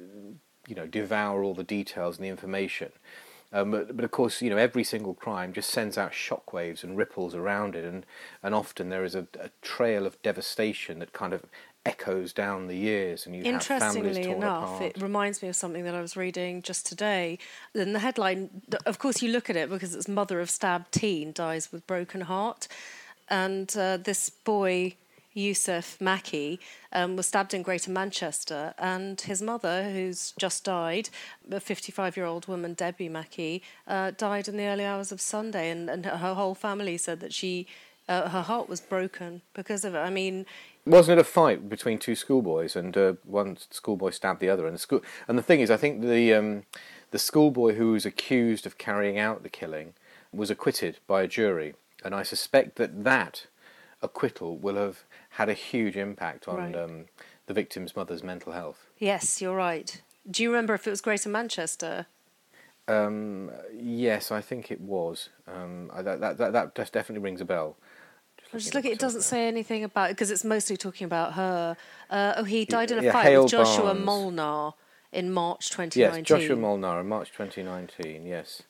you 0.66 0.74
know, 0.74 0.86
devour 0.86 1.42
all 1.42 1.54
the 1.54 1.64
details 1.64 2.16
and 2.16 2.24
the 2.24 2.30
information. 2.30 2.92
Um, 3.52 3.70
but, 3.70 3.96
but 3.96 4.04
of 4.04 4.10
course, 4.10 4.42
you 4.42 4.50
know, 4.50 4.56
every 4.56 4.82
single 4.82 5.14
crime 5.14 5.52
just 5.52 5.70
sends 5.70 5.96
out 5.96 6.12
shockwaves 6.12 6.82
and 6.82 6.96
ripples 6.96 7.34
around 7.34 7.76
it, 7.76 7.84
and, 7.84 8.04
and 8.42 8.54
often 8.54 8.88
there 8.88 9.04
is 9.04 9.14
a, 9.14 9.28
a 9.38 9.50
trail 9.62 10.06
of 10.06 10.20
devastation 10.22 10.98
that 10.98 11.12
kind 11.12 11.32
of 11.32 11.44
echoes 11.86 12.32
down 12.32 12.66
the 12.66 12.76
years, 12.76 13.26
and 13.26 13.34
you 13.34 13.44
have 13.44 13.62
families 13.62 13.96
Interestingly 13.96 14.30
enough, 14.30 14.76
apart. 14.76 14.82
it 14.96 15.02
reminds 15.02 15.42
me 15.42 15.48
of 15.48 15.56
something 15.56 15.84
that 15.84 15.94
I 15.94 16.00
was 16.00 16.16
reading 16.16 16.62
just 16.62 16.86
today. 16.86 17.38
In 17.74 17.92
the 17.92 17.98
headline, 17.98 18.62
of 18.86 18.98
course, 18.98 19.22
you 19.22 19.30
look 19.30 19.50
at 19.50 19.56
it 19.56 19.68
because 19.68 19.94
it's 19.94 20.08
mother 20.08 20.40
of 20.40 20.50
stabbed 20.50 20.92
teen 20.92 21.32
dies 21.32 21.70
with 21.72 21.86
broken 21.86 22.22
heart, 22.22 22.68
and 23.28 23.74
uh, 23.76 23.96
this 23.96 24.30
boy. 24.30 24.96
Yousef 25.36 25.98
Makki 25.98 26.60
um, 26.92 27.16
was 27.16 27.26
stabbed 27.26 27.54
in 27.54 27.62
Greater 27.62 27.90
Manchester, 27.90 28.72
and 28.78 29.20
his 29.20 29.42
mother, 29.42 29.90
who's 29.90 30.32
just 30.38 30.62
died, 30.62 31.08
a 31.50 31.58
55 31.58 32.16
year 32.16 32.24
old 32.24 32.46
woman, 32.46 32.72
Debbie 32.74 33.08
Makki, 33.08 33.60
uh, 33.88 34.12
died 34.16 34.46
in 34.46 34.56
the 34.56 34.66
early 34.66 34.84
hours 34.84 35.10
of 35.10 35.20
Sunday, 35.20 35.70
and, 35.70 35.90
and 35.90 36.06
her 36.06 36.34
whole 36.34 36.54
family 36.54 36.96
said 36.96 37.18
that 37.18 37.32
she, 37.32 37.66
uh, 38.08 38.28
her 38.28 38.42
heart 38.42 38.68
was 38.68 38.80
broken 38.80 39.42
because 39.54 39.84
of 39.84 39.96
it. 39.96 39.98
I 39.98 40.08
mean, 40.10 40.46
Wasn't 40.86 41.18
it 41.18 41.20
a 41.20 41.24
fight 41.24 41.68
between 41.68 41.98
two 41.98 42.14
schoolboys, 42.14 42.76
and 42.76 42.94
uh, 42.96 43.14
one 43.24 43.56
schoolboy 43.70 44.10
stabbed 44.10 44.40
the 44.40 44.50
other? 44.50 44.66
And 44.66 44.74
the 44.74 44.78
school, 44.80 45.00
and 45.26 45.38
the 45.38 45.42
thing 45.42 45.60
is, 45.60 45.70
I 45.70 45.78
think 45.78 46.02
the 46.02 46.34
um, 46.34 46.64
the 47.10 47.18
schoolboy 47.18 47.74
who 47.74 47.92
was 47.92 48.04
accused 48.04 48.66
of 48.66 48.76
carrying 48.76 49.18
out 49.18 49.42
the 49.42 49.48
killing 49.48 49.94
was 50.32 50.50
acquitted 50.50 50.98
by 51.06 51.22
a 51.22 51.26
jury, 51.28 51.74
and 52.04 52.14
I 52.14 52.22
suspect 52.22 52.76
that 52.76 53.04
that 53.04 53.46
acquittal 54.02 54.58
will 54.58 54.76
have 54.76 55.04
had 55.30 55.48
a 55.48 55.54
huge 55.54 55.96
impact 55.96 56.46
on 56.46 56.56
Right. 56.56 56.76
um, 56.76 57.06
the 57.46 57.54
victim's 57.54 57.96
mother's 57.96 58.22
mental 58.22 58.52
health. 58.52 58.86
yes, 58.98 59.40
you're 59.40 59.56
right. 59.56 60.02
Do 60.30 60.42
you 60.42 60.50
remember 60.50 60.74
if 60.74 60.86
it 60.86 60.90
was 60.90 61.00
Greater 61.00 61.28
Manchester? 61.28 62.06
Um, 62.88 63.50
yes, 63.74 64.30
I 64.30 64.40
think 64.42 64.70
it 64.70 64.80
was. 64.80 65.30
Um, 65.48 65.90
I- 65.94 66.02
that, 66.02 66.20
that 66.20 66.36
that 66.38 66.52
that 66.52 66.92
definitely 66.92 67.22
rings 67.24 67.40
a 67.40 67.44
bell. 67.46 67.76
I'm 68.54 68.60
just 68.60 68.74
looking 68.74 68.92
it 68.92 69.00
doesn't 69.00 69.22
say 69.22 69.48
anything 69.48 69.82
about 69.82 70.10
because 70.10 70.30
it's 70.30 70.44
mostly 70.44 70.76
talking 70.76 71.04
about 71.04 71.32
her. 71.32 71.76
Uh, 72.08 72.34
oh, 72.36 72.44
he 72.44 72.64
died 72.64 72.92
in 72.92 73.00
a 73.00 73.02
yeah, 73.02 73.12
fight 73.12 73.24
Hale 73.24 73.42
with 73.42 73.50
Joshua 73.50 73.86
Barns. 73.86 74.04
Molnar 74.04 74.72
in 75.12 75.32
March 75.32 75.70
2019. 75.70 76.00
Yes, 76.22 76.28
Joshua 76.28 76.56
Molnar 76.56 77.00
in 77.00 77.08
March 77.08 77.32
2019. 77.32 78.24
Yes, 78.24 78.62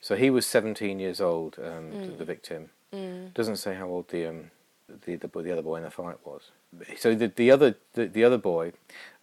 so 0.00 0.16
he 0.16 0.30
was 0.30 0.46
17 0.46 0.98
years 0.98 1.20
old. 1.20 1.58
Um, 1.58 1.92
Mm. 1.92 2.06
the, 2.06 2.12
the 2.12 2.24
victim 2.24 2.70
doesn't 3.34 3.56
say 3.56 3.74
how 3.74 3.86
old 3.86 4.08
the 4.08 4.26
um, 4.26 4.50
the, 4.88 5.14
the 5.14 5.28
the 5.28 5.52
other 5.52 5.62
boy 5.62 5.76
in 5.76 5.84
the 5.84 5.90
fight 5.90 6.16
was. 6.24 6.50
So 6.96 7.14
the 7.14 7.26
the 7.28 7.50
other 7.50 7.76
the, 7.94 8.06
the 8.06 8.22
other 8.22 8.38
boy 8.38 8.72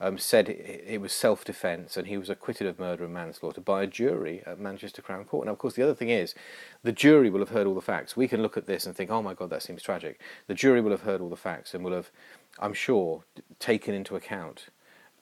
um, 0.02 0.18
said 0.18 0.50
it, 0.50 1.00
was 1.00 1.14
self 1.14 1.46
defence 1.46 1.96
and 1.96 2.08
he 2.08 2.18
was 2.18 2.30
acquitted 2.30 2.68
of 2.68 2.78
murder 2.78 3.06
and 3.06 3.14
manslaughter 3.14 3.62
by 3.62 3.84
a 3.84 3.88
jury 3.88 4.44
at 4.46 4.60
Manchester 4.60 5.02
Crown 5.02 5.24
Court. 5.24 5.46
Now, 5.46 5.54
of 5.54 5.58
course, 5.58 5.76
the 5.76 5.84
other 5.84 5.96
thing 5.96 6.10
is, 6.10 6.36
the 6.84 6.92
jury 6.92 7.30
will 7.30 7.40
have 7.40 7.50
heard 7.50 7.66
all 7.66 7.74
the 7.74 7.82
facts. 7.82 8.18
We 8.18 8.28
can 8.28 8.42
look 8.42 8.58
at 8.58 8.68
this 8.68 8.86
and 8.86 8.96
think, 8.96 9.10
oh 9.10 9.22
my 9.22 9.34
God, 9.34 9.50
that 9.50 9.64
seems 9.64 9.82
tragic. 9.82 10.20
The 10.48 10.54
jury 10.54 10.82
will 10.82 10.92
have 10.92 11.02
heard 11.02 11.22
all 11.22 11.30
the 11.30 11.38
facts 11.38 11.74
and 11.74 11.84
will 11.84 11.94
have, 11.94 12.12
I'm 12.60 12.74
sure, 12.74 13.24
taken 13.60 13.96
into 13.96 14.16
account 14.16 14.68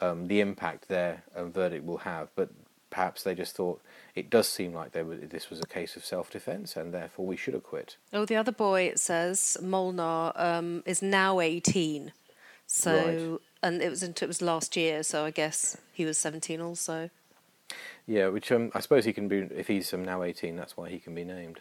um, 0.01 0.27
the 0.27 0.41
impact 0.41 0.87
their 0.87 1.23
um, 1.35 1.51
verdict 1.51 1.85
will 1.85 1.99
have. 1.99 2.29
But 2.35 2.49
perhaps 2.89 3.23
they 3.23 3.35
just 3.35 3.55
thought 3.55 3.81
it 4.15 4.29
does 4.29 4.47
seem 4.47 4.73
like 4.73 4.95
were, 4.95 5.15
this 5.15 5.49
was 5.49 5.59
a 5.59 5.65
case 5.65 5.95
of 5.95 6.05
self-defence 6.05 6.77
and 6.77 6.93
therefore 6.93 7.25
we 7.25 7.35
should 7.35 7.53
acquit. 7.53 7.97
Oh, 8.13 8.25
the 8.25 8.37
other 8.37 8.53
boy, 8.53 8.83
it 8.83 8.99
says 8.99 9.57
Molnar 9.61 10.31
um, 10.35 10.83
is 10.85 11.01
now 11.01 11.41
18. 11.41 12.13
So, 12.65 12.95
Right. 12.95 13.39
and 13.61 13.81
it 13.81 13.89
was 13.89 14.01
it 14.01 14.21
was 14.21 14.41
last 14.41 14.75
year. 14.75 15.03
So 15.03 15.25
I 15.25 15.31
guess 15.31 15.77
he 15.93 16.05
was 16.05 16.17
17 16.17 16.61
also. 16.61 17.09
Yeah, 18.07 18.27
which 18.29 18.51
um, 18.51 18.71
I 18.73 18.79
suppose 18.79 19.05
he 19.05 19.13
can 19.13 19.27
be 19.27 19.39
if 19.55 19.67
he's 19.67 19.93
um, 19.93 20.05
now 20.05 20.23
18. 20.23 20.55
That's 20.55 20.77
why 20.77 20.89
he 20.89 20.99
can 20.99 21.13
be 21.13 21.23
named. 21.23 21.59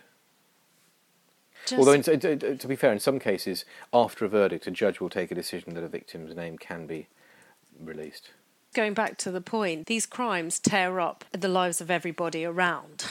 Just, 1.67 1.79
Although, 1.79 1.93
in, 1.93 2.03
to 2.59 2.69
be 2.69 2.77
fair, 2.77 2.93
in 2.93 3.01
some 3.01 3.19
cases, 3.19 3.65
after 3.91 4.27
a 4.27 4.29
verdict, 4.29 4.67
a 4.67 4.71
judge 4.71 5.01
will 5.01 5.09
take 5.09 5.31
a 5.31 5.35
decision 5.35 5.73
that 5.75 5.83
a 5.83 5.89
victim's 5.89 6.37
name 6.37 6.59
can 6.59 6.87
be 6.87 7.09
released. 7.81 8.33
Going 8.75 8.95
back 8.95 9.17
to 9.19 9.31
the 9.31 9.41
point, 9.41 9.87
these 9.87 10.07
crimes 10.07 10.59
tear 10.59 11.01
up 11.01 11.25
the 11.33 11.49
lives 11.49 11.81
of 11.81 11.91
everybody 11.91 12.45
around 12.45 13.07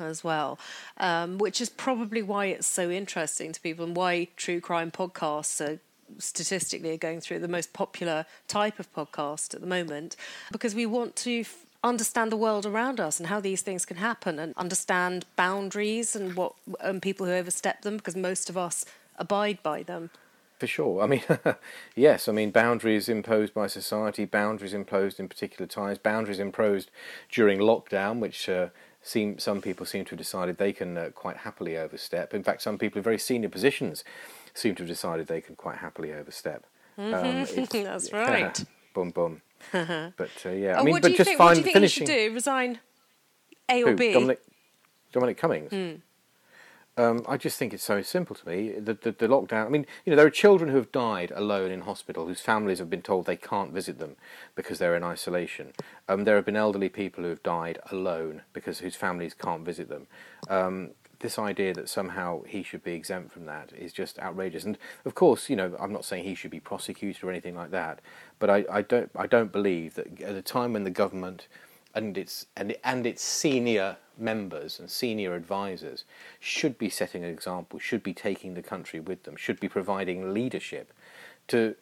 as 0.00 0.22
well, 0.24 0.58
um, 0.98 1.38
which 1.38 1.60
is 1.60 1.68
probably 1.68 2.22
why 2.22 2.46
it's 2.46 2.66
so 2.66 2.90
interesting 2.90 3.52
to 3.52 3.60
people 3.60 3.84
and 3.84 3.96
why 3.96 4.28
true 4.36 4.60
crime 4.60 4.90
podcasts 4.90 5.60
are 5.60 5.80
statistically 6.18 6.92
are 6.92 6.96
going 6.96 7.20
through 7.20 7.38
the 7.38 7.48
most 7.48 7.72
popular 7.72 8.24
type 8.46 8.78
of 8.78 8.92
podcast 8.94 9.54
at 9.54 9.60
the 9.60 9.66
moment 9.66 10.16
because 10.50 10.74
we 10.74 10.86
want 10.86 11.14
to 11.14 11.40
f- 11.40 11.66
understand 11.84 12.32
the 12.32 12.36
world 12.36 12.64
around 12.64 12.98
us 12.98 13.20
and 13.20 13.28
how 13.28 13.38
these 13.38 13.60
things 13.60 13.84
can 13.84 13.98
happen 13.98 14.38
and 14.38 14.54
understand 14.56 15.26
boundaries 15.36 16.16
and 16.16 16.34
what 16.34 16.54
and 16.80 17.02
people 17.02 17.26
who 17.26 17.32
overstep 17.32 17.82
them 17.82 17.98
because 17.98 18.16
most 18.16 18.48
of 18.48 18.56
us 18.56 18.86
abide 19.18 19.62
by 19.62 19.82
them 19.82 20.08
For 20.58 20.66
sure. 20.66 21.02
I 21.02 21.06
mean, 21.06 21.22
yes. 21.94 22.28
I 22.28 22.32
mean, 22.32 22.50
boundaries 22.50 23.08
imposed 23.08 23.54
by 23.54 23.68
society, 23.68 24.24
boundaries 24.24 24.74
imposed 24.74 25.20
in 25.20 25.28
particular 25.28 25.66
times, 25.66 25.98
boundaries 25.98 26.40
imposed 26.40 26.90
during 27.30 27.60
lockdown, 27.60 28.18
which 28.18 28.48
uh, 28.48 28.68
seem 29.00 29.38
some 29.38 29.60
people 29.60 29.86
seem 29.86 30.04
to 30.06 30.10
have 30.10 30.18
decided 30.18 30.58
they 30.58 30.72
can 30.72 30.98
uh, 30.98 31.10
quite 31.14 31.38
happily 31.38 31.76
overstep. 31.76 32.34
In 32.34 32.42
fact, 32.42 32.62
some 32.62 32.76
people 32.76 32.98
in 32.98 33.04
very 33.04 33.18
senior 33.18 33.48
positions 33.48 34.02
seem 34.52 34.74
to 34.74 34.82
have 34.82 34.88
decided 34.88 35.28
they 35.28 35.40
can 35.40 35.54
quite 35.54 35.78
happily 35.78 36.12
overstep. 36.12 36.66
Um, 36.96 37.12
That's 37.72 38.12
right. 38.12 38.64
boom, 38.94 39.10
boom. 39.10 39.42
but 39.72 40.30
uh, 40.44 40.50
yeah, 40.50 40.76
I 40.76 40.80
oh, 40.80 40.84
mean, 40.84 40.92
what 40.92 41.02
but 41.02 41.08
do 41.08 41.12
you 41.12 41.18
just 41.18 41.28
think 41.28 41.38
fine 41.38 41.46
what 41.46 41.54
do 41.54 41.58
you 41.60 41.64
think 41.64 41.74
finishing. 41.74 42.06
you 42.06 42.12
should 42.12 42.28
do 42.28 42.34
resign 42.34 42.80
a 43.70 43.82
or 43.84 43.90
Who? 43.90 43.96
b 43.96 44.12
Dominic, 44.12 44.40
Dominic 45.12 45.38
Cummings. 45.38 45.70
Hmm. 45.72 45.94
Um, 46.98 47.24
I 47.28 47.36
just 47.36 47.56
think 47.58 47.72
it's 47.72 47.84
so 47.84 48.02
simple 48.02 48.34
to 48.34 48.48
me. 48.48 48.72
The, 48.72 48.94
the, 48.94 49.12
the 49.12 49.28
lockdown. 49.28 49.66
I 49.66 49.68
mean, 49.68 49.86
you 50.04 50.10
know, 50.10 50.16
there 50.16 50.26
are 50.26 50.30
children 50.30 50.70
who 50.70 50.76
have 50.78 50.90
died 50.90 51.32
alone 51.32 51.70
in 51.70 51.82
hospital 51.82 52.26
whose 52.26 52.40
families 52.40 52.80
have 52.80 52.90
been 52.90 53.02
told 53.02 53.24
they 53.26 53.36
can't 53.36 53.72
visit 53.72 54.00
them 54.00 54.16
because 54.56 54.80
they're 54.80 54.96
in 54.96 55.04
isolation. 55.04 55.72
Um, 56.08 56.24
there 56.24 56.34
have 56.34 56.44
been 56.44 56.56
elderly 56.56 56.88
people 56.88 57.22
who 57.22 57.30
have 57.30 57.42
died 57.44 57.78
alone 57.92 58.42
because 58.52 58.80
whose 58.80 58.96
families 58.96 59.32
can't 59.32 59.64
visit 59.64 59.88
them. 59.88 60.08
Um, 60.48 60.90
this 61.20 61.38
idea 61.38 61.72
that 61.74 61.88
somehow 61.88 62.42
he 62.42 62.64
should 62.64 62.82
be 62.82 62.94
exempt 62.94 63.32
from 63.32 63.44
that 63.46 63.72
is 63.72 63.92
just 63.92 64.18
outrageous. 64.18 64.64
And 64.64 64.76
of 65.04 65.14
course, 65.14 65.48
you 65.48 65.54
know, 65.54 65.76
I'm 65.78 65.92
not 65.92 66.04
saying 66.04 66.24
he 66.24 66.34
should 66.34 66.50
be 66.50 66.60
prosecuted 66.60 67.22
or 67.22 67.30
anything 67.30 67.54
like 67.54 67.70
that, 67.70 68.00
but 68.40 68.50
I, 68.50 68.64
I 68.70 68.82
don't 68.82 69.10
I 69.16 69.26
don't 69.26 69.52
believe 69.52 69.94
that 69.94 70.20
at 70.20 70.34
a 70.34 70.42
time 70.42 70.72
when 70.72 70.84
the 70.84 70.90
government 70.90 71.48
and 71.94 72.16
its 72.16 72.46
and 72.56 72.76
and 72.84 73.06
its 73.06 73.22
senior 73.22 73.96
members 74.18 74.80
and 74.80 74.90
senior 74.90 75.34
advisors 75.34 76.04
should 76.40 76.76
be 76.78 76.90
setting 76.90 77.24
an 77.24 77.30
example, 77.30 77.78
should 77.78 78.02
be 78.02 78.12
taking 78.12 78.54
the 78.54 78.62
country 78.62 79.00
with 79.00 79.22
them, 79.22 79.36
should 79.36 79.60
be 79.60 79.68
providing 79.68 80.34
leadership 80.34 80.92
to 81.48 81.76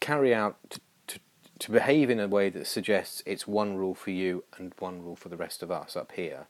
carry 0.00 0.34
out 0.34 0.56
to, 0.70 0.80
to, 1.06 1.18
to 1.58 1.70
behave 1.70 2.10
in 2.10 2.18
a 2.18 2.28
way 2.28 2.48
that 2.48 2.66
suggests 2.66 3.22
it's 3.26 3.46
one 3.46 3.76
rule 3.76 3.94
for 3.94 4.10
you 4.10 4.44
and 4.56 4.72
one 4.78 5.02
rule 5.02 5.16
for 5.16 5.28
the 5.28 5.36
rest 5.36 5.62
of 5.62 5.70
us 5.70 5.96
up 5.96 6.12
here 6.12 6.46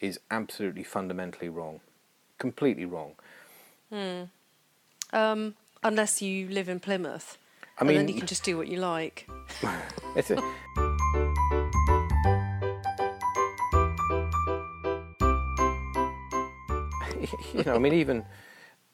is 0.00 0.18
absolutely 0.30 0.82
fundamentally 0.82 1.48
wrong, 1.48 1.80
completely 2.38 2.84
wrong. 2.84 3.14
um, 5.12 5.54
unless 5.82 6.22
you 6.22 6.48
live 6.48 6.68
in 6.68 6.80
plymouth 6.80 7.38
I 7.78 7.82
and 7.82 7.90
then 7.90 8.06
mean, 8.06 8.08
you 8.08 8.20
can 8.20 8.26
just 8.26 8.44
do 8.44 8.56
what 8.56 8.68
you 8.68 8.78
like 8.78 9.28
you 17.54 17.64
know, 17.64 17.74
I 17.74 17.78
mean, 17.78 17.94
even 17.94 18.24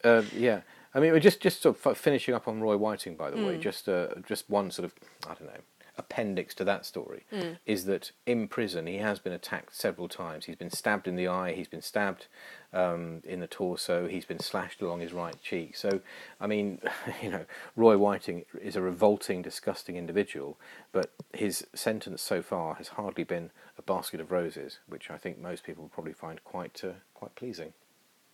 uh, 0.05 0.22
yeah. 0.34 0.61
I 0.95 1.01
mean, 1.01 1.12
we're 1.12 1.20
just 1.20 1.41
just 1.41 1.62
sort 1.62 1.84
of 1.84 1.99
finishing 1.99 2.34
up 2.34 2.49
on 2.49 2.61
Roy 2.61 2.76
Whiting, 2.76 3.14
by 3.14 3.30
the 3.30 3.45
way. 3.45 3.59
Just 3.59 3.89
uh, 3.89 4.09
just 4.26 4.49
one 4.49 4.70
sort 4.70 4.86
of 4.86 4.95
I 5.24 5.34
don't 5.34 5.47
know 5.47 5.61
appendix 5.99 6.55
to 6.55 6.64
that 6.64 6.86
story 6.86 7.24
is 7.66 7.84
that 7.84 8.12
in 8.24 8.47
prison 8.47 8.86
he 8.86 8.99
has 8.99 9.18
been 9.18 9.32
attacked 9.32 9.74
several 9.74 10.09
times. 10.09 10.45
He's 10.45 10.57
been 10.57 10.70
stabbed 10.70 11.09
in 11.09 11.16
the 11.16 11.26
eye. 11.26 11.53
He's 11.53 11.68
been 11.68 11.82
stabbed 11.82 12.28
um, 12.72 13.20
in 13.24 13.41
the 13.41 13.47
torso. 13.47 14.07
He's 14.07 14.24
been 14.24 14.39
slashed 14.39 14.80
along 14.80 15.01
his 15.01 15.12
right 15.12 15.41
cheek. 15.43 15.76
So, 15.76 16.01
I 16.41 16.47
mean, 16.47 16.80
you 17.22 17.30
know, 17.30 17.45
Roy 17.76 17.99
Whiting 17.99 18.45
is 18.62 18.76
a 18.76 18.80
revolting, 18.80 19.43
disgusting 19.43 19.97
individual, 19.97 20.59
but 20.93 21.11
his 21.34 21.66
sentence 21.74 22.22
so 22.22 22.41
far 22.43 22.74
has 22.76 22.89
hardly 22.89 23.24
been 23.24 23.51
a 23.76 23.82
basket 23.82 24.20
of 24.20 24.30
roses, 24.30 24.78
which 24.86 25.11
I 25.11 25.18
think 25.18 25.39
most 25.39 25.64
people 25.64 25.91
probably 25.93 26.12
find 26.12 26.43
quite 26.45 26.82
uh, 26.84 26.93
quite 27.14 27.34
pleasing. 27.34 27.72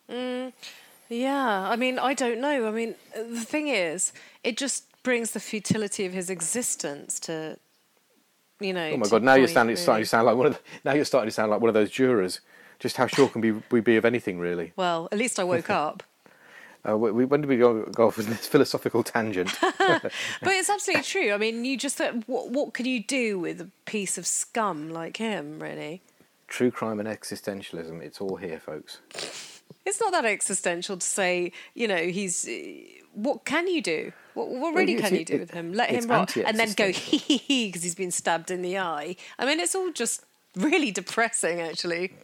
Yeah, 0.08 1.68
I 1.68 1.76
mean, 1.76 1.98
I 1.98 2.14
don't 2.14 2.40
know. 2.40 2.66
I 2.66 2.70
mean, 2.70 2.94
the 3.14 3.44
thing 3.44 3.68
is, 3.68 4.12
it 4.42 4.56
just 4.56 4.84
brings 5.02 5.32
the 5.32 5.40
futility 5.40 6.06
of 6.06 6.12
his 6.12 6.30
existence 6.30 7.20
to, 7.20 7.58
you 8.60 8.72
know. 8.72 8.90
Oh 8.90 8.96
my 8.96 9.08
God! 9.08 9.22
Now 9.22 9.34
you're 9.34 9.48
starting 9.48 9.76
to 9.76 10.06
sound 10.06 10.26
like 10.26 10.36
one 10.36 10.46
of 10.46 10.54
the, 10.54 10.60
now 10.84 10.94
you're 10.94 11.04
starting 11.04 11.28
to 11.28 11.34
sound 11.34 11.50
like 11.50 11.60
one 11.60 11.68
of 11.68 11.74
those 11.74 11.90
jurors. 11.90 12.40
Just 12.78 12.96
how 12.96 13.06
sure 13.06 13.28
can 13.28 13.40
we, 13.40 13.52
we 13.70 13.80
be 13.80 13.96
of 13.96 14.04
anything, 14.04 14.38
really? 14.38 14.72
Well, 14.76 15.08
at 15.12 15.18
least 15.18 15.38
I 15.38 15.44
woke 15.44 15.70
up. 15.70 16.02
Uh, 16.86 16.98
we, 16.98 17.24
when 17.24 17.40
did 17.40 17.48
we 17.48 17.56
go, 17.56 17.82
go 17.84 18.08
off 18.08 18.18
with 18.18 18.26
this 18.26 18.46
philosophical 18.46 19.02
tangent? 19.02 19.50
But 19.78 20.12
it's 20.42 20.68
absolutely 20.68 21.02
true. 21.02 21.32
I 21.32 21.38
mean, 21.38 21.64
you 21.64 21.78
just 21.78 21.96
thought, 21.96 22.28
what 22.28 22.50
what 22.50 22.74
could 22.74 22.86
you 22.86 23.02
do 23.02 23.38
with 23.38 23.58
a 23.62 23.70
piece 23.86 24.18
of 24.18 24.26
scum 24.26 24.90
like 24.90 25.16
him? 25.16 25.60
Really, 25.60 26.02
True 26.46 26.70
crime 26.70 27.00
and 27.00 27.08
existentialism. 27.08 28.02
It's 28.02 28.20
all 28.20 28.36
here, 28.36 28.60
folks. 28.60 28.98
It's 29.86 30.00
not 30.00 30.12
that 30.12 30.24
existential 30.24 30.96
to 30.96 31.06
say, 31.06 31.52
you 31.74 31.86
know, 31.88 31.96
he's. 32.08 32.46
eh, 32.48 33.00
What 33.12 33.44
can 33.44 33.68
you 33.68 33.80
do? 33.82 34.12
What, 34.34 34.48
what 34.48 34.74
really 34.74 34.94
it's- 34.94 35.08
can 35.08 35.14
you 35.14 35.20
it- 35.22 35.26
do 35.28 35.38
with 35.38 35.52
him? 35.52 35.72
Let 35.72 35.90
him 35.90 36.08
rot 36.08 36.36
and 36.36 36.58
then 36.58 36.72
go 36.72 36.90
hee 36.90 37.18
hee 37.18 37.36
hee 37.36 37.66
because 37.68 37.82
he's 37.84 37.94
been 37.94 38.10
stabbed 38.10 38.50
in 38.50 38.62
the 38.62 38.78
eye. 38.78 39.16
I 39.38 39.46
mean, 39.46 39.60
it's 39.60 39.74
all 39.74 39.92
just 39.92 40.24
really 40.56 40.90
depressing, 40.90 41.60
actually. 41.60 42.14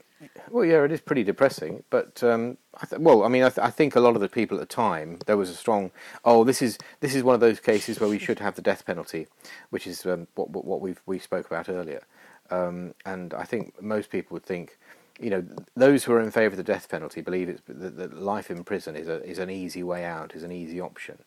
Well, 0.50 0.64
yeah, 0.66 0.84
it 0.84 0.92
is 0.92 1.00
pretty 1.00 1.22
depressing. 1.24 1.82
But 1.88 2.22
um, 2.22 2.58
I 2.82 2.86
th- 2.86 3.00
well, 3.00 3.22
I 3.22 3.28
mean, 3.28 3.42
I, 3.42 3.48
th- 3.48 3.64
I 3.66 3.70
think 3.70 3.94
a 3.96 4.00
lot 4.00 4.16
of 4.16 4.20
the 4.20 4.28
people 4.28 4.58
at 4.58 4.68
the 4.68 4.74
time 4.74 5.18
there 5.26 5.36
was 5.36 5.48
a 5.48 5.54
strong. 5.54 5.92
Oh, 6.24 6.44
this 6.44 6.60
is 6.60 6.76
this 7.00 7.14
is 7.14 7.22
one 7.22 7.34
of 7.34 7.40
those 7.40 7.58
cases 7.60 8.00
where 8.00 8.10
we 8.10 8.18
should 8.18 8.38
have 8.40 8.54
the 8.56 8.60
death 8.62 8.84
penalty, 8.84 9.28
which 9.70 9.86
is 9.86 10.04
um, 10.04 10.26
what 10.34 10.50
what 10.50 10.64
what 10.66 10.80
we 10.82 10.94
we 11.06 11.18
spoke 11.18 11.46
about 11.46 11.68
earlier. 11.70 12.02
Um, 12.50 12.94
and 13.06 13.32
I 13.32 13.44
think 13.44 13.80
most 13.80 14.10
people 14.10 14.34
would 14.34 14.44
think, 14.44 14.76
you 15.20 15.30
know, 15.30 15.44
those 15.76 16.04
who 16.04 16.12
are 16.12 16.20
in 16.20 16.30
favour 16.30 16.52
of 16.52 16.56
the 16.56 16.62
death 16.62 16.88
penalty 16.88 17.20
believe 17.20 17.48
it's 17.48 17.60
that, 17.68 17.96
that 17.98 18.14
life 18.20 18.50
in 18.50 18.64
prison 18.64 18.96
is 18.96 19.06
a 19.08 19.22
is 19.24 19.38
an 19.38 19.50
easy 19.50 19.82
way 19.82 20.04
out, 20.04 20.34
is 20.34 20.42
an 20.42 20.52
easy 20.52 20.80
option. 20.80 21.18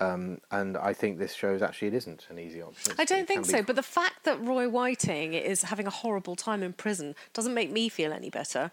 Um, 0.00 0.40
and 0.50 0.76
I 0.76 0.92
think 0.92 1.18
this 1.18 1.34
shows 1.34 1.62
actually 1.62 1.88
it 1.88 1.94
isn't 1.94 2.26
an 2.28 2.38
easy 2.38 2.60
option. 2.60 2.94
I 2.98 3.04
don't 3.04 3.28
think 3.28 3.46
so. 3.46 3.58
be- 3.58 3.62
But 3.62 3.76
the 3.76 3.82
fact 3.82 4.24
that 4.24 4.40
Roy 4.44 4.68
Whiting 4.68 5.34
is 5.34 5.62
having 5.62 5.86
a 5.86 5.90
horrible 5.90 6.34
time 6.34 6.62
in 6.64 6.72
prison 6.72 7.14
doesn't 7.32 7.54
make 7.54 7.70
me 7.70 7.88
feel 7.88 8.12
any 8.12 8.28
better. 8.30 8.72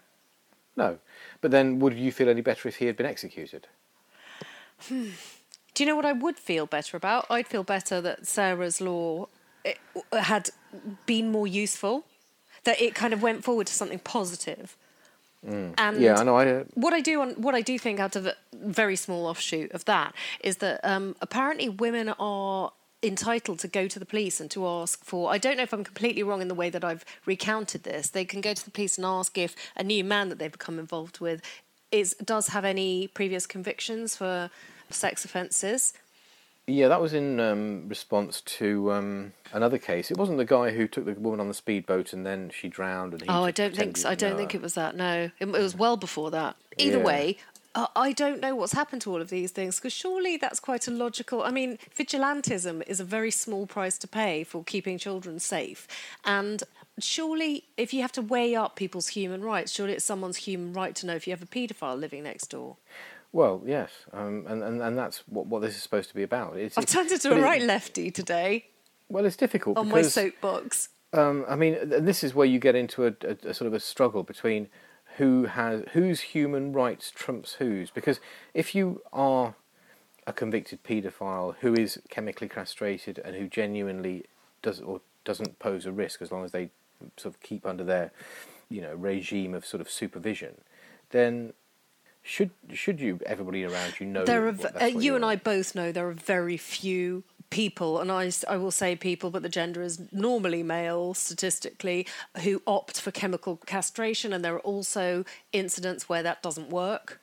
no, 0.76 0.98
but 1.40 1.50
then 1.52 1.78
would 1.78 1.94
you 1.94 2.10
feel 2.10 2.28
any 2.28 2.40
better 2.40 2.66
if 2.68 2.76
he 2.76 2.86
had 2.86 2.96
been 2.96 3.06
executed? 3.06 3.68
Do 4.88 5.04
you 5.78 5.86
know 5.86 5.96
what 5.96 6.04
I 6.04 6.12
would 6.12 6.38
feel 6.38 6.66
better 6.66 6.96
about? 6.96 7.26
I'd 7.30 7.46
feel 7.46 7.62
better 7.62 8.00
that 8.00 8.26
Sarah's 8.26 8.80
law 8.80 9.28
had 10.12 10.50
been 11.06 11.30
more 11.30 11.46
useful, 11.46 12.04
that 12.64 12.80
it 12.80 12.94
kind 12.94 13.12
of 13.12 13.22
went 13.22 13.44
forward 13.44 13.66
to 13.66 13.72
something 13.72 13.98
positive. 13.98 14.76
And 15.44 15.74
Mm. 15.76 16.00
Yeah, 16.00 16.18
I 16.18 16.22
know. 16.22 16.36
I 16.36 16.46
uh, 16.46 16.64
what 16.74 16.92
I 16.92 17.00
do 17.00 17.20
on 17.20 17.30
what 17.30 17.54
I 17.54 17.62
do 17.62 17.78
think 17.78 17.98
out 17.98 18.14
of 18.14 18.26
a 18.26 18.36
very 18.52 18.94
small 18.94 19.26
offshoot 19.26 19.72
of 19.72 19.84
that 19.86 20.14
is 20.40 20.58
that 20.58 20.80
um, 20.84 21.16
apparently 21.20 21.68
women 21.68 22.10
are 22.20 22.72
entitled 23.02 23.58
to 23.58 23.66
go 23.66 23.88
to 23.88 23.98
the 23.98 24.06
police 24.06 24.40
and 24.40 24.48
to 24.52 24.66
ask 24.68 25.04
for 25.04 25.32
I 25.32 25.38
don't 25.38 25.56
know 25.56 25.64
if 25.64 25.72
I'm 25.72 25.82
completely 25.82 26.22
wrong 26.22 26.40
in 26.40 26.48
the 26.48 26.54
way 26.54 26.70
that 26.70 26.84
I've 26.84 27.04
recounted 27.26 27.82
this. 27.82 28.08
They 28.10 28.24
can 28.24 28.40
go 28.40 28.54
to 28.54 28.64
the 28.64 28.70
police 28.70 28.96
and 28.96 29.04
ask 29.04 29.36
if 29.36 29.56
a 29.76 29.82
new 29.82 30.04
man 30.04 30.28
that 30.28 30.38
they've 30.38 30.52
become 30.52 30.78
involved 30.78 31.18
with 31.18 31.42
is 31.90 32.14
does 32.24 32.48
have 32.48 32.64
any 32.64 33.08
previous 33.08 33.44
convictions 33.46 34.14
for 34.16 34.50
sex 34.90 35.24
offences. 35.24 35.92
Yeah, 36.66 36.88
that 36.88 37.00
was 37.00 37.12
in 37.12 37.40
um, 37.40 37.88
response 37.88 38.40
to 38.42 38.92
um, 38.92 39.32
another 39.52 39.78
case. 39.78 40.10
It 40.10 40.16
wasn't 40.16 40.38
the 40.38 40.44
guy 40.44 40.70
who 40.70 40.86
took 40.86 41.04
the 41.04 41.14
woman 41.14 41.40
on 41.40 41.48
the 41.48 41.54
speedboat 41.54 42.12
and 42.12 42.24
then 42.24 42.50
she 42.54 42.68
drowned. 42.68 43.14
And 43.14 43.22
he 43.22 43.28
Oh, 43.28 43.42
I 43.42 43.50
don't 43.50 43.74
think 43.74 43.96
so. 43.96 44.08
I 44.08 44.14
don't 44.14 44.36
think 44.36 44.54
it 44.54 44.62
was 44.62 44.74
that. 44.74 44.94
No, 44.94 45.30
it, 45.38 45.48
it 45.48 45.48
was 45.48 45.74
well 45.74 45.96
before 45.96 46.30
that. 46.30 46.56
Either 46.78 46.98
Yeah. 46.98 47.04
way, 47.04 47.38
uh, 47.74 47.86
I 47.96 48.12
don't 48.12 48.40
know 48.40 48.54
what's 48.54 48.74
happened 48.74 49.02
to 49.02 49.10
all 49.10 49.20
of 49.20 49.28
these 49.28 49.50
things 49.50 49.76
because 49.76 49.92
surely 49.92 50.36
that's 50.36 50.60
quite 50.60 50.86
a 50.86 50.90
logical. 50.90 51.42
I 51.42 51.50
mean, 51.50 51.78
vigilantism 51.96 52.86
is 52.86 53.00
a 53.00 53.04
very 53.04 53.30
small 53.30 53.66
price 53.66 53.98
to 53.98 54.08
pay 54.08 54.44
for 54.44 54.62
keeping 54.62 54.98
children 54.98 55.40
safe, 55.40 55.88
and 56.24 56.62
surely 56.98 57.64
if 57.78 57.94
you 57.94 58.02
have 58.02 58.12
to 58.12 58.22
weigh 58.22 58.54
up 58.54 58.76
people's 58.76 59.08
human 59.08 59.42
rights, 59.42 59.72
surely 59.72 59.94
it's 59.94 60.04
someone's 60.04 60.36
human 60.36 60.74
right 60.74 60.94
to 60.96 61.06
know 61.06 61.14
if 61.14 61.26
you 61.26 61.32
have 61.32 61.42
a 61.42 61.46
paedophile 61.46 61.98
living 61.98 62.24
next 62.24 62.48
door. 62.48 62.76
Well, 63.32 63.62
yes, 63.64 63.90
um, 64.12 64.44
and, 64.46 64.62
and 64.62 64.82
and 64.82 64.98
that's 64.98 65.22
what, 65.26 65.46
what 65.46 65.62
this 65.62 65.74
is 65.74 65.82
supposed 65.82 66.10
to 66.10 66.14
be 66.14 66.22
about. 66.22 66.56
It's, 66.56 66.76
I've 66.76 66.86
turned 66.86 67.10
into 67.10 67.32
a 67.32 67.40
right 67.40 67.62
lefty 67.62 68.10
today 68.10 68.66
Well, 69.08 69.24
it's 69.24 69.36
difficult 69.36 69.78
on 69.78 69.88
my 69.88 70.02
soapbox. 70.02 70.90
um, 71.14 71.44
I 71.48 71.56
mean, 71.56 71.74
and 71.74 72.06
this 72.06 72.22
is 72.22 72.34
where 72.34 72.46
you 72.46 72.58
get 72.58 72.74
into 72.74 73.06
a, 73.06 73.14
a, 73.22 73.50
a 73.50 73.54
sort 73.54 73.66
of 73.68 73.74
a 73.74 73.80
struggle 73.80 74.22
between 74.22 74.68
who 75.16 75.44
has 75.44 75.82
whose 75.92 76.20
human 76.20 76.72
rights 76.72 77.10
trumps 77.10 77.54
whose. 77.54 77.90
Because 77.90 78.20
if 78.54 78.74
you 78.74 79.02
are 79.12 79.54
a 80.26 80.32
convicted 80.32 80.84
paedophile 80.84 81.56
who 81.60 81.74
is 81.74 82.00
chemically 82.08 82.48
castrated 82.48 83.18
and 83.18 83.34
who 83.36 83.48
genuinely 83.48 84.24
does 84.62 84.80
or 84.80 85.00
doesn't 85.24 85.58
pose 85.58 85.86
a 85.86 85.92
risk 85.92 86.22
as 86.22 86.30
long 86.30 86.44
as 86.44 86.52
they 86.52 86.70
sort 87.16 87.34
of 87.34 87.40
keep 87.40 87.66
under 87.66 87.84
their, 87.84 88.12
you 88.68 88.80
know, 88.80 88.94
regime 88.94 89.54
of 89.54 89.66
sort 89.66 89.80
of 89.80 89.90
supervision, 89.90 90.60
then 91.10 91.52
should 92.22 92.50
should 92.72 93.00
you 93.00 93.18
everybody 93.26 93.64
around 93.64 93.98
you 93.98 94.06
know 94.06 94.24
there 94.24 94.46
are 94.46 94.54
uh, 94.80 94.84
you 94.86 95.16
and 95.16 95.24
I 95.24 95.36
both 95.36 95.74
know 95.74 95.90
there 95.90 96.08
are 96.08 96.12
very 96.12 96.56
few 96.56 97.24
people 97.50 98.00
and 98.00 98.10
I, 98.10 98.30
I 98.48 98.56
will 98.56 98.70
say 98.70 98.96
people 98.96 99.30
but 99.30 99.42
the 99.42 99.48
gender 99.48 99.82
is 99.82 100.00
normally 100.10 100.62
male 100.62 101.14
statistically 101.14 102.06
who 102.42 102.62
opt 102.66 103.00
for 103.00 103.10
chemical 103.10 103.56
castration 103.66 104.32
and 104.32 104.44
there 104.44 104.54
are 104.54 104.60
also 104.60 105.24
incidents 105.52 106.08
where 106.08 106.22
that 106.22 106.42
doesn't 106.42 106.70
work 106.70 107.20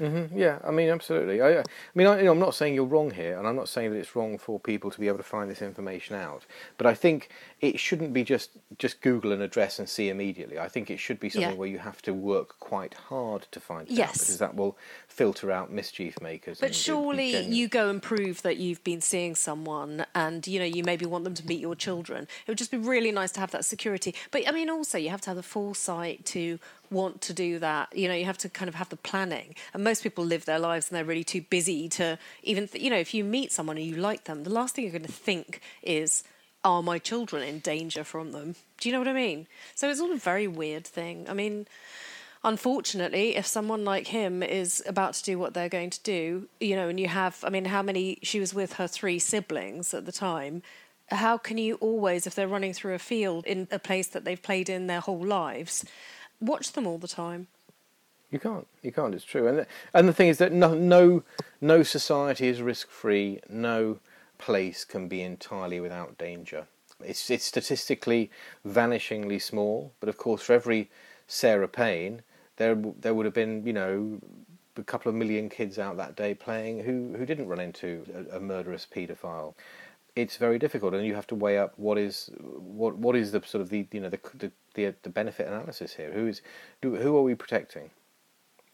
Mm-hmm. 0.00 0.36
Yeah, 0.36 0.58
I 0.66 0.70
mean, 0.72 0.88
absolutely. 0.88 1.40
I, 1.40 1.60
I 1.60 1.64
mean, 1.94 2.06
I, 2.08 2.18
you 2.18 2.24
know, 2.24 2.32
I'm 2.32 2.38
not 2.40 2.54
saying 2.54 2.74
you're 2.74 2.84
wrong 2.84 3.12
here, 3.12 3.38
and 3.38 3.46
I'm 3.46 3.54
not 3.54 3.68
saying 3.68 3.90
that 3.92 3.96
it's 3.98 4.16
wrong 4.16 4.38
for 4.38 4.58
people 4.58 4.90
to 4.90 4.98
be 4.98 5.06
able 5.06 5.18
to 5.18 5.22
find 5.24 5.48
this 5.48 5.62
information 5.62 6.16
out. 6.16 6.46
But 6.78 6.86
I 6.88 6.94
think 6.94 7.28
it 7.60 7.78
shouldn't 7.78 8.12
be 8.12 8.24
just 8.24 8.50
just 8.78 9.00
Google 9.02 9.30
an 9.32 9.40
address 9.40 9.78
and 9.78 9.88
see 9.88 10.08
immediately. 10.08 10.58
I 10.58 10.68
think 10.68 10.90
it 10.90 10.98
should 10.98 11.20
be 11.20 11.30
something 11.30 11.50
Yeah. 11.52 11.56
where 11.56 11.68
you 11.68 11.78
have 11.78 12.02
to 12.02 12.12
work 12.12 12.58
quite 12.58 12.94
hard 12.94 13.46
to 13.52 13.60
find 13.60 13.88
it 13.88 13.98
out, 14.00 14.12
because 14.14 14.38
that 14.38 14.56
will 14.56 14.76
filter 15.06 15.52
out 15.52 15.70
mischief 15.70 16.20
makers. 16.20 16.58
But 16.58 16.66
and 16.66 16.74
the- 16.74 16.78
the 16.78 16.82
surely 16.82 17.36
you 17.44 17.68
go 17.68 17.88
and 17.88 18.02
prove 18.02 18.42
that 18.42 18.56
you've 18.56 18.82
been 18.82 19.00
seeing 19.00 19.36
someone 19.36 20.06
and 20.14 20.44
you 20.46 20.58
know 20.58 20.64
you 20.64 20.82
maybe 20.82 21.06
want 21.06 21.22
them 21.24 21.34
to 21.34 21.46
meet 21.46 21.60
your 21.60 21.76
children. 21.76 22.24
It 22.46 22.50
would 22.50 22.58
just 22.58 22.72
be 22.72 22.78
really 22.78 23.12
nice 23.12 23.30
to 23.32 23.40
have 23.40 23.52
that 23.52 23.64
security. 23.64 24.12
But 24.32 24.48
I 24.48 24.50
mean 24.50 24.68
also 24.68 24.98
you 24.98 25.10
have 25.10 25.20
to 25.22 25.30
have 25.30 25.36
the 25.36 25.42
foresight 25.44 26.24
to 26.26 26.58
want 26.94 27.20
to 27.22 27.34
do 27.34 27.58
that. 27.58 27.94
You 27.96 28.08
know, 28.08 28.14
you 28.14 28.24
have 28.24 28.38
to 28.38 28.48
kind 28.48 28.68
of 28.68 28.76
have 28.76 28.88
the 28.88 28.96
planning. 28.96 29.54
And 29.74 29.84
most 29.84 30.02
people 30.02 30.24
live 30.24 30.44
their 30.46 30.58
lives 30.58 30.88
and 30.88 30.96
they're 30.96 31.04
really 31.04 31.24
too 31.24 31.42
busy 31.42 31.88
to 31.90 32.18
even 32.42 32.68
th- 32.68 32.82
you 32.82 32.90
know, 32.90 32.96
if 32.96 33.12
you 33.12 33.24
meet 33.24 33.52
someone 33.52 33.76
and 33.76 33.86
you 33.86 33.96
like 33.96 34.24
them, 34.24 34.44
the 34.44 34.50
last 34.50 34.74
thing 34.74 34.84
you're 34.84 34.92
going 34.92 35.04
to 35.04 35.12
think 35.12 35.60
is 35.82 36.24
are 36.64 36.82
my 36.82 36.98
children 36.98 37.42
in 37.42 37.58
danger 37.58 38.02
from 38.02 38.32
them? 38.32 38.56
Do 38.78 38.88
you 38.88 38.92
know 38.94 38.98
what 38.98 39.08
I 39.08 39.12
mean? 39.12 39.46
So 39.74 39.90
it's 39.90 40.00
all 40.00 40.12
a 40.12 40.16
very 40.16 40.48
weird 40.48 40.86
thing. 40.86 41.26
I 41.28 41.34
mean, 41.34 41.66
unfortunately, 42.42 43.36
if 43.36 43.46
someone 43.46 43.84
like 43.84 44.06
him 44.06 44.42
is 44.42 44.82
about 44.86 45.14
to 45.14 45.22
do 45.22 45.38
what 45.38 45.54
they're 45.54 45.68
going 45.68 45.90
to 45.90 46.02
do, 46.02 46.48
you 46.60 46.74
know, 46.76 46.88
and 46.88 46.98
you 46.98 47.08
have, 47.08 47.44
I 47.44 47.50
mean, 47.50 47.66
how 47.66 47.82
many, 47.82 48.18
she 48.22 48.40
was 48.40 48.54
with 48.54 48.74
her 48.74 48.86
three 48.86 49.18
siblings 49.18 49.92
at 49.92 50.06
the 50.06 50.12
time. 50.12 50.62
How 51.10 51.36
can 51.36 51.58
you 51.58 51.74
always, 51.76 52.26
if 52.26 52.34
they're 52.34 52.48
running 52.48 52.72
through 52.72 52.94
a 52.94 52.98
field 52.98 53.44
in 53.44 53.68
a 53.70 53.78
place 53.78 54.08
that 54.08 54.24
they've 54.24 54.42
played 54.42 54.70
in 54.70 54.86
their 54.86 55.00
whole 55.00 55.24
lives, 55.24 55.84
watch 56.46 56.72
them 56.72 56.86
all 56.86 56.98
the 56.98 57.08
time? 57.08 57.48
You 58.30 58.38
can't. 58.38 58.66
You 58.82 58.90
can't. 58.90 59.14
It's 59.14 59.24
true. 59.24 59.46
And 59.46 59.58
the, 59.58 59.66
and 59.92 60.08
the 60.08 60.12
thing 60.12 60.28
is 60.28 60.38
that 60.38 60.52
no 60.52 60.74
no 60.74 61.22
no 61.60 61.82
society 61.82 62.48
is 62.48 62.60
risk 62.60 62.90
free. 62.90 63.40
No 63.48 63.98
place 64.38 64.84
can 64.84 65.06
be 65.08 65.22
entirely 65.22 65.80
without 65.80 66.18
danger. 66.18 66.66
It's 67.00 67.30
it's 67.30 67.44
statistically 67.44 68.30
vanishingly 68.66 69.40
small. 69.40 69.92
But 70.00 70.08
of 70.08 70.16
course, 70.16 70.42
for 70.42 70.52
every 70.52 70.90
Sarah 71.28 71.68
Payne, 71.68 72.22
there 72.56 72.74
there 72.74 73.14
would 73.14 73.26
have 73.26 73.34
been 73.34 73.66
you 73.66 73.72
know 73.72 74.20
a 74.76 74.82
couple 74.82 75.08
of 75.08 75.14
million 75.14 75.48
kids 75.48 75.78
out 75.78 75.96
that 75.96 76.16
day 76.16 76.34
playing 76.34 76.80
who 76.80 77.14
who 77.16 77.24
didn't 77.24 77.46
run 77.48 77.60
into 77.60 78.04
a, 78.32 78.38
a 78.38 78.40
murderous 78.40 78.86
paedophile. 78.92 79.54
It's 80.16 80.36
very 80.36 80.58
difficult, 80.58 80.94
and 80.94 81.04
you 81.04 81.14
have 81.14 81.26
to 81.28 81.34
weigh 81.34 81.58
up 81.58 81.74
what 81.76 81.98
is 81.98 82.30
what 82.38 82.96
what 82.96 83.16
is 83.16 83.32
the 83.32 83.42
sort 83.44 83.62
of 83.62 83.68
the 83.70 83.86
you 83.90 84.00
know 84.00 84.10
the 84.10 84.20
the 84.34 84.52
the, 84.74 84.94
the 85.02 85.10
benefit 85.10 85.46
analysis 85.46 85.94
here. 85.94 86.12
Who 86.12 86.26
is 86.26 86.42
who, 86.82 86.96
who 86.96 87.16
are 87.16 87.22
we 87.22 87.34
protecting? 87.34 87.90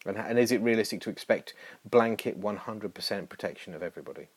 And, 0.07 0.17
and 0.17 0.39
is 0.39 0.51
it 0.51 0.61
realistic 0.63 1.01
to 1.03 1.11
expect 1.11 1.55
blanket 1.85 2.41
100% 2.41 3.29
protection 3.29 3.75
of 3.75 3.83
everybody? 3.83 4.29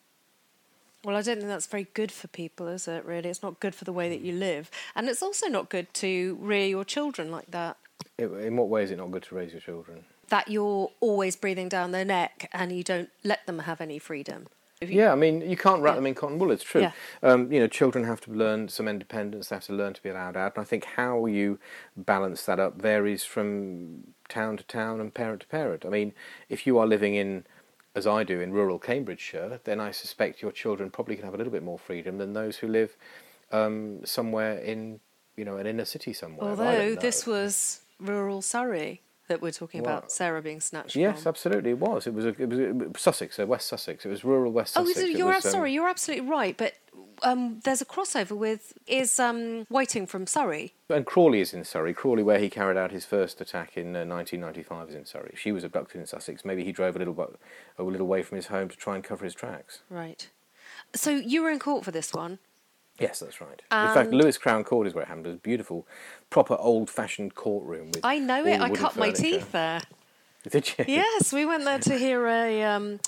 Well, 1.06 1.16
I 1.16 1.22
don't 1.22 1.38
think 1.38 1.48
that's 1.48 1.68
very 1.68 1.88
good 1.94 2.12
for 2.12 2.28
people, 2.28 2.68
is 2.68 2.88
it, 2.88 3.06
really? 3.06 3.30
It's 3.30 3.44
not 3.44 3.60
good 3.60 3.76
for 3.76 3.84
the 3.84 3.92
way 3.92 4.10
that 4.10 4.22
you 4.22 4.34
live. 4.34 4.72
And 4.96 5.10
it's 5.10 5.22
also 5.22 5.48
not 5.48 5.70
good 5.70 5.94
to 5.96 6.38
rear 6.40 6.66
your 6.66 6.86
children 6.86 7.30
like 7.32 7.52
that. 7.52 7.78
In 8.18 8.56
what 8.56 8.70
way 8.70 8.84
is 8.84 8.92
it 8.92 8.98
not 8.98 9.12
good 9.12 9.24
to 9.24 9.36
raise 9.36 9.52
your 9.52 9.62
children? 9.62 10.06
That 10.30 10.50
you're 10.50 10.92
always 11.02 11.36
breathing 11.36 11.68
down 11.68 11.92
their 11.92 12.06
neck 12.06 12.50
and 12.54 12.72
you 12.72 12.84
don't 12.84 13.10
let 13.24 13.46
them 13.46 13.60
have 13.60 13.82
any 13.82 14.00
freedom. 14.00 14.48
You- 14.82 14.88
Yeah, 15.00 15.12
I 15.12 15.16
mean, 15.16 15.42
you 15.42 15.56
can't 15.58 15.82
wrap 15.82 15.94
Yeah. 15.94 15.96
them 15.98 16.08
in 16.08 16.16
cotton 16.16 16.40
wool. 16.40 16.52
It's 16.52 16.64
true. 16.64 16.82
Yeah. 16.82 16.92
Um, 17.22 17.52
you 17.52 17.60
know, 17.60 17.68
children 17.68 18.06
have 18.06 18.22
to 18.22 18.32
learn 18.32 18.68
some 18.70 18.88
independence. 18.88 19.50
They 19.50 19.56
have 19.56 19.66
to 19.66 19.74
learn 19.74 19.94
to 19.94 20.02
be 20.02 20.10
allowed 20.10 20.36
out. 20.36 20.56
And 20.56 20.62
I 20.62 20.66
think 20.66 20.86
how 20.86 21.26
you 21.26 21.60
balance 21.96 22.46
that 22.46 22.60
up 22.60 22.76
varies 22.82 23.24
from 23.24 24.14
town 24.30 24.58
to 24.58 24.64
town 24.64 25.00
and 25.00 25.14
parent 25.14 25.42
to 25.42 25.48
parent. 25.48 25.86
I 25.86 25.90
mean, 25.90 26.14
if 26.50 26.68
you 26.68 26.78
are 26.80 26.86
living 26.88 27.16
in, 27.16 27.46
as 27.96 28.06
I 28.08 28.24
do, 28.24 28.42
in 28.42 28.52
rural 28.52 28.80
Cambridgeshire, 28.80 29.60
then 29.64 29.80
I 29.80 29.92
suspect 29.92 30.42
your 30.42 30.52
children 30.52 30.90
probably 30.90 31.16
can 31.16 31.26
have 31.26 31.34
a 31.34 31.38
little 31.38 31.54
bit 31.54 31.64
more 31.64 31.80
freedom 31.80 32.18
than 32.18 32.34
those 32.34 32.58
who 32.58 32.68
live 32.68 32.98
um, 33.52 34.04
somewhere 34.06 34.58
in, 34.58 35.00
you 35.38 35.46
know, 35.46 35.58
an 35.58 35.68
inner 35.68 35.86
city 35.86 36.12
somewhere. 36.12 36.50
Although 36.50 36.96
this 36.96 37.26
was 37.28 37.82
rural 38.00 38.42
Surrey 38.42 39.02
that 39.30 39.42
we're 39.42 39.52
talking 39.52 39.80
about 39.80 40.12
Sarah 40.12 40.42
being 40.42 40.60
snatched 40.60 40.96
Yes, 40.96 41.24
from. 41.24 41.30
absolutely, 41.30 41.72
it 41.72 41.80
was. 41.80 42.08
It 42.08 42.14
was, 42.14 42.26
a, 42.26 42.30
it 42.30 42.50
was 42.50 42.60
a, 42.60 43.00
Sussex, 43.00 43.40
uh, 43.40 43.46
West 43.48 43.68
Sussex. 43.68 44.06
It 44.06 44.10
was 44.10 44.24
rural 44.24 44.52
West 44.52 44.76
Oh, 44.78 44.84
Sussex. 44.86 45.00
so 45.00 45.06
you're 45.08 45.28
was, 45.28 45.38
ab- 45.38 45.46
um, 45.46 45.52
sorry, 45.52 45.74
you're 45.74 45.88
absolutely 45.88 46.28
right. 46.30 46.58
But 46.58 46.74
um, 47.24 47.62
there's 47.64 47.82
a 47.82 47.86
crossover 47.86 48.36
with 48.38 48.74
is 48.86 49.20
um, 49.20 49.66
Whiting 49.70 50.08
from 50.08 50.28
Surrey. 50.28 50.74
And 50.90 51.06
Crawley 51.06 51.40
is 51.40 51.54
in 51.54 51.64
Surrey. 51.64 51.94
Crawley, 51.94 52.22
where 52.24 52.40
he 52.40 52.50
carried 52.50 52.78
out 52.78 52.92
his 52.92 53.06
first 53.06 53.40
attack 53.40 53.78
in 53.78 53.96
uh, 53.96 54.04
1995, 54.06 54.90
is 54.90 54.96
in 54.96 55.06
Surrey. 55.06 55.34
She 55.38 55.52
was 55.54 55.64
abducted 55.64 56.02
in 56.02 56.06
Sussex. 56.08 56.44
Maybe 56.44 56.66
he 56.66 56.72
drove 56.74 56.96
a 56.96 57.00
little, 57.00 57.14
bu- 57.14 57.36
a 57.78 57.84
little 57.84 58.08
way 58.08 58.24
from 58.24 58.36
his 58.36 58.48
home 58.48 58.68
to 58.70 58.76
try 58.76 58.96
and 58.96 59.04
cover 59.04 59.24
his 59.24 59.34
tracks. 59.34 59.80
Right. 59.90 60.30
So 60.94 61.12
you 61.12 61.44
were 61.44 61.50
in 61.50 61.60
court 61.60 61.86
for 61.86 61.92
this 61.92 62.14
one. 62.14 62.40
Yes, 63.00 63.20
that's 63.20 63.42
right. 63.42 63.50
in 63.50 63.94
fact, 63.94 64.10
And- 64.10 64.14
Lewes 64.14 64.38
Crown 64.38 64.64
Court 64.64 64.88
is 64.88 64.94
where 64.94 65.04
it 65.04 65.08
happened. 65.08 65.26
It 65.26 65.30
was 65.30 65.38
a 65.38 65.42
beautiful, 65.42 65.88
proper 66.30 66.56
old-fashioned 66.60 67.36
courtroom. 67.36 67.88
With 67.88 68.06
I 68.06 68.20
know 68.20 68.46
it. 68.46 68.60
I 68.60 68.70
cut 68.70 68.96
my 68.96 69.12
teeth 69.12 69.52
there. 69.52 69.82
Did 70.50 70.74
you? 70.78 70.86
Yes, 70.88 71.32
we 71.32 71.46
went 71.46 71.64
there 71.64 71.80
to 71.80 71.98
hear 71.98 72.28
a 72.28 72.64
um, 72.64 73.00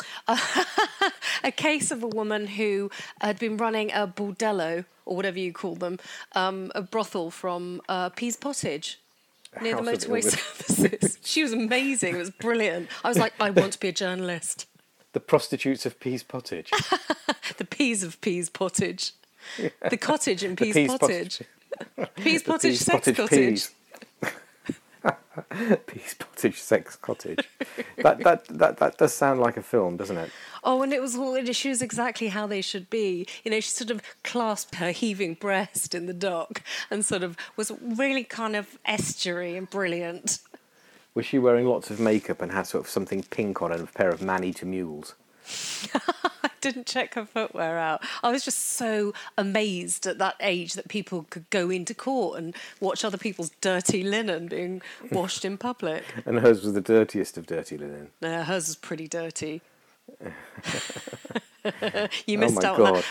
a, 1.43 1.51
case 1.51 1.91
of 1.91 2.01
a 2.01 2.07
woman 2.07 2.47
who 2.47 2.89
had 3.19 3.37
been 3.39 3.57
running 3.57 3.91
a 3.91 4.07
bordello 4.07 4.85
or 5.05 5.17
whatever 5.17 5.37
you 5.37 5.51
call 5.51 5.75
them, 5.75 5.99
um, 6.33 6.71
a 6.75 6.81
brothel 6.81 7.29
from 7.29 7.81
uh, 7.89 8.09
Pease 8.09 8.37
Pottage. 8.37 8.99
Near 9.61 9.75
the 9.77 9.81
motorway 9.83 10.21
services. 10.21 11.17
she 11.23 11.41
was 11.41 11.53
amazing. 11.53 12.15
It 12.15 12.17
was 12.17 12.29
brilliant. 12.29 12.89
I 13.05 13.07
was 13.07 13.17
like, 13.17 13.33
I 13.39 13.51
want 13.51 13.71
to 13.73 13.79
be 13.79 13.87
a 13.87 13.93
journalist. 13.93 14.67
The 15.13 15.21
prostitutes 15.21 15.85
of 15.85 15.97
Pease 15.99 16.23
Pottage. 16.23 16.71
The 17.57 17.63
peas 17.63 18.03
of 18.03 18.19
Pease 18.19 18.49
Pottage. 18.49 19.13
The 19.89 19.97
cottage 19.97 20.43
in 20.43 20.55
The 20.55 20.65
Pease 20.65 20.73
Pease 20.73 20.97
Pottage. 20.97 21.41
Pease 22.15 22.43
The 22.43 22.51
Pottage 22.51 22.71
Pease 22.71 22.79
Sex 22.81 23.05
Pottage 23.05 23.17
Cottage. 23.17 23.39
Peas. 23.39 23.71
Pease 25.87 26.15
Pottage 26.15 26.61
Sex 26.61 26.95
Cottage. 26.95 27.47
That, 27.97 28.19
that, 28.19 28.45
that, 28.47 28.77
that 28.77 28.97
does 28.97 29.13
sound 29.13 29.39
like 29.39 29.57
a 29.57 29.61
film, 29.61 29.97
doesn't 29.97 30.17
it? 30.17 30.31
Oh, 30.63 30.81
and 30.81 30.93
it 30.93 31.01
was 31.01 31.15
all 31.15 31.41
she 31.51 31.69
was 31.69 31.81
exactly 31.81 32.29
how 32.29 32.47
they 32.47 32.61
should 32.61 32.89
be. 32.89 33.27
You 33.43 33.51
know, 33.51 33.59
she 33.59 33.69
sort 33.69 33.91
of 33.91 34.01
clasped 34.23 34.75
her 34.75 34.91
heaving 34.91 35.35
breast 35.35 35.93
in 35.93 36.05
the 36.05 36.13
dock 36.13 36.63
and 36.89 37.05
sort 37.05 37.23
of 37.23 37.37
was 37.55 37.71
really 37.81 38.23
kind 38.23 38.55
of 38.55 38.77
estuary 38.85 39.55
and 39.55 39.69
brilliant. 39.69 40.39
Was 41.13 41.25
she 41.25 41.39
wearing 41.39 41.65
lots 41.65 41.89
of 41.89 41.99
makeup 41.99 42.41
and 42.41 42.51
had 42.51 42.67
sort 42.67 42.83
of 42.83 42.89
something 42.89 43.23
pink 43.23 43.61
on 43.61 43.71
and 43.71 43.87
a 43.87 43.91
pair 43.91 44.09
of 44.09 44.21
man-eater 44.21 44.65
mules? 44.65 45.15
Didn't 46.65 46.87
check 46.87 47.13
her 47.13 47.25
footwear 47.25 47.77
out. 47.77 48.01
I 48.23 48.31
was 48.31 48.43
just 48.43 48.57
so 48.57 49.13
amazed 49.37 50.07
at 50.07 50.17
that 50.17 50.35
age 50.39 50.73
that 50.73 50.87
people 50.87 51.27
could 51.29 51.47
go 51.51 51.69
into 51.69 51.93
court 51.93 52.39
and 52.39 52.55
watch 52.79 53.05
other 53.05 53.19
people's 53.19 53.51
dirty 53.61 54.01
linen 54.01 54.47
being 54.47 54.81
washed 55.11 55.45
in 55.45 55.59
public. 55.59 56.03
And 56.25 56.39
hers 56.39 56.63
was 56.63 56.73
the 56.73 56.81
dirtiest 56.81 57.37
of 57.37 57.45
dirty 57.45 57.77
linen. 57.77 58.09
No, 58.19 58.41
hers 58.41 58.65
was 58.65 58.77
pretty 58.77 59.07
dirty. 59.07 59.61
you 60.21 60.31
oh 61.63 62.37
missed 62.39 62.55
my 62.63 62.67
out 62.67 62.77
god! 62.77 62.87
on 62.87 62.93
that. 62.93 63.05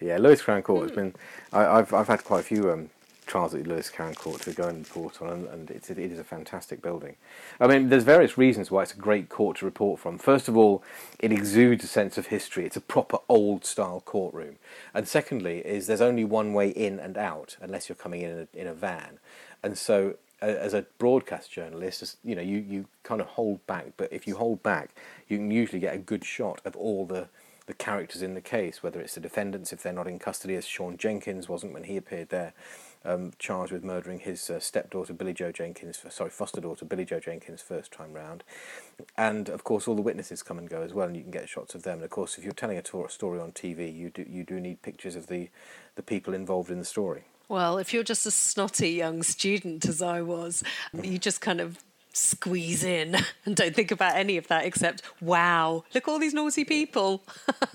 Yeah, 0.00 0.16
Lewes 0.18 0.42
Crown 0.42 0.62
Court 0.62 0.82
has 0.88 0.90
been. 0.90 1.14
I, 1.52 1.78
I've 1.78 1.94
I've 1.94 2.08
had 2.08 2.24
quite 2.24 2.40
a 2.40 2.42
few 2.42 2.72
um, 2.72 2.90
trials 3.26 3.54
at 3.54 3.66
Lewes 3.66 3.90
Court 3.90 4.40
to 4.42 4.52
go 4.52 4.68
and 4.68 4.78
report 4.78 5.20
on, 5.20 5.30
and, 5.30 5.46
and 5.48 5.70
it's, 5.70 5.90
it 5.90 5.98
is 5.98 6.18
a 6.18 6.24
fantastic 6.24 6.82
building. 6.82 7.16
I 7.60 7.66
mean, 7.66 7.88
there's 7.88 8.04
various 8.04 8.38
reasons 8.38 8.70
why 8.70 8.82
it's 8.82 8.92
a 8.92 8.96
great 8.96 9.28
court 9.28 9.58
to 9.58 9.64
report 9.64 10.00
from. 10.00 10.18
First 10.18 10.48
of 10.48 10.56
all, 10.56 10.82
it 11.18 11.32
exudes 11.32 11.84
a 11.84 11.88
sense 11.88 12.18
of 12.18 12.26
history. 12.26 12.64
It's 12.64 12.76
a 12.76 12.80
proper 12.80 13.18
old 13.28 13.64
style 13.64 14.02
courtroom, 14.04 14.56
and 14.92 15.08
secondly, 15.08 15.58
is 15.58 15.86
there's 15.86 16.00
only 16.00 16.24
one 16.24 16.52
way 16.52 16.68
in 16.70 16.98
and 16.98 17.16
out 17.16 17.56
unless 17.60 17.88
you're 17.88 17.96
coming 17.96 18.22
in 18.22 18.30
in 18.30 18.48
a, 18.54 18.58
in 18.60 18.66
a 18.66 18.74
van, 18.74 19.18
and 19.62 19.76
so. 19.76 20.16
As 20.42 20.74
a 20.74 20.84
broadcast 20.98 21.50
journalist, 21.50 22.18
you 22.22 22.34
know, 22.34 22.42
you, 22.42 22.58
you 22.58 22.86
kind 23.02 23.22
of 23.22 23.28
hold 23.28 23.66
back, 23.66 23.92
but 23.96 24.12
if 24.12 24.26
you 24.26 24.36
hold 24.36 24.62
back, 24.62 24.90
you 25.26 25.38
can 25.38 25.50
usually 25.50 25.80
get 25.80 25.94
a 25.94 25.98
good 25.98 26.22
shot 26.22 26.60
of 26.66 26.76
all 26.76 27.06
the 27.06 27.28
the 27.66 27.74
characters 27.74 28.20
in 28.20 28.34
the 28.34 28.40
case, 28.40 28.82
whether 28.82 29.00
it's 29.00 29.14
the 29.14 29.20
defendants 29.20 29.72
if 29.72 29.82
they're 29.82 29.92
not 29.92 30.06
in 30.06 30.18
custody, 30.18 30.54
as 30.54 30.66
Siôn 30.66 30.98
Jenkins 30.98 31.48
wasn't 31.48 31.72
when 31.72 31.84
he 31.84 31.96
appeared 31.96 32.28
there, 32.28 32.52
um, 33.04 33.32
charged 33.38 33.72
with 33.72 33.84
murdering 33.84 34.20
his 34.20 34.48
uh, 34.48 34.60
stepdaughter 34.60 35.12
Billie-Jo 35.12 35.52
Jenkins, 35.52 36.02
sorry, 36.10 36.30
foster 36.30 36.60
daughter 36.60 36.84
Billie-Jo 36.84 37.20
Jenkins 37.20 37.62
first 37.62 37.92
time 37.92 38.12
round, 38.12 38.44
and 39.16 39.48
of 39.48 39.64
course 39.64 39.86
all 39.86 39.94
the 39.94 40.02
witnesses 40.02 40.42
come 40.42 40.58
and 40.58 40.68
go 40.68 40.82
as 40.82 40.94
well, 40.94 41.06
and 41.06 41.16
you 41.16 41.22
can 41.22 41.30
get 41.30 41.48
shots 41.48 41.74
of 41.74 41.82
them. 41.82 41.94
And 41.94 42.04
of 42.04 42.10
course, 42.10 42.38
if 42.38 42.44
you're 42.44 42.52
telling 42.52 42.78
a 42.78 42.82
to- 42.82 43.08
story 43.08 43.40
on 43.40 43.52
TV, 43.52 43.94
you 43.94 44.10
do 44.10 44.24
you 44.28 44.44
do 44.44 44.60
need 44.60 44.82
pictures 44.82 45.16
of 45.16 45.26
the 45.26 45.50
the 45.96 46.02
people 46.02 46.34
involved 46.34 46.70
in 46.70 46.78
the 46.78 46.84
story. 46.84 47.24
Well, 47.48 47.76
if 47.78 47.92
you're 47.92 48.02
just 48.02 48.24
a 48.26 48.30
snotty 48.30 48.90
young 48.90 49.22
student 49.22 49.84
as 49.86 50.00
I 50.00 50.22
was, 50.22 50.64
you 50.94 51.18
just 51.18 51.40
kind 51.42 51.60
of 51.60 51.78
squeeze 52.14 52.84
in 52.84 53.16
and 53.44 53.54
don't 53.54 53.74
think 53.74 53.90
about 53.90 54.16
any 54.16 54.36
of 54.36 54.48
that 54.48 54.64
except, 54.64 55.02
wow, 55.20 55.84
look 55.92 56.08
all 56.08 56.18
these 56.18 56.32
naughty 56.34 56.64
people. 56.64 57.22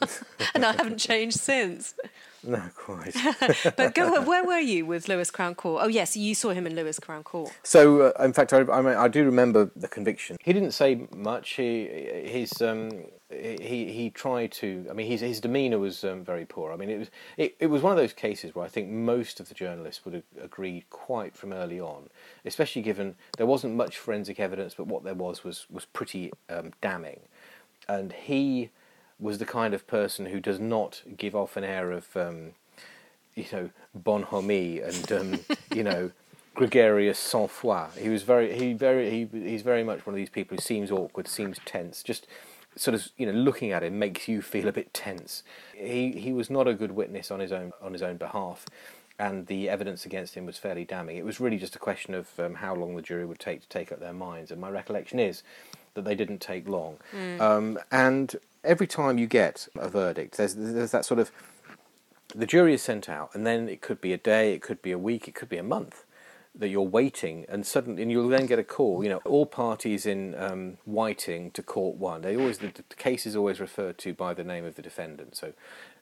and 0.56 0.66
I 0.66 0.72
haven't 0.72 0.98
changed 0.98 1.40
since. 1.40 1.94
No, 2.44 2.62
quite. 2.76 3.16
But 3.76 3.94
go 3.94 4.16
on, 4.16 4.26
where 4.26 4.46
were 4.46 4.60
you 4.60 4.86
with 4.86 5.08
Lewes 5.08 5.30
Crown 5.30 5.56
Court? 5.56 5.84
Oh, 5.84 5.88
yes, 5.88 6.16
you 6.16 6.34
saw 6.34 6.52
him 6.52 6.66
in 6.66 6.76
Lewes 6.76 7.00
Crown 7.00 7.24
Court. 7.24 7.52
So, 7.64 8.14
uh, 8.18 8.24
in 8.24 8.34
fact, 8.34 8.54
I, 8.54 8.60
I, 8.62 8.82
mean, 8.82 8.96
I 8.96 9.08
do 9.08 9.26
remember 9.26 9.72
the 9.76 9.88
conviction. 9.88 10.38
He 10.42 10.54
didn't 10.54 10.72
say 10.72 11.08
much. 11.16 11.52
He, 11.52 11.86
his, 12.26 12.62
um, 12.62 12.92
he, 13.30 13.92
he 13.92 14.10
tried 14.10 14.52
to. 14.54 14.86
I 14.90 14.94
mean, 14.94 15.08
his, 15.08 15.22
his 15.22 15.42
demeanour 15.42 15.80
was 15.80 16.04
um, 16.04 16.24
very 16.24 16.46
poor. 16.46 16.72
I 16.72 16.78
mean, 16.78 16.90
it 16.90 17.00
was, 17.00 17.10
it, 17.38 17.56
it 17.60 17.68
was 17.68 17.82
one 17.82 17.92
of 17.92 17.98
those 17.98 18.14
cases 18.14 18.56
where 18.56 18.66
I 18.66 18.70
think 18.70 18.90
most 18.90 19.40
of 19.40 19.50
the 19.50 19.56
journalists 19.56 20.06
would 20.06 20.14
have 20.14 20.24
agreed 20.42 20.90
quite 20.90 21.36
from 21.36 21.52
early 21.52 21.80
on, 21.80 22.10
especially 22.46 22.82
given 22.82 23.16
there 23.38 23.48
wasn't 23.48 23.76
much 23.76 23.98
forensic 23.98 24.40
evidence, 24.40 24.76
but 24.76 24.88
what 24.88 25.04
there 25.04 25.14
was 25.14 25.44
was 25.44 25.66
was 25.70 25.86
pretty 25.86 26.32
um, 26.50 26.72
damning, 26.82 27.20
and 27.88 28.14
he 28.14 28.70
was 29.20 29.38
the 29.38 29.46
kind 29.46 29.74
of 29.74 29.86
person 29.88 30.28
who 30.28 30.40
does 30.40 30.60
not 30.60 31.02
give 31.18 31.36
off 31.36 31.58
an 31.58 31.64
air 31.64 31.92
of. 31.92 32.16
Um, 32.16 32.54
you 33.36 33.46
know, 33.54 33.70
bonhomie 33.96 34.80
and 34.80 35.12
um, 35.12 35.40
you 35.74 35.84
know, 35.84 36.12
gregarious 36.54 37.18
sang-froid. 37.18 37.98
He 37.98 38.10
was 38.10 38.24
very, 38.24 38.58
he 38.58 38.74
very, 38.74 39.10
he, 39.10 39.30
he's 39.32 39.62
very 39.62 39.84
much 39.84 40.06
one 40.06 40.14
of 40.14 40.18
these 40.18 40.30
people 40.30 40.58
who 40.58 40.62
seems 40.62 40.92
awkward, 40.92 41.28
seems 41.28 41.58
tense. 41.66 42.04
Just 42.04 42.28
sort 42.76 42.96
of, 42.96 43.10
you 43.18 43.26
know, 43.26 43.32
looking 43.32 43.72
at 43.72 43.84
him 43.84 43.98
makes 43.98 44.28
you 44.28 44.42
feel 44.42 44.68
a 44.68 44.72
bit 44.74 44.94
tense. 44.94 45.44
He 45.74 46.12
he 46.12 46.34
was 46.34 46.50
not 46.50 46.68
a 46.68 46.74
good 46.74 46.92
witness 46.92 47.32
on 47.32 47.40
his 47.40 47.52
own 47.52 47.72
on 47.82 47.94
his 47.94 48.02
own 48.02 48.18
behalf, 48.18 48.66
and 49.18 49.48
the 49.48 49.70
evidence 49.70 50.06
against 50.06 50.36
him 50.36 50.46
was 50.46 50.58
fairly 50.58 50.86
damning. 50.86 51.18
It 51.18 51.26
was 51.26 51.40
really 51.40 51.58
just 51.58 51.76
a 51.76 51.80
question 51.80 52.14
of 52.14 52.28
um, 52.40 52.56
how 52.56 52.76
long 52.76 52.96
the 52.96 53.02
jury 53.02 53.26
would 53.26 53.40
take 53.40 53.62
to 53.62 53.70
take 53.70 53.92
up 53.92 54.00
their 54.00 54.14
minds, 54.14 54.52
and 54.52 54.60
my 54.60 54.70
recollection 54.70 55.20
is 55.20 55.44
that 55.94 56.04
they 56.04 56.16
didn't 56.16 56.40
take 56.40 56.68
long. 56.68 56.98
Um, 57.42 57.80
and 57.92 58.36
every 58.64 58.88
time 58.88 59.18
you 59.18 59.28
get 59.28 59.68
a 59.78 59.90
verdict, 59.90 60.38
there's 60.38 60.56
there's 60.56 60.92
that 60.92 61.06
sort 61.06 61.20
of 61.20 61.32
the 62.36 62.46
jury 62.46 62.74
is 62.74 62.82
sent 62.82 63.10
out, 63.10 63.32
and 63.34 63.46
then 63.46 63.68
it 63.68 63.82
could 63.82 64.02
be 64.02 64.14
a 64.14 64.18
day, 64.18 64.54
it 64.54 64.62
could 64.62 64.82
be 64.82 64.92
a 64.92 64.98
week, 65.00 65.28
it 65.28 65.36
could 65.36 65.50
be 65.50 65.58
a 65.58 65.64
month 65.64 66.06
that 66.56 66.68
you're 66.68 66.82
waiting, 66.82 67.46
and 67.48 67.66
suddenly, 67.66 68.02
and 68.02 68.12
you'll 68.12 68.28
then 68.28 68.46
get 68.46 68.60
a 68.60 68.64
call. 68.64 69.04
You 69.04 69.10
know, 69.10 69.22
all 69.26 69.46
parties 69.46 70.06
in 70.06 70.36
um, 70.36 70.78
Whiting 70.86 71.52
to 71.52 71.64
court 71.64 71.98
one. 71.98 72.22
They 72.22 72.36
always 72.36 72.58
the, 72.58 72.68
the 72.68 72.96
case 72.96 73.26
is 73.26 73.36
always 73.36 73.60
referred 73.60 73.98
to 74.00 74.14
by 74.14 74.34
the 74.34 74.44
name 74.44 74.66
of 74.66 74.76
the 74.76 74.82
defendant. 74.82 75.38
So, 75.38 75.54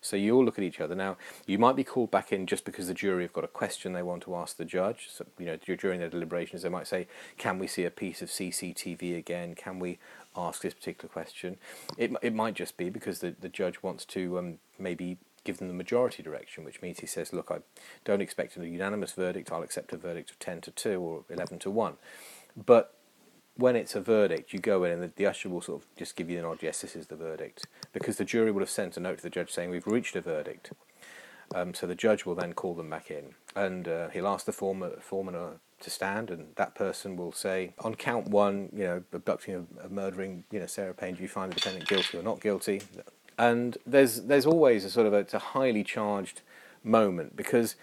so 0.02 0.16
you 0.16 0.36
all 0.36 0.44
look 0.44 0.58
at 0.58 0.64
each 0.64 0.80
other. 0.80 0.96
Now, 0.96 1.18
you 1.46 1.58
might 1.58 1.76
be 1.76 1.84
called 1.84 2.12
back 2.12 2.32
in 2.32 2.48
just 2.48 2.66
because 2.66 2.88
the 2.88 2.94
jury 2.94 3.24
have 3.24 3.34
got 3.34 3.44
a 3.44 3.50
question 3.50 3.94
they 3.94 4.02
want 4.02 4.24
to 4.24 4.36
ask 4.36 4.58
the 4.58 4.66
judge. 4.66 5.10
So, 5.12 5.26
you 5.38 5.46
know, 5.46 5.58
during 5.58 6.00
their 6.00 6.10
deliberations, 6.10 6.62
they 6.64 6.70
might 6.70 6.88
say, 6.88 7.08
"Can 7.38 7.60
we 7.60 7.68
see 7.68 7.84
a 7.84 7.92
piece 7.92 8.22
of 8.22 8.30
CCTV 8.30 9.18
again? 9.18 9.54
Can 9.54 9.80
we 9.80 10.00
ask 10.38 10.62
this 10.62 10.74
particular 10.74 11.12
question?" 11.12 11.58
It 11.98 12.12
it 12.22 12.34
might 12.34 12.54
just 12.54 12.78
be 12.78 12.90
because 12.90 13.20
the 13.20 13.36
the 13.40 13.50
judge 13.50 13.82
wants 13.84 14.06
to 14.06 14.38
um, 14.38 14.60
maybe 14.78 15.18
give 15.44 15.58
them 15.58 15.68
the 15.68 15.74
majority 15.74 16.22
direction, 16.22 16.64
which 16.66 16.82
means 16.82 17.00
he 17.00 17.08
says, 17.08 17.34
"Look, 17.34 17.52
I 17.52 17.60
don't 18.06 18.22
expect 18.22 18.58
a 18.58 18.68
unanimous 18.68 19.14
verdict. 19.14 19.52
I'll 19.52 19.64
accept 19.64 19.94
a 19.94 19.98
verdict 19.98 20.32
of 20.32 20.40
ten 20.40 20.62
to 20.62 20.72
two 20.72 21.00
or 21.02 21.24
eleven 21.30 21.60
to 21.60 21.72
one." 21.72 21.96
But 22.56 22.94
when 23.56 23.76
it's 23.76 23.96
a 23.96 24.02
verdict, 24.02 24.54
you 24.54 24.60
go 24.60 24.84
in 24.84 24.92
and 24.92 25.04
the, 25.04 25.12
the 25.16 25.26
usher 25.26 25.50
will 25.50 25.62
sort 25.62 25.82
of 25.82 25.88
just 25.96 26.16
give 26.16 26.30
you 26.30 26.38
the 26.38 26.44
nod. 26.44 26.60
Yes, 26.62 26.82
this 26.82 26.96
is 26.96 27.08
the 27.08 27.16
verdict 27.16 27.66
because 27.92 28.18
the 28.18 28.26
jury 28.26 28.52
will 28.52 28.62
have 28.62 28.70
sent 28.70 28.98
a 28.98 29.00
note 29.00 29.18
to 29.18 29.24
the 29.24 29.30
judge 29.30 29.52
saying 29.52 29.70
we've 29.70 29.88
reached 29.88 30.16
a 30.16 30.22
verdict. 30.22 30.72
Um, 31.56 31.74
so 31.74 31.88
the 31.88 31.96
judge 31.96 32.26
will 32.26 32.36
then 32.36 32.54
call 32.54 32.74
them 32.76 32.90
back 32.90 33.10
in, 33.10 33.36
and 33.56 33.88
uh, 33.88 34.10
he'll 34.10 34.28
ask 34.28 34.46
the 34.46 34.52
foreman, 34.52 34.92
uh, 35.36 35.52
to 35.80 35.90
stand, 35.90 36.32
and 36.32 36.48
that 36.56 36.76
person 36.76 37.16
will 37.16 37.32
say, 37.32 37.74
on 37.80 37.96
count 37.96 38.28
one, 38.28 38.70
you 38.74 38.84
know, 38.84 39.04
abducting 39.14 39.56
or 39.56 39.90
murdering, 39.90 40.44
you 40.52 40.60
know, 40.60 40.66
Sarah 40.66 40.94
Payne, 40.94 41.16
do 41.16 41.22
you 41.22 41.28
find 41.28 41.52
the 41.52 41.56
defendant 41.56 41.88
guilty 41.88 42.18
or 42.18 42.24
not 42.24 42.42
guilty? 42.42 42.82
And 43.38 43.78
there's 43.86 44.24
there's 44.24 44.46
always 44.46 44.84
a 44.84 44.90
sort 44.90 45.06
of 45.08 45.14
a, 45.14 45.26
a 45.36 45.40
highly 45.40 45.84
charged 45.84 46.42
moment 46.84 47.36
because 47.36 47.76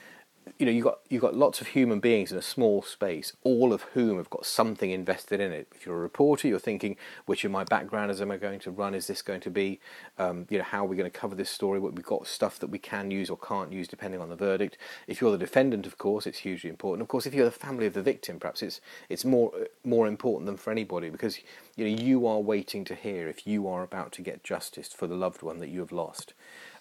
you 0.59 0.67
know 0.67 0.73
you've 0.73 0.85
got 0.85 1.01
you've 1.09 1.23
got 1.23 1.35
lots 1.35 1.61
of 1.61 1.69
human 1.69 2.01
beings 2.01 2.31
in 2.31 2.39
a 2.39 2.43
small 2.43 2.83
space, 2.83 3.33
all 3.43 3.73
of 3.73 3.83
whom 3.95 4.19
have 4.19 4.31
got 4.31 4.47
something 4.47 4.91
invested 4.91 5.41
in 5.41 5.53
it. 5.53 5.69
If 5.75 5.87
you're 5.87 5.97
a 5.97 6.01
reporter, 6.01 6.49
you're 6.49 6.59
thinking, 6.59 6.97
which 7.27 7.45
of 7.45 7.51
my 7.51 7.65
backgrounders 7.65 8.21
am 8.21 8.31
I 8.31 8.37
going 8.37 8.61
to 8.61 8.71
run? 8.71 8.95
Is 8.95 9.07
this 9.07 9.23
going 9.23 9.41
to 9.41 9.51
be, 9.51 9.81
um, 10.19 10.47
you 10.51 10.59
know, 10.59 10.65
how 10.65 10.85
are 10.85 10.89
we 10.89 10.97
going 10.97 11.11
to 11.11 11.19
cover 11.19 11.35
this 11.35 11.51
story? 11.51 11.79
What 11.79 11.95
we've 11.95 12.05
got 12.05 12.27
stuff 12.27 12.59
that 12.61 12.69
we 12.69 12.79
can 12.79 13.11
use 13.11 13.31
or 13.31 13.37
can't 13.37 13.73
use 13.73 13.89
depending 13.89 14.21
on 14.21 14.29
the 14.29 14.37
verdict. 14.37 14.79
If 15.07 15.21
you're 15.21 15.33
the 15.33 15.39
defendant, 15.39 15.87
of 15.87 15.99
course, 15.99 16.27
it's 16.27 16.39
hugely 16.39 16.71
important. 16.71 17.03
Of 17.03 17.09
course, 17.09 17.27
if 17.27 17.35
you're 17.35 17.45
the 17.45 17.51
family 17.51 17.87
of 17.87 17.95
the 17.95 18.03
victim, 18.03 18.39
perhaps 18.39 18.63
it's 18.63 18.81
it's 19.09 19.25
more 19.25 19.53
more 19.85 20.07
important 20.07 20.47
than 20.47 20.57
for 20.57 20.71
anybody 20.71 21.11
because 21.11 21.39
you 21.77 21.85
know 21.85 22.03
you 22.03 22.27
are 22.27 22.41
waiting 22.41 22.85
to 22.85 22.95
hear 22.95 23.29
if 23.29 23.47
you 23.47 23.67
are 23.69 23.83
about 23.83 24.13
to 24.13 24.23
get 24.23 24.45
justice 24.45 24.89
for 24.89 25.07
the 25.07 25.15
loved 25.15 25.43
one 25.43 25.59
that 25.59 25.69
you 25.69 25.81
have 25.81 25.93
lost 25.93 26.35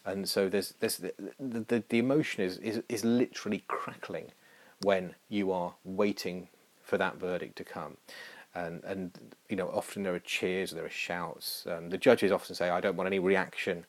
and 0.06 0.28
so 0.28 0.50
there's, 0.50 0.74
there's 0.80 0.98
the, 0.98 1.14
the, 1.40 1.84
the 1.88 2.00
emotion 2.00 2.44
is, 2.44 2.58
is, 2.58 2.82
is 2.90 3.06
literally 3.06 3.64
crackling 3.68 4.32
when 4.82 5.16
you 5.30 5.52
are 5.52 5.76
waiting 5.84 6.50
for 6.82 6.98
that 6.98 7.18
verdict 7.18 7.56
to 7.58 7.64
come. 7.64 7.98
And, 8.56 8.84
and 8.84 9.12
you 9.50 9.56
know, 9.56 9.70
often 9.70 10.04
there 10.04 10.14
are 10.14 10.20
cheers, 10.20 10.72
there 10.72 10.86
are 10.86 10.90
shouts. 10.90 11.66
Um, 11.70 11.90
the 11.90 11.98
judges 11.98 12.32
often 12.32 12.56
say, 12.56 12.70
I 12.70 12.82
don't 12.82 12.96
want 12.96 13.08
any 13.08 13.20
reaction 13.20 13.86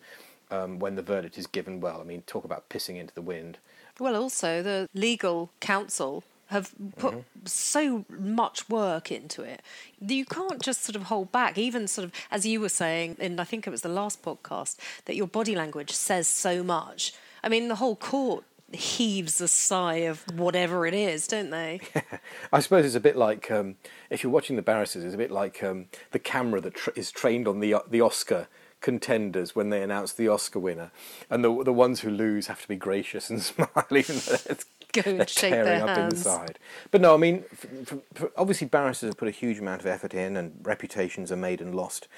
um, 0.50 0.78
when 0.78 0.94
the 0.94 1.02
verdict 1.02 1.36
is 1.36 1.46
given 1.46 1.80
well. 1.80 2.00
I 2.00 2.04
mean, 2.04 2.22
talk 2.22 2.44
about 2.44 2.68
pissing 2.68 2.96
into 2.96 3.14
the 3.14 3.22
wind. 3.22 3.58
Well, 3.98 4.16
also, 4.16 4.62
the 4.62 4.88
legal 4.94 5.50
counsel 5.60 6.24
have 6.54 6.72
put 6.96 7.12
mm-hmm. 7.12 7.20
so 7.44 8.04
much 8.08 8.68
work 8.68 9.12
into 9.12 9.42
it. 9.42 9.60
You 10.00 10.24
can't 10.24 10.62
just 10.62 10.84
sort 10.84 10.96
of 10.96 11.04
hold 11.04 11.32
back, 11.32 11.58
even 11.58 11.86
sort 11.88 12.06
of, 12.06 12.12
as 12.30 12.46
you 12.46 12.60
were 12.60 12.68
saying, 12.68 13.16
in 13.18 13.38
I 13.38 13.44
think 13.44 13.66
it 13.66 13.70
was 13.70 13.82
the 13.82 13.88
last 13.88 14.22
podcast, 14.22 14.76
that 15.04 15.16
your 15.16 15.26
body 15.26 15.54
language 15.54 15.90
says 15.90 16.28
so 16.28 16.62
much. 16.62 17.12
I 17.42 17.48
mean, 17.48 17.68
the 17.68 17.74
whole 17.74 17.96
court 17.96 18.44
heaves 18.72 19.40
a 19.40 19.48
sigh 19.48 20.06
of 20.06 20.24
whatever 20.38 20.86
it 20.86 20.94
is, 20.94 21.26
don't 21.26 21.50
they? 21.50 21.80
I 22.52 22.60
suppose 22.60 22.84
it's 22.84 22.94
a 22.94 23.00
bit 23.00 23.16
like 23.16 23.50
um, 23.50 23.76
if 24.10 24.22
you're 24.22 24.32
watching 24.32 24.56
the 24.56 24.62
barristers, 24.62 25.04
it's 25.04 25.14
a 25.14 25.18
bit 25.18 25.30
like 25.30 25.62
um, 25.62 25.86
the 26.12 26.18
camera 26.18 26.60
that 26.60 26.74
tra- 26.74 26.92
is 26.96 27.10
trained 27.10 27.48
on 27.48 27.60
the 27.60 27.76
the 27.88 28.00
Oscar 28.00 28.48
contenders 28.80 29.56
when 29.56 29.70
they 29.70 29.82
announce 29.82 30.12
the 30.12 30.28
Oscar 30.28 30.58
winner, 30.58 30.90
and 31.30 31.44
the 31.44 31.64
the 31.64 31.72
ones 31.72 32.00
who 32.00 32.10
lose 32.10 32.46
have 32.48 32.62
to 32.62 32.68
be 32.68 32.76
gracious 32.76 33.30
and 33.30 33.42
smile, 33.50 33.86
even 33.90 34.16
though 34.16 34.38
it's 34.46 34.66
go 35.02 35.10
and 35.10 35.28
shake 35.28 35.52
their 35.52 35.82
up 35.82 35.96
hands. 35.96 36.14
inside. 36.14 36.58
But 36.90 37.00
no, 37.00 37.14
I 37.14 37.16
mean, 37.16 37.44
for, 37.84 37.98
for, 38.14 38.32
obviously 38.36 38.66
barristers 38.66 39.08
have 39.08 39.16
put 39.16 39.28
a 39.28 39.32
huge 39.32 39.58
amount 39.58 39.80
of 39.80 39.86
effort 39.86 40.14
in, 40.14 40.36
and 40.36 40.60
reputations 40.62 41.30
are 41.32 41.36
made 41.36 41.60
and 41.60 41.74
lost 41.74 42.08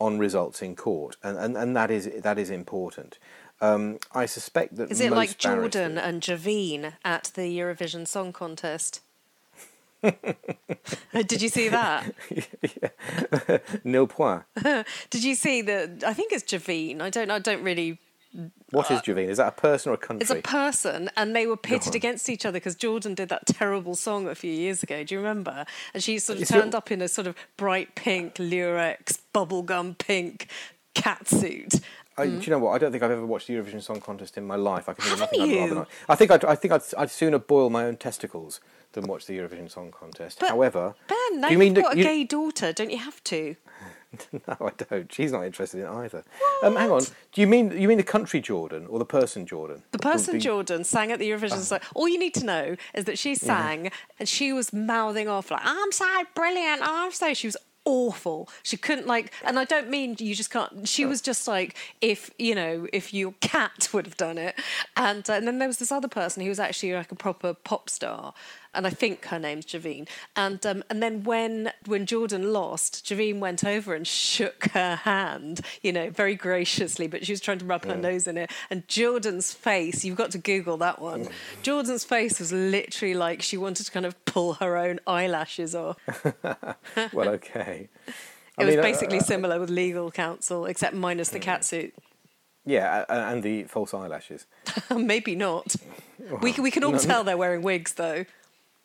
on 0.00 0.18
results 0.18 0.62
in 0.62 0.76
court, 0.76 1.16
and 1.22 1.38
and, 1.38 1.56
and 1.56 1.76
that 1.76 1.90
is 1.90 2.10
that 2.22 2.38
is 2.38 2.50
important. 2.50 3.18
Um, 3.60 3.98
I 4.12 4.26
suspect 4.26 4.76
that 4.76 4.90
is 4.90 5.00
it 5.00 5.10
like 5.10 5.38
Jordan 5.38 5.98
and 5.98 6.22
Javine 6.22 6.94
at 7.04 7.32
the 7.34 7.58
Eurovision 7.58 8.06
Song 8.06 8.32
Contest. 8.32 9.00
Did 11.12 11.42
you 11.42 11.48
see 11.48 11.68
that? 11.68 12.14
Nil 13.84 14.06
point. 14.06 14.44
Did 15.10 15.24
you 15.24 15.34
see 15.34 15.60
that? 15.62 16.04
I 16.06 16.14
think 16.14 16.32
it's 16.32 16.44
Javine. 16.44 17.00
I 17.00 17.10
don't. 17.10 17.30
I 17.32 17.40
don't 17.40 17.64
really 17.64 17.98
what 18.70 18.90
is 18.90 19.00
Javine? 19.00 19.28
Is 19.28 19.38
that 19.38 19.48
a 19.48 19.60
person 19.60 19.90
or 19.90 19.94
a 19.94 19.98
country? 19.98 20.22
It's 20.22 20.30
a 20.30 20.42
person, 20.42 21.10
and 21.16 21.34
they 21.34 21.46
were 21.46 21.56
pitted 21.56 21.94
against 21.94 22.28
each 22.28 22.44
other 22.46 22.58
because 22.58 22.74
Jordan 22.74 23.14
did 23.14 23.28
that 23.30 23.46
terrible 23.46 23.94
song 23.94 24.28
a 24.28 24.34
few 24.34 24.52
years 24.52 24.82
ago. 24.82 25.02
Do 25.04 25.14
you 25.14 25.20
remember? 25.20 25.64
And 25.94 26.02
she 26.02 26.18
sort 26.18 26.36
of 26.36 26.42
is 26.42 26.48
turned 26.48 26.74
it... 26.74 26.74
up 26.74 26.90
in 26.90 27.02
a 27.02 27.08
sort 27.08 27.26
of 27.26 27.36
bright 27.56 27.94
pink 27.94 28.34
Lurex 28.34 29.20
bubblegum 29.34 29.98
pink 29.98 30.48
cat 30.94 31.28
suit. 31.28 31.80
I, 32.16 32.26
mm. 32.26 32.40
Do 32.40 32.46
you 32.46 32.50
know 32.50 32.58
what? 32.58 32.72
I 32.72 32.78
don't 32.78 32.90
think 32.90 33.02
I've 33.02 33.12
ever 33.12 33.24
watched 33.24 33.46
the 33.46 33.54
Eurovision 33.54 33.80
Song 33.80 34.00
Contest 34.00 34.36
in 34.36 34.44
my 34.44 34.56
life. 34.56 34.88
I 34.88 34.92
can 34.94 35.04
think 35.04 35.14
of 35.14 35.20
nothing 35.20 35.40
I'd 35.40 35.60
rather 35.60 35.74
not. 35.76 35.88
I 36.08 36.14
think 36.16 36.30
I'd, 36.32 36.44
I 36.44 36.54
think 36.56 36.72
I'd, 36.72 36.82
I'd 36.96 37.10
sooner 37.10 37.38
boil 37.38 37.70
my 37.70 37.84
own 37.84 37.96
testicles 37.96 38.60
than 38.92 39.06
watch 39.06 39.26
the 39.26 39.38
Eurovision 39.38 39.70
Song 39.70 39.92
Contest. 39.92 40.40
But 40.40 40.50
However, 40.50 40.94
Ben, 41.06 41.40
now 41.40 41.48
you 41.48 41.62
you've 41.62 41.74
got 41.74 41.96
a 41.96 42.02
gay 42.02 42.24
daughter, 42.24 42.72
don't 42.72 42.90
you 42.90 42.98
have 42.98 43.22
to? 43.24 43.54
no, 44.32 44.56
I 44.60 44.70
don't. 44.88 45.12
She's 45.12 45.32
not 45.32 45.44
interested 45.44 45.80
in 45.80 45.86
either. 45.86 46.24
Um, 46.62 46.76
hang 46.76 46.90
on. 46.90 47.02
Do 47.32 47.40
you 47.40 47.46
mean 47.46 47.78
you 47.78 47.88
mean 47.88 47.98
the 47.98 48.04
country 48.04 48.40
Jordan 48.40 48.86
or 48.86 48.98
the 48.98 49.04
person 49.04 49.46
Jordan? 49.46 49.82
The 49.92 49.98
person 49.98 50.34
the... 50.34 50.40
Jordan 50.40 50.84
sang 50.84 51.12
at 51.12 51.18
the 51.18 51.28
Eurovision. 51.28 51.58
Song. 51.58 51.80
All 51.94 52.08
you 52.08 52.18
need 52.18 52.34
to 52.34 52.44
know 52.44 52.76
is 52.94 53.04
that 53.04 53.18
she 53.18 53.34
sang 53.34 53.86
yeah. 53.86 53.90
and 54.18 54.28
she 54.28 54.52
was 54.52 54.72
mouthing 54.72 55.28
off 55.28 55.50
like, 55.50 55.60
"I'm 55.62 55.92
so 55.92 56.06
brilliant. 56.34 56.80
I'm 56.82 57.12
so." 57.12 57.34
She 57.34 57.46
was 57.46 57.56
awful. 57.88 58.50
She 58.62 58.76
couldn't 58.76 59.06
like, 59.06 59.32
and 59.44 59.58
I 59.58 59.64
don't 59.64 59.88
mean 59.88 60.16
you 60.18 60.34
just 60.34 60.50
can't. 60.50 60.86
She 60.86 61.06
was 61.06 61.20
just 61.20 61.48
like, 61.48 61.76
if 62.00 62.30
you 62.38 62.54
know, 62.54 62.86
if 62.92 63.14
your 63.14 63.32
cat 63.40 63.88
would 63.92 64.06
have 64.06 64.16
done 64.16 64.38
it, 64.38 64.54
and 64.96 65.28
uh, 65.28 65.34
and 65.34 65.46
then 65.46 65.58
there 65.58 65.68
was 65.68 65.78
this 65.78 65.90
other 65.90 66.08
person 66.08 66.42
who 66.42 66.48
was 66.48 66.60
actually 66.60 66.92
like 66.92 67.10
a 67.10 67.16
proper 67.16 67.54
pop 67.54 67.88
star, 67.88 68.34
and 68.78 68.86
I 68.86 68.90
think 68.90 69.26
her 69.26 69.40
name's 69.40 69.66
Javine. 69.66 70.08
And 70.36 70.64
um, 70.64 70.84
and 70.88 71.02
then 71.02 71.24
when 71.24 71.72
when 71.86 72.06
Jordan 72.06 72.52
lost, 72.52 73.04
Javine 73.04 73.40
went 73.40 73.64
over 73.64 73.92
and 73.92 74.06
shook 74.06 74.66
her 74.66 74.94
hand, 74.94 75.62
you 75.82 75.92
know, 75.92 76.10
very 76.10 76.36
graciously, 76.36 77.08
but 77.08 77.26
she 77.26 77.32
was 77.32 77.40
trying 77.40 77.58
to 77.58 77.64
rub 77.64 77.84
yeah. 77.84 77.94
her 77.94 78.00
nose 78.00 78.28
in 78.28 78.38
it. 78.38 78.52
And 78.70 78.86
Jordan's 78.86 79.52
face, 79.52 80.04
you've 80.04 80.16
got 80.16 80.30
to 80.30 80.38
Google 80.38 80.76
that 80.76 81.00
one. 81.00 81.28
Jordan's 81.62 82.04
face 82.04 82.38
was 82.38 82.52
literally 82.52 83.14
like 83.14 83.42
she 83.42 83.56
wanted 83.56 83.84
to 83.84 83.90
kind 83.90 84.06
of 84.06 84.24
pull 84.24 84.54
her 84.54 84.76
own 84.76 85.00
eyelashes 85.08 85.74
off. 85.74 85.96
well, 87.12 87.30
okay. 87.30 87.88
it 88.58 88.64
was 88.64 88.76
uh, 88.76 88.82
basically 88.82 89.18
uh, 89.18 89.22
similar 89.22 89.58
with 89.58 89.70
legal 89.70 90.12
counsel, 90.12 90.66
except 90.66 90.94
minus 90.94 91.30
the 91.30 91.40
cat 91.40 91.64
suit. 91.64 91.92
Yeah, 92.64 93.06
and 93.08 93.42
the 93.42 93.64
false 93.64 93.92
eyelashes. 93.92 94.46
Maybe 94.94 95.34
not. 95.34 95.74
Well, 96.18 96.40
we, 96.42 96.52
we 96.52 96.70
can 96.70 96.84
all 96.84 96.92
no, 96.92 96.98
tell 96.98 97.24
they're 97.24 97.36
wearing 97.36 97.62
wigs, 97.62 97.94
though. 97.94 98.26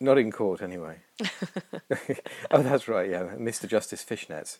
Not 0.00 0.18
in 0.18 0.32
court, 0.32 0.60
anyway. 0.60 0.98
oh, 2.50 2.62
that's 2.62 2.88
right. 2.88 3.08
Yeah, 3.08 3.22
Mr. 3.36 3.68
Justice 3.68 4.04
fishnets. 4.04 4.58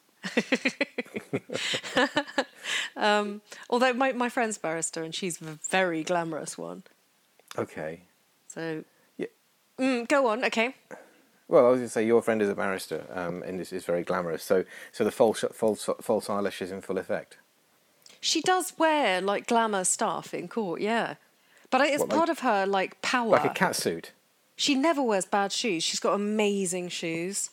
um, 2.96 3.42
although 3.68 3.92
my 3.92 4.12
my 4.12 4.28
friend's 4.28 4.56
barrister 4.56 5.02
and 5.02 5.14
she's 5.14 5.42
a 5.42 5.58
very 5.68 6.02
glamorous 6.02 6.56
one. 6.56 6.84
Okay. 7.58 8.02
So. 8.48 8.84
Yeah. 9.18 9.26
Mm, 9.78 10.08
go 10.08 10.28
on. 10.28 10.44
Okay. 10.44 10.74
Well, 11.46 11.66
I 11.66 11.70
was 11.70 11.78
going 11.78 11.88
to 11.88 11.92
say 11.92 12.06
your 12.06 12.22
friend 12.22 12.40
is 12.40 12.48
a 12.48 12.54
barrister, 12.54 13.04
um, 13.12 13.42
and 13.42 13.60
this 13.60 13.72
is 13.72 13.84
very 13.84 14.02
glamorous. 14.02 14.42
So, 14.42 14.64
so 14.92 15.04
the 15.04 15.10
false 15.10 15.44
false 15.52 15.88
false 16.00 16.30
eyelashes 16.30 16.72
in 16.72 16.80
full 16.80 16.96
effect. 16.96 17.36
She 18.20 18.40
does 18.40 18.72
wear 18.78 19.20
like 19.20 19.46
glamour 19.46 19.84
stuff 19.84 20.32
in 20.32 20.48
court, 20.48 20.80
yeah, 20.80 21.16
but 21.70 21.82
it's 21.82 22.00
what, 22.00 22.08
part 22.08 22.28
of 22.30 22.38
her 22.38 22.64
like 22.64 23.02
power. 23.02 23.28
Like 23.28 23.44
a 23.44 23.50
cat 23.50 23.76
suit. 23.76 24.12
She 24.56 24.74
never 24.74 25.02
wears 25.02 25.24
bad 25.24 25.52
shoes. 25.52 25.82
She's 25.82 26.00
got 26.00 26.14
amazing 26.14 26.88
shoes. 26.88 27.50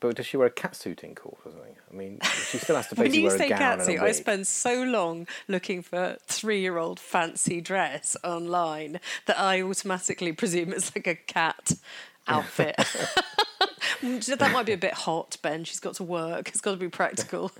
But 0.00 0.16
does 0.16 0.26
she 0.26 0.36
wear 0.36 0.46
a 0.46 0.50
catsuit 0.50 1.02
in 1.02 1.14
court 1.14 1.38
or 1.44 1.52
something? 1.52 1.74
I 1.90 1.94
mean, 1.94 2.20
she 2.22 2.58
still 2.58 2.76
has 2.76 2.86
to 2.88 2.94
basically 2.96 3.24
wear 3.24 3.34
a 3.34 3.48
gown 3.48 3.58
catsuit, 3.58 3.80
and 3.80 3.80
a 3.80 3.92
wig. 3.92 4.00
I 4.00 4.12
spend 4.12 4.46
so 4.46 4.82
long 4.84 5.26
looking 5.48 5.82
for 5.82 6.18
three-year-old 6.26 7.00
fancy 7.00 7.60
dress 7.60 8.16
online 8.22 9.00
that 9.26 9.40
I 9.40 9.62
automatically 9.62 10.32
presume 10.32 10.72
it's 10.72 10.94
like 10.94 11.06
a 11.08 11.16
cat 11.16 11.72
outfit. 12.28 12.76
that 14.02 14.50
might 14.52 14.66
be 14.66 14.72
a 14.72 14.78
bit 14.78 14.94
hot, 14.94 15.36
Ben. 15.42 15.64
She's 15.64 15.80
got 15.80 15.94
to 15.94 16.04
work. 16.04 16.48
It's 16.48 16.60
got 16.60 16.72
to 16.72 16.76
be 16.76 16.88
practical. 16.88 17.50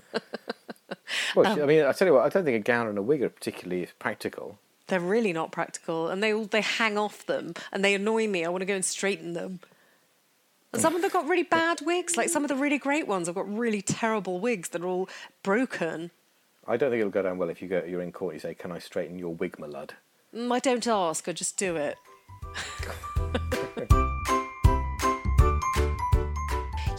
well, 1.35 1.47
um, 1.47 1.61
I 1.61 1.65
mean, 1.65 1.83
I 1.83 1.91
tell 1.91 2.07
you 2.07 2.13
what, 2.13 2.25
I 2.25 2.29
don't 2.29 2.45
think 2.45 2.55
a 2.55 2.63
gown 2.63 2.87
and 2.87 2.97
a 2.97 3.01
wig 3.01 3.21
are 3.21 3.29
particularly 3.29 3.89
practical 3.99 4.59
they're 4.89 4.99
really 4.99 5.33
not 5.33 5.51
practical, 5.51 6.09
and 6.09 6.21
they 6.21 6.33
all 6.33 6.45
they 6.45 6.61
hang 6.61 6.97
off 6.97 7.25
them, 7.25 7.53
and 7.71 7.83
they 7.83 7.95
annoy 7.95 8.27
me. 8.27 8.43
I 8.45 8.49
want 8.49 8.61
to 8.61 8.65
go 8.65 8.75
and 8.75 8.85
straighten 8.85 9.33
them. 9.33 9.59
And 10.71 10.81
some 10.81 10.95
of 10.95 11.01
them 11.01 11.09
got 11.09 11.27
really 11.27 11.43
bad 11.43 11.81
wigs. 11.81 12.15
Like 12.15 12.29
some 12.29 12.43
of 12.43 12.49
the 12.49 12.55
really 12.55 12.77
great 12.77 13.07
ones 13.07 13.27
have 13.27 13.35
got 13.35 13.51
really 13.51 13.81
terrible 13.81 14.39
wigs 14.39 14.69
that 14.69 14.83
are 14.83 14.87
all 14.87 15.09
broken. 15.41 16.11
I 16.67 16.77
don't 16.77 16.91
think 16.91 16.99
it'll 16.99 17.09
go 17.11 17.23
down 17.23 17.39
well 17.39 17.49
if 17.49 17.61
you 17.61 17.67
go 17.67 17.83
you're 17.83 18.01
in 18.01 18.11
court. 18.11 18.35
You 18.35 18.39
say, 18.39 18.53
"Can 18.53 18.71
I 18.71 18.79
straighten 18.79 19.17
your 19.17 19.33
wig, 19.33 19.57
my 19.57 19.67
lad?" 19.67 19.93
Mm, 20.35 20.51
I 20.51 20.59
don't 20.59 20.85
ask. 20.85 21.27
I 21.27 21.31
just 21.31 21.57
do 21.57 21.75
it. 21.75 21.95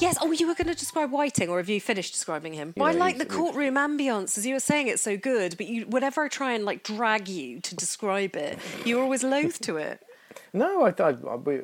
Yes. 0.00 0.16
Oh, 0.20 0.32
you 0.32 0.46
were 0.46 0.54
going 0.54 0.68
to 0.68 0.74
describe 0.74 1.10
Whiting, 1.10 1.48
or 1.48 1.58
have 1.58 1.68
you 1.68 1.80
finished 1.80 2.12
describing 2.12 2.54
him? 2.54 2.72
Yeah, 2.76 2.84
I 2.84 2.92
like 2.92 3.18
the 3.18 3.26
courtroom 3.26 3.74
ambience, 3.74 4.38
as 4.38 4.46
you 4.46 4.54
were 4.54 4.60
saying. 4.60 4.88
It's 4.88 5.02
so 5.02 5.16
good, 5.16 5.56
but 5.56 5.66
you, 5.66 5.86
whenever 5.86 6.22
I 6.22 6.28
try 6.28 6.52
and 6.52 6.64
like 6.64 6.82
drag 6.82 7.28
you 7.28 7.60
to 7.60 7.74
describe 7.74 8.34
it, 8.36 8.58
you're 8.84 9.02
always 9.02 9.22
loath 9.22 9.60
to 9.62 9.76
it. 9.76 10.02
No, 10.52 10.84
I, 10.84 10.94
I, 11.00 11.10
I, 11.10 11.60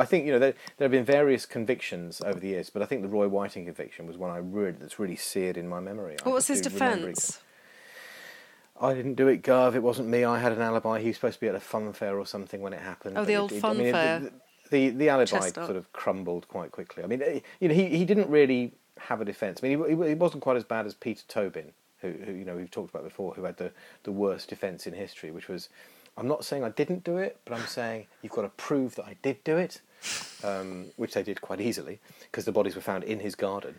I, 0.00 0.04
think 0.04 0.26
you 0.26 0.32
know 0.32 0.38
there, 0.38 0.54
there 0.76 0.84
have 0.84 0.90
been 0.90 1.04
various 1.04 1.46
convictions 1.46 2.20
over 2.20 2.38
the 2.38 2.48
years, 2.48 2.68
but 2.68 2.82
I 2.82 2.84
think 2.86 3.00
the 3.00 3.08
Roy 3.08 3.26
Whiting 3.26 3.64
conviction 3.64 4.06
was 4.06 4.18
one 4.18 4.30
I 4.30 4.36
really 4.38 4.72
that's 4.72 4.98
really 4.98 5.16
seared 5.16 5.56
in 5.56 5.66
my 5.66 5.80
memory. 5.80 6.16
What 6.24 6.34
was 6.34 6.46
his 6.46 6.60
defence? 6.60 7.40
I 8.80 8.92
didn't 8.92 9.14
do 9.14 9.28
it, 9.28 9.42
Gov. 9.42 9.74
It 9.74 9.82
wasn't 9.82 10.08
me. 10.08 10.24
I 10.24 10.38
had 10.38 10.52
an 10.52 10.60
alibi. 10.60 11.00
He 11.00 11.08
was 11.08 11.16
supposed 11.16 11.34
to 11.36 11.40
be 11.40 11.48
at 11.48 11.54
a 11.54 11.60
fun 11.60 11.92
fair 11.94 12.18
or 12.18 12.26
something 12.26 12.60
when 12.60 12.72
it 12.74 12.80
happened. 12.80 13.16
Oh, 13.16 13.24
the 13.24 13.34
But 13.34 13.40
old 13.40 13.52
it- 13.52 13.56
it- 13.56 13.60
fun 13.60 13.76
I 13.76 13.78
mean, 13.78 13.86
it- 13.86 13.92
fair. 13.92 14.18
The, 14.20 14.32
the, 14.70 14.90
the 14.90 15.08
alibi 15.08 15.50
sort 15.50 15.76
of 15.76 15.92
crumbled 15.92 16.48
quite 16.48 16.72
quickly. 16.72 17.02
I 17.02 17.06
mean, 17.06 17.22
eh, 17.22 17.40
you 17.60 17.68
know, 17.68 17.74
he, 17.74 17.86
he 17.86 18.04
didn't 18.04 18.28
really 18.28 18.72
have 18.98 19.20
a 19.20 19.24
defence. 19.24 19.60
I 19.62 19.68
mean, 19.68 19.84
he, 19.84 20.08
he 20.08 20.14
wasn't 20.14 20.42
quite 20.42 20.56
as 20.56 20.64
bad 20.64 20.86
as 20.86 20.94
Peter 20.94 21.22
Tobin, 21.28 21.72
who, 22.00 22.10
who 22.10 22.32
you 22.32 22.44
know 22.44 22.56
we've 22.56 22.70
talked 22.70 22.90
about 22.90 23.04
before, 23.04 23.34
who 23.34 23.44
had 23.44 23.56
the, 23.56 23.72
the 24.04 24.12
worst 24.12 24.48
defence 24.48 24.86
in 24.86 24.94
history, 24.94 25.30
which 25.30 25.48
was, 25.48 25.68
I'm 26.16 26.28
not 26.28 26.44
saying 26.44 26.64
I 26.64 26.70
didn't 26.70 27.04
do 27.04 27.18
it, 27.18 27.38
but 27.44 27.54
I'm 27.54 27.66
saying 27.66 28.06
you've 28.22 28.32
got 28.32 28.42
to 28.42 28.50
prove 28.50 28.94
that 28.96 29.04
I 29.04 29.16
did 29.22 29.42
do 29.44 29.56
it, 29.56 29.80
um, 30.44 30.86
which 30.96 31.14
they 31.14 31.22
did 31.22 31.40
quite 31.40 31.60
easily 31.60 32.00
because 32.22 32.44
the 32.44 32.52
bodies 32.52 32.74
were 32.74 32.82
found 32.82 33.04
in 33.04 33.20
his 33.20 33.34
garden. 33.34 33.76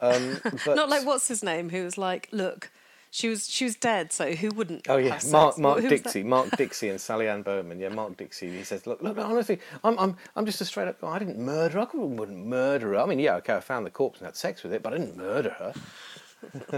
Um, 0.00 0.38
but, 0.64 0.76
Not 0.76 0.88
like 0.88 1.06
what's 1.06 1.28
his 1.28 1.42
name, 1.42 1.70
who 1.70 1.84
was 1.84 1.96
like, 1.96 2.28
look, 2.32 2.70
she 3.16 3.30
was 3.30 3.48
she 3.48 3.64
was 3.64 3.76
dead, 3.76 4.12
so 4.12 4.32
who 4.32 4.50
wouldn't? 4.50 4.90
Oh 4.90 4.98
yeah? 4.98 5.18
Mark 5.30 5.56
Mark 5.56 5.80
that? 5.80 5.88
Dixie, 5.88 6.22
Mark 6.22 6.50
Dixie, 6.58 6.90
and 6.90 7.00
Sally 7.00 7.28
Anne 7.28 7.40
Bowman. 7.40 7.80
Yeah, 7.80 7.88
Mark 7.88 8.14
Dixie. 8.18 8.54
He 8.54 8.62
says, 8.62 8.86
"Look, 8.86 9.00
look, 9.00 9.16
honestly, 9.16 9.58
I'm 9.82 9.98
I'm 9.98 10.16
I'm 10.36 10.44
just 10.44 10.60
a 10.60 10.66
straight 10.66 10.86
up. 10.86 11.02
I 11.02 11.18
didn't 11.18 11.38
murder. 11.38 11.80
her. 11.80 11.88
I 11.94 11.96
wouldn't 11.96 12.46
murder 12.46 12.90
her. 12.90 12.98
I 12.98 13.06
mean, 13.06 13.18
yeah, 13.18 13.36
okay, 13.36 13.54
I 13.54 13.60
found 13.60 13.86
the 13.86 13.90
corpse 13.90 14.18
and 14.18 14.26
had 14.26 14.36
sex 14.36 14.62
with 14.62 14.74
it, 14.74 14.82
but 14.82 14.92
I 14.92 14.98
didn't 14.98 15.16
murder 15.16 15.56
her. 15.58 15.72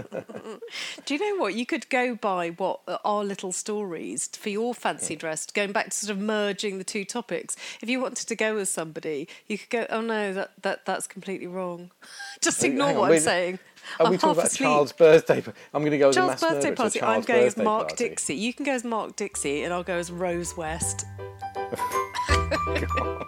Do 1.05 1.13
you 1.13 1.19
know 1.19 1.41
what? 1.41 1.53
You 1.53 1.65
could 1.65 1.89
go 1.89 2.15
by 2.15 2.51
what 2.51 2.79
our 3.03 3.25
little 3.25 3.51
stories 3.51 4.27
for 4.27 4.49
your 4.49 4.73
fancy 4.73 5.15
hmm. 5.15 5.19
dress, 5.19 5.45
going 5.45 5.73
back 5.73 5.89
to 5.89 5.91
sort 5.91 6.11
of 6.11 6.23
merging 6.23 6.77
the 6.77 6.85
two 6.85 7.03
topics. 7.03 7.57
If 7.81 7.89
you 7.89 7.99
wanted 7.99 8.27
to 8.29 8.35
go 8.35 8.55
with 8.55 8.69
somebody, 8.69 9.27
you 9.47 9.57
could 9.57 9.69
go, 9.69 9.85
oh 9.89 10.01
no, 10.01 10.33
that, 10.33 10.51
that 10.61 10.85
that's 10.85 11.05
completely 11.05 11.47
wrong. 11.47 11.91
Just 12.41 12.63
ignore 12.63 12.91
on, 12.91 12.97
what 12.97 13.11
I'm 13.11 13.19
saying. 13.19 13.59
Are 13.99 14.05
I'm 14.05 14.11
we 14.11 14.17
talking 14.17 14.31
about 14.31 14.45
asleep. 14.47 14.67
Charles' 14.67 14.91
birthday? 14.91 15.43
I'm 15.73 15.81
going 15.81 15.91
to 15.91 15.97
go 15.97 16.09
as 16.09 16.15
Charles' 16.15 16.41
birthday 16.41 16.69
murderer 16.69 16.89
to 16.89 16.99
a 16.99 17.01
party. 17.01 17.01
I'm 17.01 17.21
going 17.21 17.47
as 17.47 17.57
Mark 17.57 17.89
party. 17.89 18.09
Dixie. 18.09 18.35
You 18.35 18.53
can 18.53 18.65
go 18.65 18.73
as 18.73 18.83
Mark 18.83 19.15
Dixie, 19.15 19.63
and 19.63 19.73
I'll 19.73 19.83
go 19.83 19.95
as 19.95 20.11
Rose 20.11 20.55
West. 20.55 21.05
God. 22.29 23.25